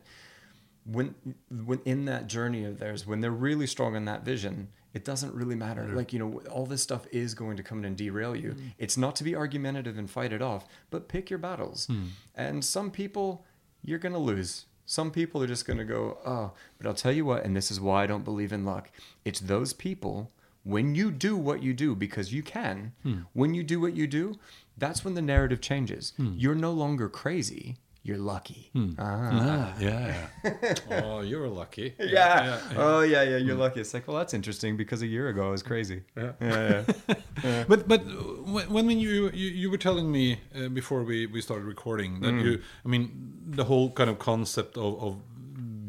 When, 0.85 1.15
when 1.49 1.79
in 1.85 2.05
that 2.05 2.27
journey 2.27 2.65
of 2.65 2.77
theirs, 2.77 3.07
when 3.07 3.21
they're 3.21 3.31
really 3.31 3.65
strong 3.65 3.95
in 3.95 4.05
that 4.05 4.23
vision, 4.23 4.67
it 4.93 5.05
doesn't 5.05 5.33
really 5.33 5.55
matter. 5.55 5.87
Like, 5.95 6.11
you 6.11 6.19
know, 6.19 6.41
all 6.51 6.65
this 6.65 6.81
stuff 6.81 7.07
is 7.11 7.33
going 7.33 7.57
to 7.57 7.63
come 7.63 7.79
in 7.79 7.85
and 7.85 7.97
derail 7.97 8.35
you. 8.35 8.51
Mm. 8.51 8.73
It's 8.77 8.97
not 8.97 9.15
to 9.17 9.23
be 9.23 9.35
argumentative 9.35 9.97
and 9.97 10.09
fight 10.09 10.33
it 10.33 10.41
off, 10.41 10.67
but 10.89 11.07
pick 11.07 11.29
your 11.29 11.39
battles. 11.39 11.87
Hmm. 11.87 12.07
And 12.35 12.65
some 12.65 12.91
people, 12.91 13.45
you're 13.83 13.99
going 13.99 14.13
to 14.13 14.19
lose. 14.19 14.65
Some 14.85 15.11
people 15.11 15.41
are 15.41 15.47
just 15.47 15.65
going 15.65 15.79
to 15.79 15.85
go, 15.85 16.17
oh, 16.25 16.51
but 16.77 16.87
I'll 16.87 16.93
tell 16.93 17.13
you 17.13 17.23
what, 17.23 17.45
and 17.45 17.55
this 17.55 17.71
is 17.71 17.79
why 17.79 18.03
I 18.03 18.07
don't 18.07 18.25
believe 18.25 18.51
in 18.51 18.65
luck. 18.65 18.91
It's 19.23 19.39
those 19.39 19.71
people, 19.71 20.31
when 20.63 20.95
you 20.95 21.11
do 21.11 21.37
what 21.37 21.63
you 21.63 21.73
do, 21.73 21.95
because 21.95 22.33
you 22.33 22.43
can, 22.43 22.91
hmm. 23.03 23.19
when 23.33 23.53
you 23.53 23.63
do 23.63 23.79
what 23.79 23.95
you 23.95 24.07
do, 24.07 24.37
that's 24.77 25.05
when 25.05 25.13
the 25.13 25.21
narrative 25.21 25.61
changes. 25.61 26.13
Hmm. 26.17 26.33
You're 26.35 26.55
no 26.55 26.71
longer 26.71 27.07
crazy, 27.07 27.77
you're 28.03 28.17
lucky. 28.17 28.71
Ah, 28.97 29.73
yeah. 29.79 30.27
oh, 30.91 31.21
you're 31.21 31.47
lucky. 31.47 31.93
Yeah. 31.99 32.59
Oh, 32.75 33.01
yeah, 33.01 33.21
yeah, 33.23 33.37
you're 33.37 33.55
lucky. 33.55 33.79
It's 33.81 33.93
like, 33.93 34.07
well, 34.07 34.17
that's 34.17 34.33
interesting 34.33 34.75
because 34.77 35.01
a 35.03 35.07
year 35.07 35.29
ago 35.29 35.47
I 35.47 35.51
was 35.51 35.63
crazy. 35.63 36.01
Yeah. 36.17 36.31
Yeah, 36.41 36.83
yeah. 37.43 37.63
But 37.67 37.87
but 37.87 38.01
when 38.45 38.65
when 38.87 38.99
you 38.99 39.29
you, 39.33 39.49
you 39.61 39.67
were 39.71 39.77
telling 39.77 40.11
me 40.11 40.39
uh, 40.55 40.67
before 40.69 41.03
we, 41.03 41.27
we 41.27 41.41
started 41.41 41.65
recording 41.65 42.21
that 42.21 42.33
Mm. 42.33 42.43
you 42.43 42.51
I 42.85 42.87
mean 42.87 43.11
the 43.57 43.63
whole 43.65 43.91
kind 43.91 44.09
of 44.09 44.17
concept 44.17 44.77
of, 44.77 44.93
of 45.03 45.15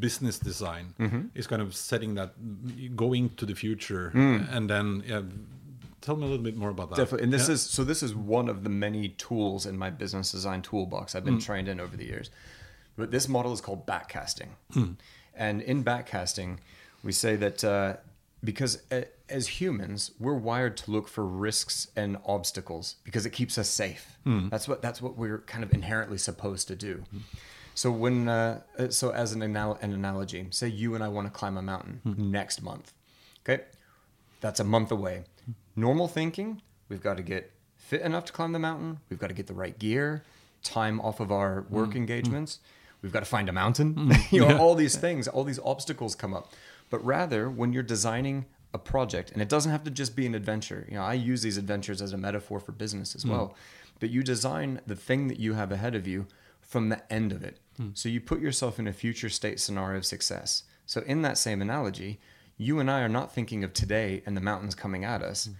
business 0.00 0.38
design 0.38 0.94
Mm-hmm. 0.98 1.20
is 1.34 1.46
kind 1.46 1.62
of 1.62 1.74
setting 1.74 2.14
that 2.16 2.30
going 2.96 3.30
to 3.36 3.46
the 3.46 3.54
future 3.54 4.10
Mm. 4.14 4.38
and 4.54 4.68
then 4.68 5.02
yeah 5.06 5.22
tell 6.02 6.16
me 6.16 6.24
a 6.24 6.28
little 6.28 6.44
bit 6.44 6.56
more 6.56 6.70
about 6.70 6.90
that 6.90 6.96
Definitely. 6.96 7.24
And 7.24 7.32
this 7.32 7.48
Yeah. 7.48 7.54
is 7.54 7.62
so 7.62 7.84
this 7.84 8.02
is 8.02 8.14
one 8.14 8.48
of 8.48 8.62
the 8.64 8.68
many 8.70 9.08
tools 9.10 9.64
in 9.66 9.78
my 9.78 9.88
business 9.90 10.32
design 10.32 10.60
toolbox 10.62 11.14
I've 11.14 11.24
been 11.24 11.38
trained 11.40 11.68
in 11.68 11.80
over 11.80 11.96
the 11.96 12.04
years. 12.04 12.28
But 12.96 13.10
this 13.10 13.26
model 13.28 13.52
is 13.52 13.60
called 13.60 13.86
backcasting. 13.86 14.48
And 15.34 15.62
in 15.62 15.82
backcasting, 15.82 16.58
we 17.02 17.12
say 17.12 17.36
that 17.36 17.64
uh, 17.64 17.96
because 18.44 18.82
a, 18.90 19.06
as 19.30 19.48
humans, 19.60 20.10
we're 20.18 20.34
wired 20.34 20.76
to 20.78 20.90
look 20.90 21.08
for 21.08 21.24
risks 21.24 21.88
and 21.96 22.18
obstacles 22.26 22.96
because 23.04 23.24
it 23.24 23.30
keeps 23.30 23.56
us 23.56 23.68
safe. 23.70 24.18
That's 24.26 24.68
what 24.68 24.82
that's 24.82 25.00
what 25.00 25.16
we're 25.16 25.38
kind 25.38 25.64
of 25.64 25.72
inherently 25.72 26.18
supposed 26.18 26.68
to 26.68 26.76
do. 26.76 27.04
So 27.74 27.90
when 27.90 28.28
uh, 28.28 28.60
uh, 28.78 28.88
so 28.90 29.10
as 29.10 29.32
an, 29.32 29.42
anal- 29.42 29.78
an 29.80 29.92
analogy, 29.94 30.46
say 30.50 30.68
you 30.68 30.94
and 30.94 31.02
I 31.02 31.08
want 31.08 31.26
to 31.26 31.30
climb 31.32 31.56
a 31.56 31.62
mountain 31.62 32.00
next 32.04 32.60
month. 32.62 32.92
Okay? 33.44 33.64
That's 34.42 34.60
a 34.60 34.64
month 34.64 34.90
away. 34.90 35.24
Normal 35.76 36.08
thinking, 36.08 36.62
we've 36.88 37.02
got 37.02 37.16
to 37.16 37.22
get 37.22 37.52
fit 37.76 38.02
enough 38.02 38.26
to 38.26 38.32
climb 38.32 38.52
the 38.52 38.58
mountain. 38.58 39.00
We've 39.08 39.18
got 39.18 39.28
to 39.28 39.34
get 39.34 39.46
the 39.46 39.54
right 39.54 39.78
gear, 39.78 40.22
time 40.62 41.00
off 41.00 41.20
of 41.20 41.32
our 41.32 41.62
mm, 41.62 41.70
work 41.70 41.90
mm. 41.90 41.96
engagements. 41.96 42.60
We've 43.00 43.12
got 43.12 43.20
to 43.20 43.26
find 43.26 43.48
a 43.48 43.52
mountain. 43.52 43.94
Mm, 43.94 44.32
you 44.32 44.40
know, 44.40 44.58
all 44.58 44.74
these 44.74 44.96
things, 44.96 45.28
all 45.28 45.44
these 45.44 45.60
obstacles 45.64 46.14
come 46.14 46.34
up. 46.34 46.52
But 46.90 47.04
rather, 47.04 47.48
when 47.48 47.72
you're 47.72 47.82
designing 47.82 48.46
a 48.74 48.78
project, 48.78 49.30
and 49.32 49.42
it 49.42 49.48
doesn't 49.48 49.70
have 49.70 49.84
to 49.84 49.90
just 49.90 50.16
be 50.16 50.26
an 50.26 50.34
adventure. 50.34 50.86
You 50.88 50.96
know, 50.96 51.02
I 51.02 51.14
use 51.14 51.42
these 51.42 51.58
adventures 51.58 52.00
as 52.00 52.12
a 52.12 52.18
metaphor 52.18 52.58
for 52.58 52.72
business 52.72 53.14
as 53.14 53.26
well. 53.26 53.54
But 54.00 54.10
you 54.10 54.22
design 54.22 54.80
the 54.86 54.96
thing 54.96 55.28
that 55.28 55.38
you 55.38 55.52
have 55.54 55.70
ahead 55.70 55.94
of 55.94 56.06
you 56.06 56.26
from 56.60 56.88
the 56.88 57.12
end 57.12 57.32
of 57.32 57.42
it. 57.42 57.58
So 57.94 58.08
you 58.08 58.20
put 58.20 58.40
yourself 58.40 58.78
in 58.78 58.86
a 58.86 58.92
future 58.92 59.28
state 59.28 59.60
scenario 59.60 59.98
of 59.98 60.06
success. 60.06 60.64
So 60.86 61.02
in 61.02 61.22
that 61.22 61.38
same 61.38 61.60
analogy, 61.60 62.20
you 62.56 62.78
and 62.78 62.90
I 62.90 63.00
are 63.00 63.08
not 63.08 63.32
thinking 63.32 63.64
of 63.64 63.72
today 63.72 64.22
and 64.26 64.36
the 64.36 64.40
mountains 64.40 64.74
coming 64.74 65.04
at 65.04 65.22
us. 65.22 65.48
Mm. 65.48 65.54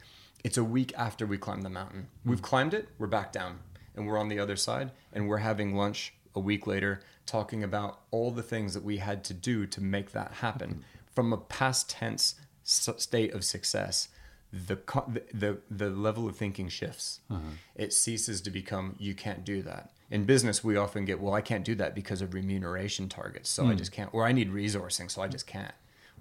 It's 0.45 0.57
a 0.57 0.65
week 0.65 0.93
after 0.97 1.27
we 1.27 1.39
climb 1.39 1.63
the 1.63 1.71
mountain. 1.71 2.09
Mm. 2.25 2.31
We've 2.31 2.43
climbed 2.43 2.75
it, 2.75 2.89
we're 2.99 3.07
back 3.07 3.33
down, 3.33 3.59
and 3.95 4.07
we're 4.07 4.19
on 4.19 4.29
the 4.29 4.39
other 4.39 4.57
side, 4.57 4.91
and 5.13 5.29
we're 5.29 5.39
having 5.39 5.77
lunch 5.77 6.15
a 6.35 6.41
week 6.41 6.67
later 6.67 7.01
talking 7.27 7.63
about 7.63 8.01
all 8.11 8.31
the 8.31 8.43
things 8.43 8.75
that 8.75 8.83
we 8.83 8.99
had 8.99 9.25
to 9.25 9.35
do 9.35 9.67
to 9.67 9.81
make 9.81 10.13
that 10.13 10.33
happen 10.35 10.71
mm-hmm. 10.71 10.81
from 11.15 11.33
a 11.33 11.37
past 11.37 11.91
tense 11.91 12.35
state 12.65 13.33
of 13.35 13.45
success. 13.45 14.09
The, 14.53 14.79
the 15.09 15.23
the 15.33 15.59
the 15.71 15.89
level 15.89 16.29
of 16.29 16.37
thinking 16.37 16.69
shifts. 16.69 17.21
Uh-huh. 17.31 17.41
It 17.75 17.95
ceases 17.95 18.43
to 18.43 18.51
become 18.51 18.97
you 18.99 19.15
can't 19.15 19.47
do 19.47 19.63
that. 19.63 19.93
In 20.11 20.27
business, 20.27 20.63
we 20.63 20.77
often 20.77 21.07
get 21.07 21.21
well, 21.21 21.33
I 21.33 21.41
can't 21.41 21.65
do 21.65 21.75
that 21.77 21.95
because 21.95 22.21
of 22.21 22.35
remuneration 22.35 23.09
targets, 23.09 23.49
so 23.49 23.65
I 23.65 23.73
mm. 23.73 23.79
just 23.79 23.93
can't, 23.93 24.13
or 24.13 24.27
I 24.27 24.33
need 24.33 24.53
resourcing, 24.53 25.11
so 25.11 25.23
I 25.23 25.29
just 25.29 25.47
can't. 25.47 25.73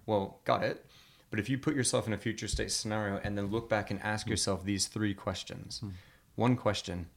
Well, 0.06 0.40
got 0.46 0.64
it. 0.64 0.86
But 1.30 1.40
if 1.40 1.50
you 1.50 1.58
put 1.58 1.76
yourself 1.76 2.08
in 2.08 2.14
a 2.14 2.18
future 2.18 2.48
state 2.48 2.72
scenario 2.72 3.20
and 3.24 3.38
then 3.38 3.48
look 3.48 3.70
back 3.70 3.90
and 3.90 4.02
ask 4.02 4.26
hmm. 4.26 4.32
yourself 4.32 4.64
these 4.64 4.88
three 4.88 5.14
questions. 5.14 5.80
Hmm. 5.80 5.90
One 6.36 6.56
question 6.56 7.08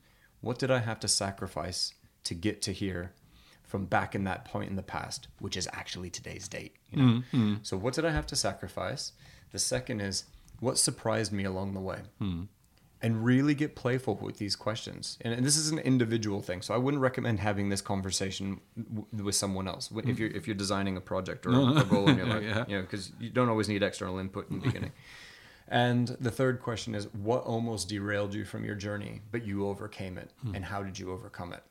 What 0.40 0.59
did 0.59 0.70
I 0.70 0.79
have 0.79 1.01
to 1.01 1.09
sacrifice 1.09 1.94
to 2.25 2.35
get 2.35 2.62
to 2.62 2.73
here 2.73 3.12
from 3.62 3.87
back 3.87 4.14
in 4.14 4.25
that 4.25 4.44
point 4.44 4.70
in 4.70 4.77
the 4.77 4.83
past, 4.83 5.29
which 5.40 5.57
is 5.57 5.68
actually 5.73 6.11
today's 6.11 6.49
date? 6.49 6.77
You 6.90 7.03
know? 7.03 7.23
Hmm, 7.33 7.55
so, 7.62 7.77
what 7.77 7.94
did 7.94 8.05
I 8.05 8.11
have 8.11 8.27
to 8.29 8.37
sacrifice? 8.37 9.12
The 9.53 9.59
second 9.59 10.01
is 10.01 10.25
What 10.61 10.79
surprised 10.79 11.33
me 11.33 11.44
along 11.44 11.75
the 11.75 11.81
way? 11.81 11.99
And 13.05 13.23
really 13.23 13.55
get 13.55 13.77
playful 13.77 14.14
with 14.14 14.38
these 14.38 14.57
questions. 14.57 15.19
And, 15.21 15.35
and 15.35 15.45
this 15.45 15.59
is 15.59 15.71
an 15.71 15.79
individual 15.79 16.40
thing, 16.40 16.62
so 16.62 16.73
I 16.73 16.79
wouldn't 16.79 17.03
recommend 17.03 17.38
having 17.38 17.69
this 17.69 17.83
conversation 17.83 18.62
w- 18.79 19.07
with 19.23 19.35
someone 19.35 19.69
else 19.69 19.90
if 19.90 19.97
mm-hmm. 19.97 20.11
you're 20.17 20.31
if 20.31 20.47
you're 20.47 20.57
designing 20.57 20.97
a 20.97 21.03
project 21.03 21.45
or 21.45 21.51
a, 21.53 21.81
a 21.81 21.85
goal 21.85 22.09
in 22.09 22.17
your 22.17 22.27
life. 22.27 22.43
Yeah. 22.43 22.64
You 22.69 22.77
know, 22.77 22.83
because 22.83 23.12
you 23.21 23.29
don't 23.29 23.51
always 23.51 23.69
need 23.69 23.83
external 23.83 24.19
input 24.19 24.51
in 24.51 24.59
the 24.59 24.67
beginning. 24.67 24.93
And 25.67 26.09
the 26.21 26.31
third 26.31 26.61
question 26.61 26.95
is, 26.95 27.09
what 27.14 27.43
almost 27.45 27.88
derailed 27.88 28.35
you 28.35 28.45
from 28.45 28.67
your 28.67 28.75
journey, 28.75 29.23
but 29.33 29.47
you 29.47 29.67
overcame 29.67 30.19
it, 30.19 30.31
hmm. 30.43 30.55
and 30.55 30.62
how 30.62 30.83
did 30.83 30.99
you 30.99 31.11
overcome 31.11 31.55
it? 31.55 31.62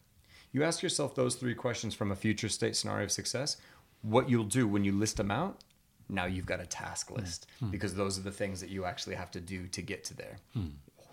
You 0.51 0.63
ask 0.63 0.81
yourself 0.81 1.13
those 1.13 1.35
three 1.35 1.53
questions 1.53 1.93
from 1.93 2.11
a 2.11 2.15
future 2.15 2.49
state 2.49 2.75
scenario 2.75 3.03
of 3.03 3.11
success. 3.11 3.57
What 4.01 4.31
you'll 4.31 4.45
do 4.45 4.67
when 4.67 4.83
you 4.83 4.93
list 4.93 5.17
them 5.17 5.29
out, 5.29 5.63
now 6.09 6.25
you've 6.25 6.47
got 6.47 6.59
a 6.59 6.65
task 6.65 7.09
hmm. 7.09 7.17
list 7.17 7.45
hmm. 7.59 7.69
because 7.69 7.93
those 7.93 8.17
are 8.17 8.23
the 8.23 8.31
things 8.31 8.59
that 8.61 8.71
you 8.71 8.83
actually 8.83 9.15
have 9.15 9.29
to 9.29 9.39
do 9.39 9.67
to 9.67 9.81
get 9.83 10.03
to 10.05 10.15
there. 10.15 10.37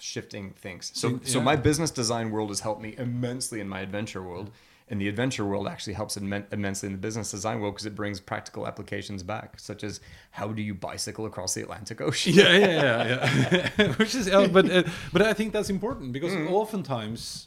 Shifting 0.03 0.51
things. 0.53 0.91
So, 0.95 1.11
So, 1.11 1.21
so 1.25 1.41
my 1.41 1.57
business 1.57 1.91
design 1.91 2.31
world 2.31 2.49
has 2.51 2.61
helped 2.61 2.83
me 2.83 2.95
immensely 2.99 3.61
in 3.61 3.69
my 3.69 3.81
adventure 3.81 4.23
world. 4.23 4.51
And 4.89 5.01
the 5.01 5.07
adventure 5.09 5.45
world 5.45 5.69
actually 5.69 5.93
helps 5.93 6.17
immen- 6.17 6.53
immensely 6.53 6.89
in 6.89 6.93
the 6.93 6.99
business 6.99 7.31
design 7.31 7.61
world 7.61 7.75
because 7.75 7.87
it 7.87 7.95
brings 7.95 8.19
practical 8.19 8.67
applications 8.67 9.23
back, 9.23 9.61
such 9.61 9.85
as 9.85 10.01
how 10.33 10.49
do 10.49 10.61
you 10.63 10.75
bicycle 10.75 11.27
across 11.27 11.55
the 11.55 11.63
Atlantic 11.63 12.01
Ocean? 12.01 12.33
yeah, 12.41 12.57
yeah, 12.57 12.83
yeah, 12.83 13.71
yeah. 13.79 13.93
Which 14.01 14.17
is, 14.17 14.29
uh, 14.29 14.49
but 14.49 14.69
uh, 14.69 14.83
but 15.13 15.23
I 15.23 15.33
think 15.33 15.53
that's 15.53 15.71
important 15.71 16.13
because 16.13 16.35
oftentimes 16.51 17.47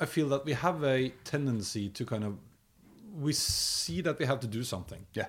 I 0.00 0.06
feel 0.06 0.28
that 0.30 0.44
we 0.44 0.52
have 0.54 0.82
a 0.82 1.10
tendency 1.24 1.88
to 1.90 2.04
kind 2.04 2.24
of 2.24 2.34
we 3.20 3.32
see 3.32 4.00
that 4.00 4.18
we 4.18 4.26
have 4.26 4.40
to 4.40 4.48
do 4.48 4.62
something, 4.64 5.06
Yeah. 5.14 5.26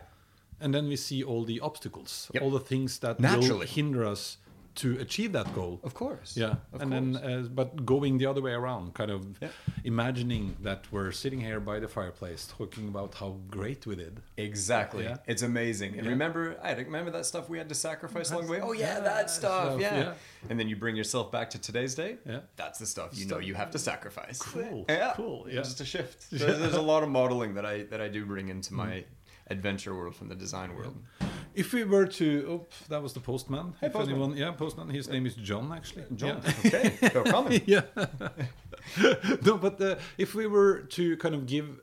and 0.59 0.73
then 0.73 0.87
we 0.87 0.95
see 0.95 1.23
all 1.23 1.43
the 1.45 1.59
obstacles, 1.59 2.29
Yep. 2.33 2.43
all 2.43 2.51
the 2.51 2.59
things 2.59 2.99
that 2.99 3.19
will 3.19 3.29
Naturally. 3.29 3.67
hinder 3.67 4.03
us 4.05 4.37
to 4.81 4.97
achieve 4.99 5.31
that 5.33 5.53
goal. 5.53 5.79
Of 5.83 5.93
course. 5.93 6.37
Yeah, 6.37 6.55
Of 6.73 6.81
and 6.81 6.91
then 6.91 7.05
uh, 7.17 7.47
but 7.59 7.85
going 7.85 8.17
the 8.17 8.25
other 8.31 8.41
way 8.41 8.53
around, 8.53 8.93
kind 8.93 9.11
of 9.11 9.21
Yeah. 9.41 9.49
imagining 9.83 10.55
that 10.61 10.81
we're 10.91 11.11
sitting 11.11 11.41
here 11.41 11.59
by 11.59 11.79
the 11.79 11.87
fireplace 11.87 12.41
talking 12.57 12.87
about 12.87 13.15
how 13.15 13.29
great 13.49 13.85
we 13.85 13.95
did. 13.95 14.21
Exactly. 14.37 15.03
Yeah. 15.03 15.17
It's 15.27 15.41
amazing. 15.43 15.91
And 15.97 16.03
Yeah. 16.05 16.11
remember, 16.15 16.43
I 16.63 16.71
remember 16.73 17.11
that 17.11 17.25
stuff 17.25 17.49
we 17.49 17.57
had 17.57 17.69
to 17.69 17.75
sacrifice 17.75 18.31
along 18.31 18.45
the 18.47 18.51
way. 18.53 18.61
Oh 18.61 18.71
yeah, 18.73 18.99
that 19.01 19.29
stuff. 19.29 19.73
stuff, 19.73 19.81
Yeah. 19.81 20.13
And 20.49 20.55
then 20.59 20.67
you 20.69 20.75
bring 20.75 20.95
yourself 20.95 21.31
back 21.31 21.49
to 21.51 21.59
today's 21.59 21.93
day. 21.95 22.11
Yeah. 22.25 22.41
That's 22.55 22.79
the 22.79 22.85
stuff 22.85 23.09
you 23.19 23.25
know 23.25 23.39
you 23.39 23.55
have 23.55 23.71
to 23.71 23.79
sacrifice. 23.79 24.39
Cool, 24.41 24.85
Yeah. 24.89 25.13
cool, 25.15 25.39
yeah. 25.47 25.61
Just 25.63 25.81
a 25.81 25.85
shift. 25.85 26.19
So 26.39 26.45
There's 26.61 26.75
a 26.85 26.87
lot 26.93 27.01
of 27.03 27.09
modeling 27.09 27.51
that 27.55 27.65
I 27.65 27.83
that 27.91 28.01
I 28.01 28.07
do 28.07 28.25
bring 28.25 28.47
into 28.49 28.73
my 28.73 28.93
adventure 29.55 29.93
world 29.95 30.15
from 30.15 30.27
the 30.29 30.35
design 30.45 30.69
world. 30.75 30.95
If 31.55 31.73
we 31.73 31.83
were 31.83 32.05
to, 32.05 32.45
oh, 32.49 32.67
that 32.89 33.01
was 33.01 33.13
the 33.13 33.19
postman. 33.19 33.73
Hey, 33.81 33.87
if 33.87 33.93
postman. 33.93 34.15
anyone, 34.15 34.37
yeah, 34.37 34.51
postman. 34.51 34.89
His 34.89 35.07
name 35.09 35.25
is 35.25 35.35
John, 35.35 35.71
actually. 35.73 36.05
John. 36.15 36.41
Yeah. 36.43 36.53
Okay. 36.65 37.09
Go 37.09 37.23
comment. 37.23 37.63
yeah. 37.67 37.81
no, 39.45 39.57
but 39.57 39.81
uh, 39.81 39.95
if 40.17 40.35
we 40.35 40.47
were 40.47 40.81
to 40.81 41.17
kind 41.17 41.35
of 41.35 41.45
give 41.45 41.79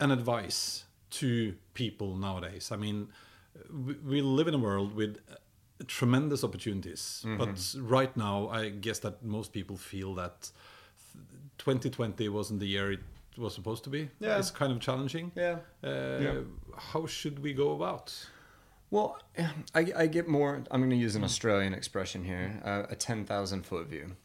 an 0.00 0.10
advice 0.10 0.84
to 1.10 1.54
people 1.74 2.16
nowadays, 2.16 2.70
I 2.72 2.76
mean, 2.76 3.08
we, 3.72 3.94
we 3.94 4.22
live 4.22 4.48
in 4.48 4.54
a 4.54 4.58
world 4.58 4.94
with 4.94 5.18
uh, 5.30 5.34
tremendous 5.86 6.44
opportunities, 6.44 7.22
Mm-hmm. 7.26 7.38
but 7.38 7.74
right 7.90 8.16
now, 8.16 8.48
I 8.48 8.68
guess 8.70 8.98
that 9.00 9.22
most 9.24 9.52
people 9.52 9.76
feel 9.76 10.14
that 10.14 10.50
2020 11.58 12.28
wasn't 12.28 12.60
the 12.60 12.66
year 12.66 12.92
it 12.92 13.00
was 13.36 13.54
supposed 13.54 13.84
to 13.84 13.90
be. 13.90 14.08
Yeah. 14.20 14.38
It's 14.38 14.50
kind 14.50 14.72
of 14.72 14.80
challenging. 14.80 15.32
Yeah. 15.34 15.58
Uh, 15.82 16.18
Yeah. 16.20 16.34
How 16.76 17.06
should 17.06 17.38
we 17.40 17.52
go 17.52 17.72
about? 17.72 18.14
Well, 18.90 19.20
I, 19.74 19.92
I 19.96 20.06
get 20.06 20.28
more. 20.28 20.62
I'm 20.70 20.80
going 20.80 20.90
to 20.90 20.96
use 20.96 21.14
an 21.14 21.24
Australian 21.24 21.74
expression 21.74 22.24
here: 22.24 22.60
uh, 22.64 22.84
a 22.90 22.96
ten 22.96 23.24
thousand 23.24 23.66
foot 23.66 23.86
view. 23.88 24.16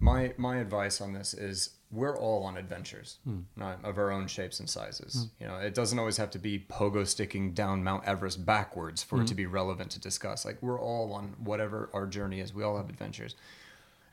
My 0.00 0.32
my 0.36 0.58
advice 0.58 1.00
on 1.00 1.12
this 1.12 1.34
is 1.34 1.70
we're 1.90 2.16
all 2.16 2.44
on 2.44 2.56
adventures 2.56 3.16
hmm. 3.24 3.40
right, 3.56 3.78
of 3.82 3.98
our 3.98 4.10
own 4.10 4.26
shapes 4.26 4.60
and 4.60 4.68
sizes. 4.68 5.14
Hmm. 5.14 5.42
You 5.42 5.48
know, 5.48 5.56
it 5.56 5.74
doesn't 5.74 5.98
always 5.98 6.18
have 6.18 6.30
to 6.32 6.38
be 6.38 6.64
pogo 6.68 7.06
sticking 7.06 7.52
down 7.52 7.82
Mount 7.82 8.04
Everest 8.04 8.44
backwards 8.44 9.02
for 9.02 9.16
it 9.16 9.20
hmm. 9.20 9.26
to 9.26 9.34
be 9.34 9.46
relevant 9.46 9.90
to 9.92 10.00
discuss. 10.00 10.44
Like 10.44 10.58
we're 10.62 10.80
all 10.80 11.12
on 11.12 11.34
whatever 11.42 11.90
our 11.92 12.06
journey 12.06 12.40
is. 12.40 12.54
We 12.54 12.62
all 12.62 12.76
have 12.76 12.88
adventures, 12.88 13.34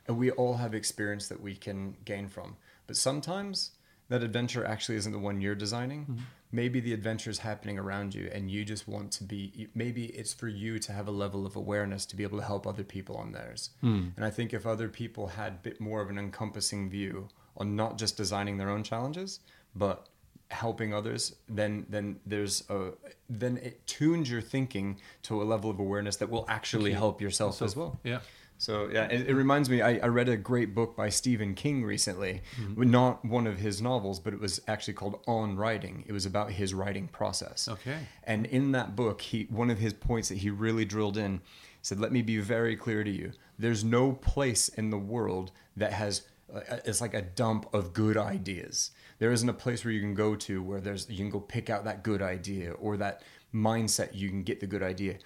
and 0.08 0.18
we 0.18 0.30
all 0.32 0.56
have 0.56 0.74
experience 0.74 1.28
that 1.28 1.40
we 1.40 1.54
can 1.54 1.96
gain 2.04 2.28
from. 2.28 2.56
But 2.86 2.96
sometimes 2.96 3.72
that 4.08 4.22
adventure 4.22 4.64
actually 4.64 4.96
isn't 4.96 5.12
the 5.12 5.18
one 5.18 5.40
you're 5.40 5.54
designing. 5.54 6.02
Mm-hmm. 6.02 6.22
Maybe 6.52 6.80
the 6.80 6.92
adventure 6.92 7.30
is 7.30 7.38
happening 7.38 7.78
around 7.78 8.14
you, 8.14 8.30
and 8.32 8.50
you 8.50 8.64
just 8.64 8.86
want 8.86 9.10
to 9.12 9.24
be. 9.24 9.68
Maybe 9.74 10.06
it's 10.06 10.32
for 10.32 10.48
you 10.48 10.78
to 10.78 10.92
have 10.92 11.08
a 11.08 11.10
level 11.10 11.44
of 11.44 11.56
awareness 11.56 12.06
to 12.06 12.16
be 12.16 12.22
able 12.22 12.38
to 12.38 12.44
help 12.44 12.66
other 12.66 12.84
people 12.84 13.16
on 13.16 13.32
theirs. 13.32 13.70
Hmm. 13.80 14.08
And 14.16 14.24
I 14.24 14.30
think 14.30 14.54
if 14.54 14.64
other 14.64 14.88
people 14.88 15.26
had 15.26 15.52
a 15.52 15.58
bit 15.62 15.80
more 15.80 16.00
of 16.00 16.08
an 16.08 16.18
encompassing 16.18 16.88
view 16.88 17.28
on 17.56 17.74
not 17.74 17.98
just 17.98 18.16
designing 18.16 18.58
their 18.58 18.70
own 18.70 18.84
challenges, 18.84 19.40
but 19.74 20.08
helping 20.50 20.94
others, 20.94 21.34
then 21.48 21.86
then 21.88 22.20
there's 22.24 22.68
a 22.70 22.92
then 23.28 23.56
it 23.58 23.84
tunes 23.86 24.30
your 24.30 24.40
thinking 24.40 24.98
to 25.22 25.42
a 25.42 25.44
level 25.44 25.68
of 25.70 25.80
awareness 25.80 26.16
that 26.16 26.30
will 26.30 26.46
actually 26.48 26.92
help 26.92 27.20
yourself 27.20 27.60
as 27.60 27.74
well. 27.74 27.98
Yeah. 28.04 28.20
So 28.58 28.88
yeah, 28.90 29.04
it, 29.04 29.28
it 29.28 29.34
reminds 29.34 29.68
me. 29.68 29.82
I, 29.82 29.98
I 29.98 30.06
read 30.06 30.28
a 30.28 30.36
great 30.36 30.74
book 30.74 30.96
by 30.96 31.08
Stephen 31.08 31.54
King 31.54 31.84
recently, 31.84 32.42
not 32.76 33.24
one 33.24 33.46
of 33.46 33.58
his 33.58 33.82
novels, 33.82 34.18
but 34.18 34.32
it 34.32 34.40
was 34.40 34.60
actually 34.66 34.94
called 34.94 35.20
On 35.26 35.56
Writing. 35.56 36.04
It 36.06 36.12
was 36.12 36.26
about 36.26 36.52
his 36.52 36.72
writing 36.72 37.08
process. 37.08 37.68
Okay. 37.68 37.98
And 38.24 38.46
in 38.46 38.72
that 38.72 38.96
book, 38.96 39.20
he 39.20 39.46
one 39.50 39.70
of 39.70 39.78
his 39.78 39.92
points 39.92 40.28
that 40.30 40.38
he 40.38 40.50
really 40.50 40.84
drilled 40.84 41.16
in 41.16 41.40
said, 41.82 42.00
"Let 42.00 42.12
me 42.12 42.22
be 42.22 42.38
very 42.38 42.76
clear 42.76 43.04
to 43.04 43.10
you. 43.10 43.32
There's 43.58 43.84
no 43.84 44.12
place 44.12 44.68
in 44.68 44.90
the 44.90 44.98
world 44.98 45.52
that 45.76 45.92
has 45.92 46.22
uh, 46.54 46.60
it's 46.84 47.00
like 47.00 47.14
a 47.14 47.22
dump 47.22 47.72
of 47.74 47.92
good 47.92 48.16
ideas. 48.16 48.92
There 49.18 49.32
isn't 49.32 49.48
a 49.48 49.54
place 49.54 49.84
where 49.84 49.92
you 49.92 50.00
can 50.00 50.14
go 50.14 50.36
to 50.36 50.62
where 50.62 50.80
there's 50.80 51.08
you 51.10 51.18
can 51.18 51.30
go 51.30 51.40
pick 51.40 51.70
out 51.70 51.84
that 51.84 52.02
good 52.02 52.22
idea 52.22 52.72
or 52.72 52.96
that 52.98 53.22
mindset 53.54 54.14
you 54.14 54.28
can 54.28 54.42
get 54.42 54.60
the 54.60 54.66
good 54.66 54.82
idea. 54.82 55.18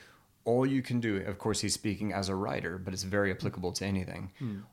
All 0.44 0.64
you 0.64 0.82
can 0.82 1.00
do, 1.00 1.18
of 1.18 1.38
course, 1.38 1.60
he's 1.60 1.74
speaking 1.74 2.12
as 2.12 2.28
a 2.28 2.34
writer, 2.34 2.78
but 2.78 2.94
it's 2.94 3.02
very 3.02 3.30
applicable 3.30 3.72
to 3.72 3.84
anything. 3.84 4.30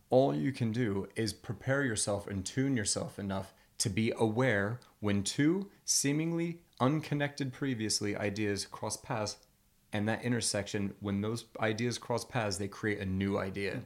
All 0.09 0.33
you 0.33 0.51
can 0.51 0.71
do 0.71 1.07
is 1.15 1.33
prepare 1.33 1.83
yourself 1.83 2.27
and 2.27 2.45
tune 2.45 2.77
yourself 2.77 3.19
enough 3.19 3.53
to 3.79 3.89
be 3.89 4.11
aware 4.17 4.79
when 4.99 5.23
two 5.23 5.69
seemingly 5.85 6.59
unconnected 6.79 7.53
previously 7.53 8.15
ideas 8.15 8.65
cross 8.65 8.97
paths 8.97 9.37
and 9.93 10.07
that 10.07 10.23
intersection 10.23 10.93
when 10.99 11.21
those 11.21 11.45
ideas 11.59 11.97
cross 11.97 12.25
paths 12.25 12.57
they 12.57 12.67
create 12.67 12.99
a 12.99 13.05
new 13.05 13.37
idea 13.37 13.81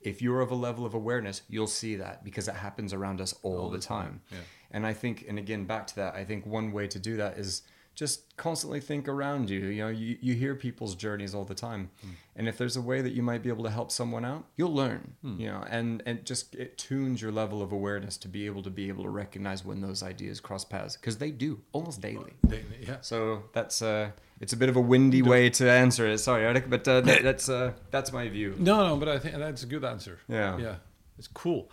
if 0.00 0.22
you're 0.22 0.40
of 0.40 0.50
a 0.50 0.54
level 0.54 0.84
of 0.84 0.94
awareness 0.94 1.42
you'll 1.48 1.66
see 1.66 1.96
that 1.96 2.22
because 2.24 2.46
it 2.46 2.54
happens 2.54 2.92
around 2.92 3.20
us 3.20 3.34
all, 3.42 3.70
the, 3.70 3.78
time, 3.78 4.20
yeah. 4.30 4.38
and 4.70 4.86
i 4.86 4.92
think 4.92 5.24
and 5.28 5.38
again 5.38 5.64
back 5.64 5.86
to 5.86 5.96
that 5.96 6.14
i 6.14 6.24
think 6.24 6.46
one 6.46 6.72
way 6.72 6.86
to 6.86 6.98
do 6.98 7.16
that 7.16 7.36
is 7.38 7.62
just 7.96 8.36
constantly 8.36 8.78
think 8.78 9.08
around 9.08 9.48
you 9.50 9.58
you 9.60 9.82
know 9.82 9.88
you, 9.88 10.16
you 10.20 10.34
hear 10.34 10.54
people's 10.54 10.94
journeys 10.94 11.34
all 11.34 11.44
the 11.46 11.54
time 11.54 11.88
and 12.36 12.46
if 12.46 12.58
there's 12.58 12.76
a 12.76 12.80
way 12.80 13.00
that 13.00 13.14
you 13.14 13.22
might 13.22 13.42
be 13.42 13.48
able 13.48 13.64
to 13.64 13.70
help 13.70 13.90
someone 13.90 14.22
out 14.24 14.44
you'll 14.56 14.74
learn 14.74 15.14
you 15.22 15.48
know 15.48 15.64
and 15.70 16.02
and 16.06 16.24
just 16.26 16.54
it 16.54 16.76
tunes 16.76 17.22
your 17.22 17.32
level 17.32 17.62
of 17.62 17.72
awareness 17.72 18.16
to 18.18 18.28
be 18.28 18.44
able 18.46 18.62
to 18.62 18.70
be 18.70 18.88
able 18.88 19.02
to 19.02 19.08
recognize 19.08 19.64
when 19.64 19.80
those 19.80 20.02
ideas 20.02 20.38
cross 20.40 20.64
paths 20.64 20.94
because 20.96 21.16
they 21.16 21.30
do 21.30 21.58
almost 21.72 22.00
daily 22.02 22.34
They- 22.46 22.64
yeah. 22.86 22.98
so 23.00 23.42
that's 23.54 23.80
uh, 23.80 24.10
it's 24.42 24.52
a 24.52 24.56
bit 24.58 24.68
of 24.68 24.76
a 24.76 24.80
windy 24.82 25.22
way 25.22 25.48
to 25.48 25.64
answer 25.70 26.06
it. 26.06 26.18
Sorry, 26.18 26.44
Eric, 26.44 26.68
but 26.68 26.86
uh, 26.86 27.00
that, 27.00 27.22
that's 27.22 27.48
uh, 27.48 27.72
that's 27.90 28.12
my 28.12 28.28
view. 28.28 28.54
No, 28.58 28.86
no, 28.86 28.96
but 28.98 29.08
I 29.08 29.18
think 29.18 29.34
that's 29.36 29.62
a 29.62 29.66
good 29.66 29.82
answer. 29.82 30.18
Yeah. 30.28 30.58
Yeah. 30.58 30.74
It's 31.18 31.28
cool. 31.28 31.70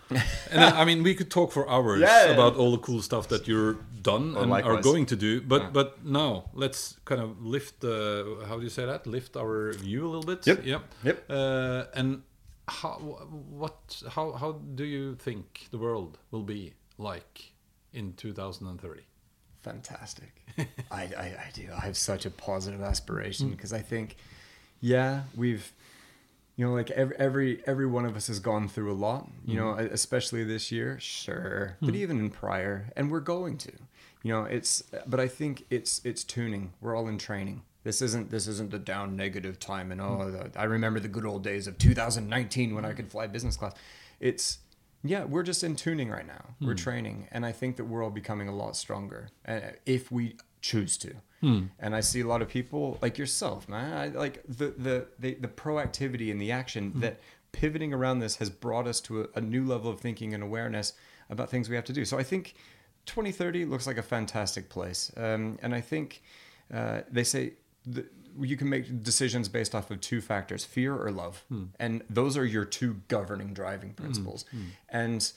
and 0.50 0.60
I, 0.64 0.80
I 0.82 0.84
mean, 0.84 1.02
we 1.02 1.14
could 1.14 1.30
talk 1.30 1.52
for 1.52 1.68
hours 1.68 2.00
Yeah, 2.00 2.26
yeah. 2.26 2.32
about 2.32 2.56
all 2.56 2.70
the 2.72 2.78
cool 2.78 3.02
stuff 3.02 3.28
that 3.28 3.46
you're 3.46 3.74
done 4.02 4.34
Oh, 4.36 4.42
and 4.42 4.52
are 4.52 4.80
going 4.80 5.06
to 5.06 5.16
do. 5.16 5.40
But 5.40 5.72
but 5.72 6.04
now 6.04 6.50
let's 6.54 6.96
kind 7.04 7.20
of 7.20 7.44
lift 7.44 7.80
the 7.80 8.44
how 8.48 8.56
do 8.56 8.62
you 8.62 8.70
say 8.70 8.86
that? 8.86 9.06
Lift 9.06 9.36
our 9.36 9.72
view 9.74 10.06
a 10.06 10.08
little 10.08 10.24
bit. 10.34 10.46
Yep. 10.46 10.64
Yep. 10.64 10.82
Yep. 11.04 11.24
Uh, 11.28 11.84
and 11.94 12.22
how 12.68 12.92
what 13.64 14.02
how 14.08 14.32
how 14.32 14.52
do 14.74 14.84
you 14.84 15.14
think 15.16 15.68
the 15.70 15.78
world 15.78 16.16
will 16.30 16.42
be 16.44 16.72
like 16.96 17.52
in 17.92 18.14
2030? 18.14 19.02
Fantastic. 19.62 20.32
I, 20.90 21.02
I 21.02 21.26
I 21.46 21.50
do. 21.54 21.68
I 21.76 21.80
have 21.86 21.96
such 21.96 22.26
a 22.26 22.30
positive 22.30 22.82
aspiration 22.82 23.50
because 23.50 23.72
I 23.72 23.80
think, 23.80 24.16
yeah, 24.80 25.22
we've, 25.36 25.72
you 26.56 26.64
know, 26.64 26.72
like 26.72 26.90
every 26.92 27.16
every 27.16 27.62
every 27.66 27.86
one 27.86 28.04
of 28.04 28.16
us 28.16 28.28
has 28.28 28.38
gone 28.38 28.68
through 28.68 28.92
a 28.92 28.94
lot. 28.94 29.28
You 29.44 29.56
know, 29.56 29.74
mm-hmm. 29.74 29.92
especially 29.92 30.44
this 30.44 30.70
year, 30.70 30.98
sure, 31.00 31.76
but 31.80 31.90
hmm. 31.90 31.96
even 31.96 32.18
in 32.18 32.30
prior, 32.30 32.90
and 32.96 33.10
we're 33.10 33.20
going 33.20 33.58
to. 33.58 33.72
You 34.22 34.32
know, 34.32 34.44
it's. 34.44 34.82
But 35.06 35.20
I 35.20 35.28
think 35.28 35.66
it's 35.70 36.00
it's 36.04 36.24
tuning. 36.24 36.72
We're 36.80 36.96
all 36.96 37.08
in 37.08 37.18
training. 37.18 37.62
This 37.82 38.00
isn't 38.00 38.30
this 38.30 38.46
isn't 38.46 38.70
the 38.70 38.78
down 38.78 39.14
negative 39.14 39.58
time 39.58 39.92
and 39.92 40.00
oh 40.00 40.04
mm-hmm. 40.04 40.50
the, 40.52 40.58
I 40.58 40.64
remember 40.64 41.00
the 41.00 41.08
good 41.08 41.26
old 41.26 41.44
days 41.44 41.66
of 41.66 41.76
2019 41.76 42.74
when 42.74 42.84
I 42.84 42.88
mm-hmm. 42.88 42.96
could 42.96 43.10
fly 43.10 43.26
business 43.26 43.56
class. 43.56 43.74
It's 44.20 44.58
yeah, 45.02 45.24
we're 45.24 45.42
just 45.42 45.62
in 45.62 45.76
tuning 45.76 46.08
right 46.08 46.26
now. 46.26 46.42
We're 46.62 46.72
hmm. 46.72 46.76
training, 46.76 47.28
and 47.30 47.44
I 47.44 47.52
think 47.52 47.76
that 47.76 47.84
we're 47.84 48.02
all 48.02 48.10
becoming 48.10 48.48
a 48.48 48.54
lot 48.54 48.74
stronger 48.74 49.28
uh, 49.46 49.60
if 49.84 50.10
we 50.10 50.36
choose 50.62 50.96
to. 50.98 51.14
Hmm. 51.44 51.64
And 51.78 51.94
I 51.94 52.00
see 52.00 52.22
a 52.22 52.26
lot 52.26 52.40
of 52.40 52.48
people 52.48 52.98
like 53.02 53.18
yourself, 53.18 53.68
man. 53.68 53.92
I, 53.92 54.08
like 54.08 54.42
the, 54.48 54.68
the 54.78 55.06
the 55.18 55.34
the 55.34 55.48
proactivity 55.48 56.30
and 56.30 56.40
the 56.40 56.50
action 56.50 56.92
hmm. 56.92 57.00
that 57.00 57.20
pivoting 57.52 57.92
around 57.92 58.20
this 58.20 58.36
has 58.36 58.48
brought 58.48 58.86
us 58.86 58.98
to 59.02 59.22
a, 59.22 59.26
a 59.34 59.40
new 59.42 59.62
level 59.62 59.90
of 59.90 60.00
thinking 60.00 60.32
and 60.32 60.42
awareness 60.42 60.94
about 61.28 61.50
things 61.50 61.68
we 61.68 61.76
have 61.76 61.84
to 61.84 61.92
do. 61.92 62.06
So 62.06 62.18
I 62.18 62.22
think 62.22 62.54
2030 63.04 63.66
looks 63.66 63.86
like 63.86 63.98
a 63.98 64.02
fantastic 64.02 64.70
place, 64.70 65.12
um, 65.18 65.58
and 65.60 65.74
I 65.74 65.82
think 65.82 66.22
uh, 66.72 67.02
they 67.10 67.24
say. 67.24 67.52
You 68.36 68.56
can 68.56 68.68
make 68.68 69.04
decisions 69.04 69.48
based 69.48 69.76
off 69.76 69.92
of 69.92 70.00
two 70.00 70.20
factors 70.20 70.64
fear 70.64 70.96
or 70.96 71.12
love 71.12 71.44
hmm. 71.48 71.66
and 71.78 72.02
those 72.10 72.36
are 72.36 72.44
your 72.44 72.64
two 72.64 73.00
governing 73.06 73.54
driving 73.54 73.92
principles 73.92 74.44
and 74.88 75.32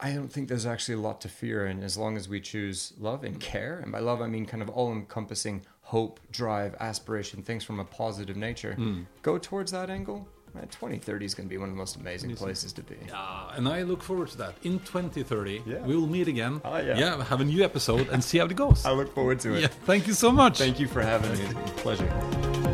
I 0.00 0.12
don't 0.12 0.28
think 0.28 0.48
there's 0.48 0.66
actually 0.66 0.96
a 0.96 1.00
lot 1.00 1.20
to 1.22 1.28
fear 1.28 1.66
And 1.66 1.82
as 1.84 1.96
long 1.96 2.16
as 2.16 2.28
we 2.28 2.40
choose 2.40 2.92
love 2.98 3.24
and 3.24 3.38
care. 3.40 3.78
And 3.82 3.92
by 3.92 4.00
love, 4.00 4.20
I 4.20 4.26
mean 4.26 4.44
kind 4.44 4.62
of 4.62 4.68
all 4.68 4.92
encompassing 4.92 5.62
hope, 5.82 6.18
drive, 6.32 6.74
aspiration, 6.80 7.42
things 7.42 7.62
from 7.64 7.78
a 7.80 7.84
positive 7.84 8.36
nature. 8.36 8.76
Go 9.22 9.38
towards 9.38 9.70
that 9.72 9.90
angle. 9.90 10.26
Man, 10.54 10.68
2030 10.68 11.26
is 11.26 11.34
going 11.34 11.48
to 11.48 11.50
be 11.50 11.58
one 11.58 11.68
of 11.68 11.74
the 11.74 11.78
most 11.78 11.96
amazing 11.96 12.36
places 12.36 12.72
to 12.74 12.82
be. 12.82 12.94
Uh, 13.12 13.52
and 13.56 13.68
I 13.68 13.82
look 13.82 14.02
forward 14.04 14.28
to 14.28 14.36
that. 14.38 14.54
In 14.62 14.78
2030, 14.80 15.62
Yeah. 15.66 15.80
we 15.80 15.96
will 15.96 16.06
meet 16.06 16.28
again. 16.28 16.60
Ah, 16.64 16.78
yeah. 16.78 17.24
have 17.24 17.40
a 17.40 17.44
new 17.44 17.64
episode 17.64 18.08
and 18.10 18.22
see 18.22 18.38
how 18.38 18.44
it 18.46 18.54
goes. 18.54 18.84
I 18.86 18.92
look 18.92 19.12
forward 19.14 19.40
to 19.40 19.54
it. 19.54 19.62
yeah, 19.62 19.66
thank 19.84 20.06
you 20.06 20.12
so 20.12 20.30
much. 20.30 20.58
Thank 20.58 20.78
you 20.78 20.86
for 20.86 21.02
having 21.02 21.32
me. 21.32 21.40
It's 21.44 21.70
a 21.70 21.74
pleasure. 21.74 22.73